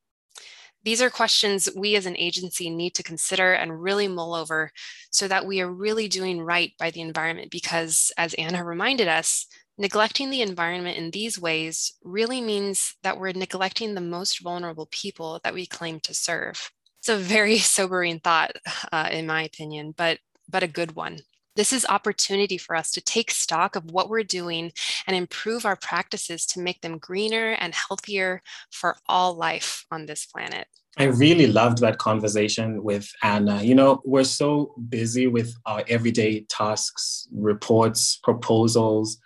These 0.85 1.01
are 1.01 1.11
questions 1.11 1.69
we 1.75 1.97
as 1.97 2.07
an 2.07 2.17
agency 2.17 2.69
need 2.69 2.95
to 2.95 3.03
consider 3.03 3.55
and 3.55 3.83
really 3.83 4.07
mull 4.07 4.35
over 4.35 4.71
so 5.11 5.27
that 5.29 5.47
we 5.47 5.61
are 5.61 5.73
really 5.73 6.09
doing 6.09 6.41
right 6.41 6.73
by 6.79 6.91
the 6.91 7.01
environment. 7.01 7.51
Because, 7.51 8.13
as 8.19 8.35
Anna 8.35 8.63
reminded 8.63 9.09
us, 9.09 9.47
neglecting 9.79 10.31
the 10.31 10.43
environment 10.43 10.99
in 10.99 11.11
these 11.11 11.39
ways 11.39 11.95
really 12.03 12.41
means 12.41 12.95
that 13.03 13.19
we're 13.19 13.33
neglecting 13.33 13.95
the 13.95 14.01
most 14.01 14.43
vulnerable 14.43 14.89
people 14.91 15.41
that 15.43 15.55
we 15.55 15.67
claim 15.67 16.01
to 16.01 16.15
serve. 16.15 16.71
It's 17.01 17.09
a 17.09 17.17
very 17.17 17.59
sobering 17.77 18.21
thought, 18.21 18.53
uh, 18.93 19.09
in 19.11 19.27
my 19.27 19.43
opinion, 19.43 19.95
but, 19.97 20.19
but 20.49 20.63
a 20.63 20.69
good 20.69 20.95
one. 20.95 21.19
This 21.57 21.73
is 21.73 21.87
opportunity 21.89 22.59
for 22.59 22.75
us 22.75 22.91
to 22.93 23.01
take 23.01 23.31
stock 23.31 23.77
of 23.77 23.91
what 23.91 24.09
we're 24.09 24.25
doing 24.25 24.73
and 25.07 25.17
improve 25.17 25.65
our 25.65 25.77
practices 25.77 26.47
to 26.47 26.61
make 26.61 26.81
them 26.81 26.99
greener 26.99 27.53
and 27.61 27.75
healthier 27.75 28.43
for 28.71 28.97
all 29.07 29.35
life 29.35 29.87
on 29.91 30.07
this 30.07 30.27
planet. 30.27 30.67
I 30.99 31.05
really 31.05 31.47
loved 31.47 31.79
that 31.79 31.99
conversation 31.99 32.83
with 32.83 33.09
Anna. 33.23 33.63
You 33.63 33.75
know, 33.75 34.01
we're 34.05 34.25
so 34.25 34.75
busy 34.89 35.27
with 35.27 35.55
our 35.67 35.85
everyday 35.89 36.41
tasks, 36.49 37.29
reports, 37.33 38.19
proposals, 38.23 39.19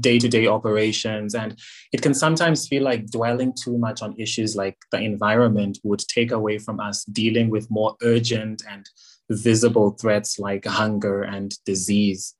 day 0.00 0.18
to 0.18 0.28
day 0.28 0.46
operations. 0.46 1.34
And 1.34 1.58
it 1.92 2.02
can 2.02 2.12
sometimes 2.12 2.68
feel 2.68 2.82
like 2.82 3.10
dwelling 3.10 3.54
too 3.54 3.78
much 3.78 4.02
on 4.02 4.18
issues 4.18 4.56
like 4.56 4.76
the 4.90 4.98
environment 4.98 5.78
would 5.84 6.00
take 6.00 6.32
away 6.32 6.58
from 6.58 6.80
us 6.80 7.04
dealing 7.04 7.50
with 7.50 7.70
more 7.70 7.96
urgent 8.02 8.62
and 8.68 8.86
visible 9.30 9.90
threats 9.90 10.38
like 10.38 10.64
hunger 10.64 11.22
and 11.22 11.54
disease. 11.64 12.34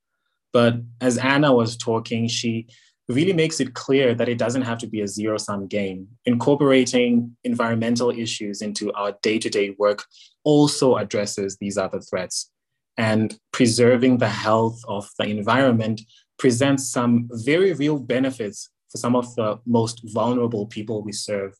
But 0.52 0.76
as 1.00 1.18
Anna 1.18 1.52
was 1.52 1.76
talking, 1.76 2.28
she 2.28 2.66
really 3.08 3.32
makes 3.32 3.60
it 3.60 3.74
clear 3.74 4.14
that 4.14 4.28
it 4.28 4.38
doesn't 4.38 4.62
have 4.62 4.78
to 4.78 4.86
be 4.86 5.00
a 5.00 5.08
zero 5.08 5.38
sum 5.38 5.66
game. 5.66 6.08
Incorporating 6.24 7.36
environmental 7.44 8.10
issues 8.10 8.62
into 8.62 8.92
our 8.94 9.14
day 9.22 9.38
to 9.38 9.48
day 9.48 9.74
work 9.78 10.04
also 10.44 10.96
addresses 10.96 11.56
these 11.58 11.78
other 11.78 12.00
threats. 12.00 12.50
And 12.98 13.38
preserving 13.52 14.18
the 14.18 14.28
health 14.28 14.80
of 14.88 15.08
the 15.18 15.26
environment 15.26 16.00
presents 16.38 16.90
some 16.90 17.28
very 17.30 17.72
real 17.74 17.98
benefits 17.98 18.70
for 18.90 18.98
some 18.98 19.14
of 19.14 19.34
the 19.36 19.60
most 19.66 20.00
vulnerable 20.04 20.66
people 20.66 21.02
we 21.02 21.12
serve. 21.12 21.54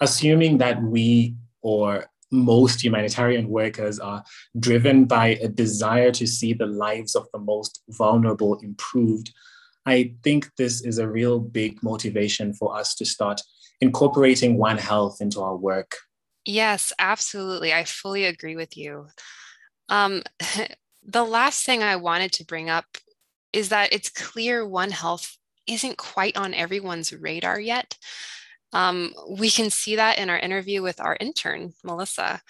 Assuming 0.00 0.58
that 0.58 0.82
we 0.82 1.36
or 1.62 2.06
most 2.32 2.82
humanitarian 2.82 3.48
workers 3.48 3.98
are 3.98 4.24
driven 4.58 5.04
by 5.04 5.38
a 5.42 5.48
desire 5.48 6.10
to 6.12 6.26
see 6.26 6.52
the 6.52 6.66
lives 6.66 7.14
of 7.14 7.28
the 7.32 7.38
most 7.38 7.82
vulnerable 7.90 8.58
improved, 8.60 9.32
I 9.84 10.14
think 10.22 10.50
this 10.56 10.80
is 10.80 10.98
a 10.98 11.08
real 11.08 11.38
big 11.38 11.82
motivation 11.82 12.54
for 12.54 12.76
us 12.76 12.94
to 12.96 13.04
start 13.04 13.40
incorporating 13.80 14.56
One 14.56 14.78
Health 14.78 15.20
into 15.20 15.42
our 15.42 15.56
work. 15.56 15.96
Yes, 16.44 16.92
absolutely. 16.98 17.72
I 17.72 17.84
fully 17.84 18.24
agree 18.24 18.56
with 18.56 18.76
you. 18.76 19.08
Um, 19.88 20.22
the 21.04 21.24
last 21.24 21.66
thing 21.66 21.82
I 21.82 21.96
wanted 21.96 22.32
to 22.32 22.44
bring 22.44 22.70
up 22.70 22.86
is 23.52 23.68
that 23.68 23.92
it's 23.92 24.08
clear 24.08 24.66
One 24.66 24.90
Health 24.90 25.36
isn't 25.66 25.98
quite 25.98 26.36
on 26.36 26.54
everyone's 26.54 27.12
radar 27.12 27.60
yet. 27.60 27.96
Um, 28.72 29.12
we 29.28 29.50
can 29.50 29.70
see 29.70 29.96
that 29.96 30.18
in 30.18 30.30
our 30.30 30.38
interview 30.38 30.82
with 30.82 31.00
our 31.00 31.16
intern, 31.20 31.74
Melissa. 31.84 32.40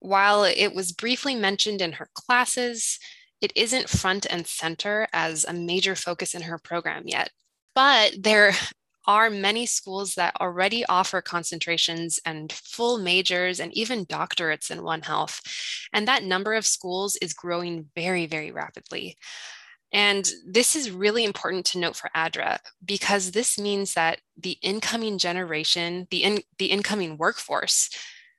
While 0.00 0.44
it 0.44 0.74
was 0.74 0.92
briefly 0.92 1.34
mentioned 1.34 1.82
in 1.82 1.92
her 1.92 2.08
classes, 2.14 2.98
it 3.40 3.52
isn't 3.54 3.88
front 3.88 4.26
and 4.28 4.46
center 4.46 5.08
as 5.12 5.44
a 5.44 5.52
major 5.52 5.94
focus 5.94 6.34
in 6.34 6.42
her 6.42 6.58
program 6.58 7.04
yet. 7.06 7.30
But 7.74 8.14
there 8.22 8.52
are 9.06 9.30
many 9.30 9.64
schools 9.66 10.14
that 10.14 10.36
already 10.40 10.84
offer 10.86 11.22
concentrations 11.22 12.20
and 12.24 12.52
full 12.52 12.98
majors 12.98 13.58
and 13.58 13.72
even 13.72 14.06
doctorates 14.06 14.70
in 14.70 14.82
One 14.82 15.02
Health. 15.02 15.40
And 15.92 16.06
that 16.06 16.22
number 16.22 16.54
of 16.54 16.66
schools 16.66 17.16
is 17.16 17.32
growing 17.32 17.86
very, 17.96 18.26
very 18.26 18.50
rapidly. 18.52 19.16
And 19.92 20.30
this 20.46 20.76
is 20.76 20.90
really 20.90 21.24
important 21.24 21.66
to 21.66 21.78
note 21.78 21.96
for 21.96 22.10
ADRA 22.14 22.58
because 22.84 23.32
this 23.32 23.58
means 23.58 23.94
that 23.94 24.20
the 24.36 24.56
incoming 24.62 25.18
generation, 25.18 26.06
the, 26.10 26.22
in, 26.22 26.42
the 26.58 26.66
incoming 26.66 27.16
workforce 27.16 27.90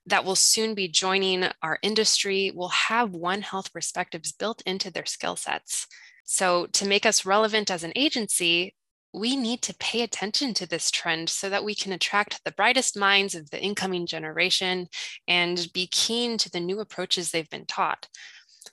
that 0.06 0.26
will 0.26 0.36
soon 0.36 0.74
be 0.74 0.88
joining 0.88 1.45
our 1.62 1.78
industry 1.82 2.52
will 2.56 2.70
have 2.70 3.12
One 3.12 3.41
Health 3.41 3.72
perspectives 3.74 4.32
built 4.32 4.62
into 4.66 4.91
their 4.91 5.06
skill 5.06 5.36
sets. 5.36 5.88
So, 6.24 6.68
to 6.68 6.88
make 6.88 7.06
us 7.06 7.26
relevant 7.26 7.70
as 7.70 7.84
an 7.84 7.93
agency, 7.95 8.76
we 9.14 9.36
need 9.36 9.62
to 9.64 9.76
pay 9.76 10.02
attention 10.02 10.54
to 10.54 10.66
this 10.66 10.89
trend 10.89 11.30
so 11.30 11.49
that 11.49 11.66
we 11.66 11.76
can 11.76 11.91
attract 11.91 12.43
the 12.43 12.52
brightest 12.52 12.97
minds 12.97 13.36
of 13.36 13.49
the 13.49 13.62
incoming 13.62 14.08
generation 14.08 14.88
and 15.28 15.68
be 15.74 15.88
keen 15.88 16.38
to 16.38 16.49
the 16.49 16.62
new 16.62 16.80
approaches 16.80 17.32
they've 17.32 17.49
been 17.49 17.66
taught 17.66 18.08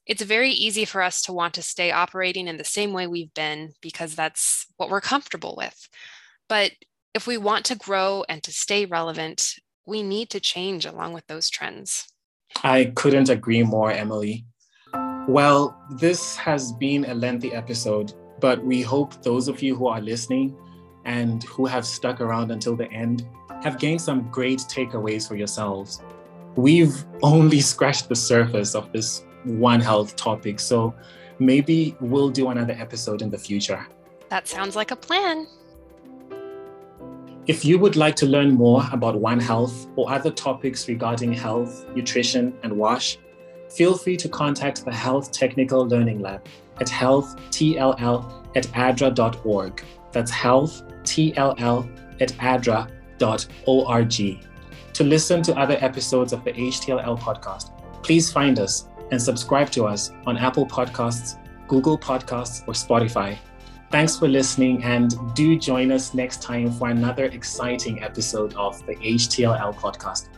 it's 0.07 0.23
very 0.23 0.51
easy 0.51 0.85
for 0.85 1.03
us 1.03 1.23
to 1.23 1.33
want 1.33 1.55
to 1.55 1.63
stay 1.63 1.91
operating 1.91 2.49
in 2.49 2.57
the 2.57 2.65
same 2.65 2.93
way 2.93 3.07
we've 3.07 3.33
been 3.35 3.73
because 3.81 4.15
that's 4.15 4.67
what 4.77 4.91
we're 4.91 5.01
comfortable 5.01 5.55
with. 5.57 5.89
But 6.49 6.73
if 7.15 7.27
we 7.27 7.37
want 7.37 7.65
to 7.67 7.75
grow 7.77 8.25
and 8.29 8.43
to 8.43 8.53
stay 8.53 8.87
relevant, 8.87 9.55
we 9.87 10.03
need 10.03 10.31
to 10.31 10.41
change 10.41 10.87
along 10.87 11.13
with 11.13 11.27
those 11.27 11.51
trends. 11.51 12.07
I 12.63 12.93
couldn't 12.97 13.29
agree 13.29 13.63
more, 13.63 13.91
Emily. 13.91 14.45
Well, 15.29 15.77
this 15.91 16.37
has 16.37 16.73
been 16.73 17.05
a 17.05 17.15
lengthy 17.15 17.53
episode, 17.53 18.15
but 18.41 18.65
we 18.65 18.81
hope 18.81 19.23
those 19.23 19.49
of 19.49 19.63
you 19.63 19.77
who 19.77 19.87
are 19.89 20.01
listening 20.01 20.57
and 21.05 21.43
who 21.45 21.67
have 21.67 21.87
stuck 21.87 22.21
around 22.21 22.51
until 22.51 22.77
the 22.77 22.91
end 22.91 23.27
have 23.63 23.79
gained 23.79 24.01
some 24.01 24.31
great 24.31 24.61
takeaways 24.61 25.29
for 25.29 25.37
yourselves. 25.37 26.01
We've 26.57 27.05
only 27.23 27.61
scratched 27.61 28.09
the 28.09 28.17
surface 28.17 28.75
of 28.75 28.93
this 28.93 29.25
one 29.49 29.81
health 29.81 30.17
topic. 30.17 30.61
So 30.61 30.95
maybe 31.39 31.97
we'll 32.01 32.31
do 32.31 32.49
another 32.49 32.75
episode 32.79 33.23
in 33.23 33.31
the 33.31 33.39
future. 33.39 33.87
That 34.29 34.47
sounds 34.47 34.77
like 34.77 34.91
a 34.91 34.97
plan. 34.97 35.47
If 37.47 37.65
you 37.65 37.79
would 37.79 37.97
like 37.97 38.15
to 38.17 38.27
learn 38.27 38.53
more 38.53 38.85
about 38.93 39.19
One 39.19 39.41
Health 39.41 39.87
or 39.97 40.13
other 40.13 40.31
topics 40.31 40.87
regarding 40.87 41.33
health, 41.33 41.87
nutrition, 41.95 42.53
and 42.63 42.75
WASH, 42.75 43.17
feel 43.71 43.97
free 43.97 44.19
to 44.19 44.29
contact 44.29 44.85
the 44.85 44.93
Health 44.93 45.33
Technical 45.33 45.87
Learning 45.87 46.21
Lab 46.21 46.47
at 46.79 46.89
healthtll 46.89 48.45
at 48.55 48.65
adra.org. 48.65 49.83
That's 50.13 50.31
healthtll 50.31 51.89
at 52.21 52.33
adra.org. 52.35 52.89
To 54.93 55.05
listen 55.05 55.43
to 55.43 55.57
other 55.57 55.79
episodes 55.81 56.33
of 56.35 56.45
the 56.45 56.53
HTLL 56.53 57.19
podcast, 57.19 57.71
please 58.03 58.31
find 58.31 58.59
us 58.59 58.89
and 59.11 59.21
subscribe 59.21 59.71
to 59.71 59.87
us 59.87 60.13
on 60.27 60.37
Apple 60.37 60.67
Podcasts, 60.67 61.39
Google 61.67 61.99
Podcasts, 61.99 62.63
or 62.67 62.75
Spotify. 62.75 63.39
Thanks 63.91 64.19
for 64.19 64.29
listening, 64.29 64.85
and 64.85 65.15
do 65.35 65.59
join 65.59 65.91
us 65.93 66.13
next 66.13 66.43
time 66.43 66.71
for 66.71 66.91
another 66.91 67.25
exciting 67.25 68.03
episode 68.03 68.55
of 68.55 68.85
the 68.87 68.95
HTLL 68.97 69.75
podcast. 69.75 70.29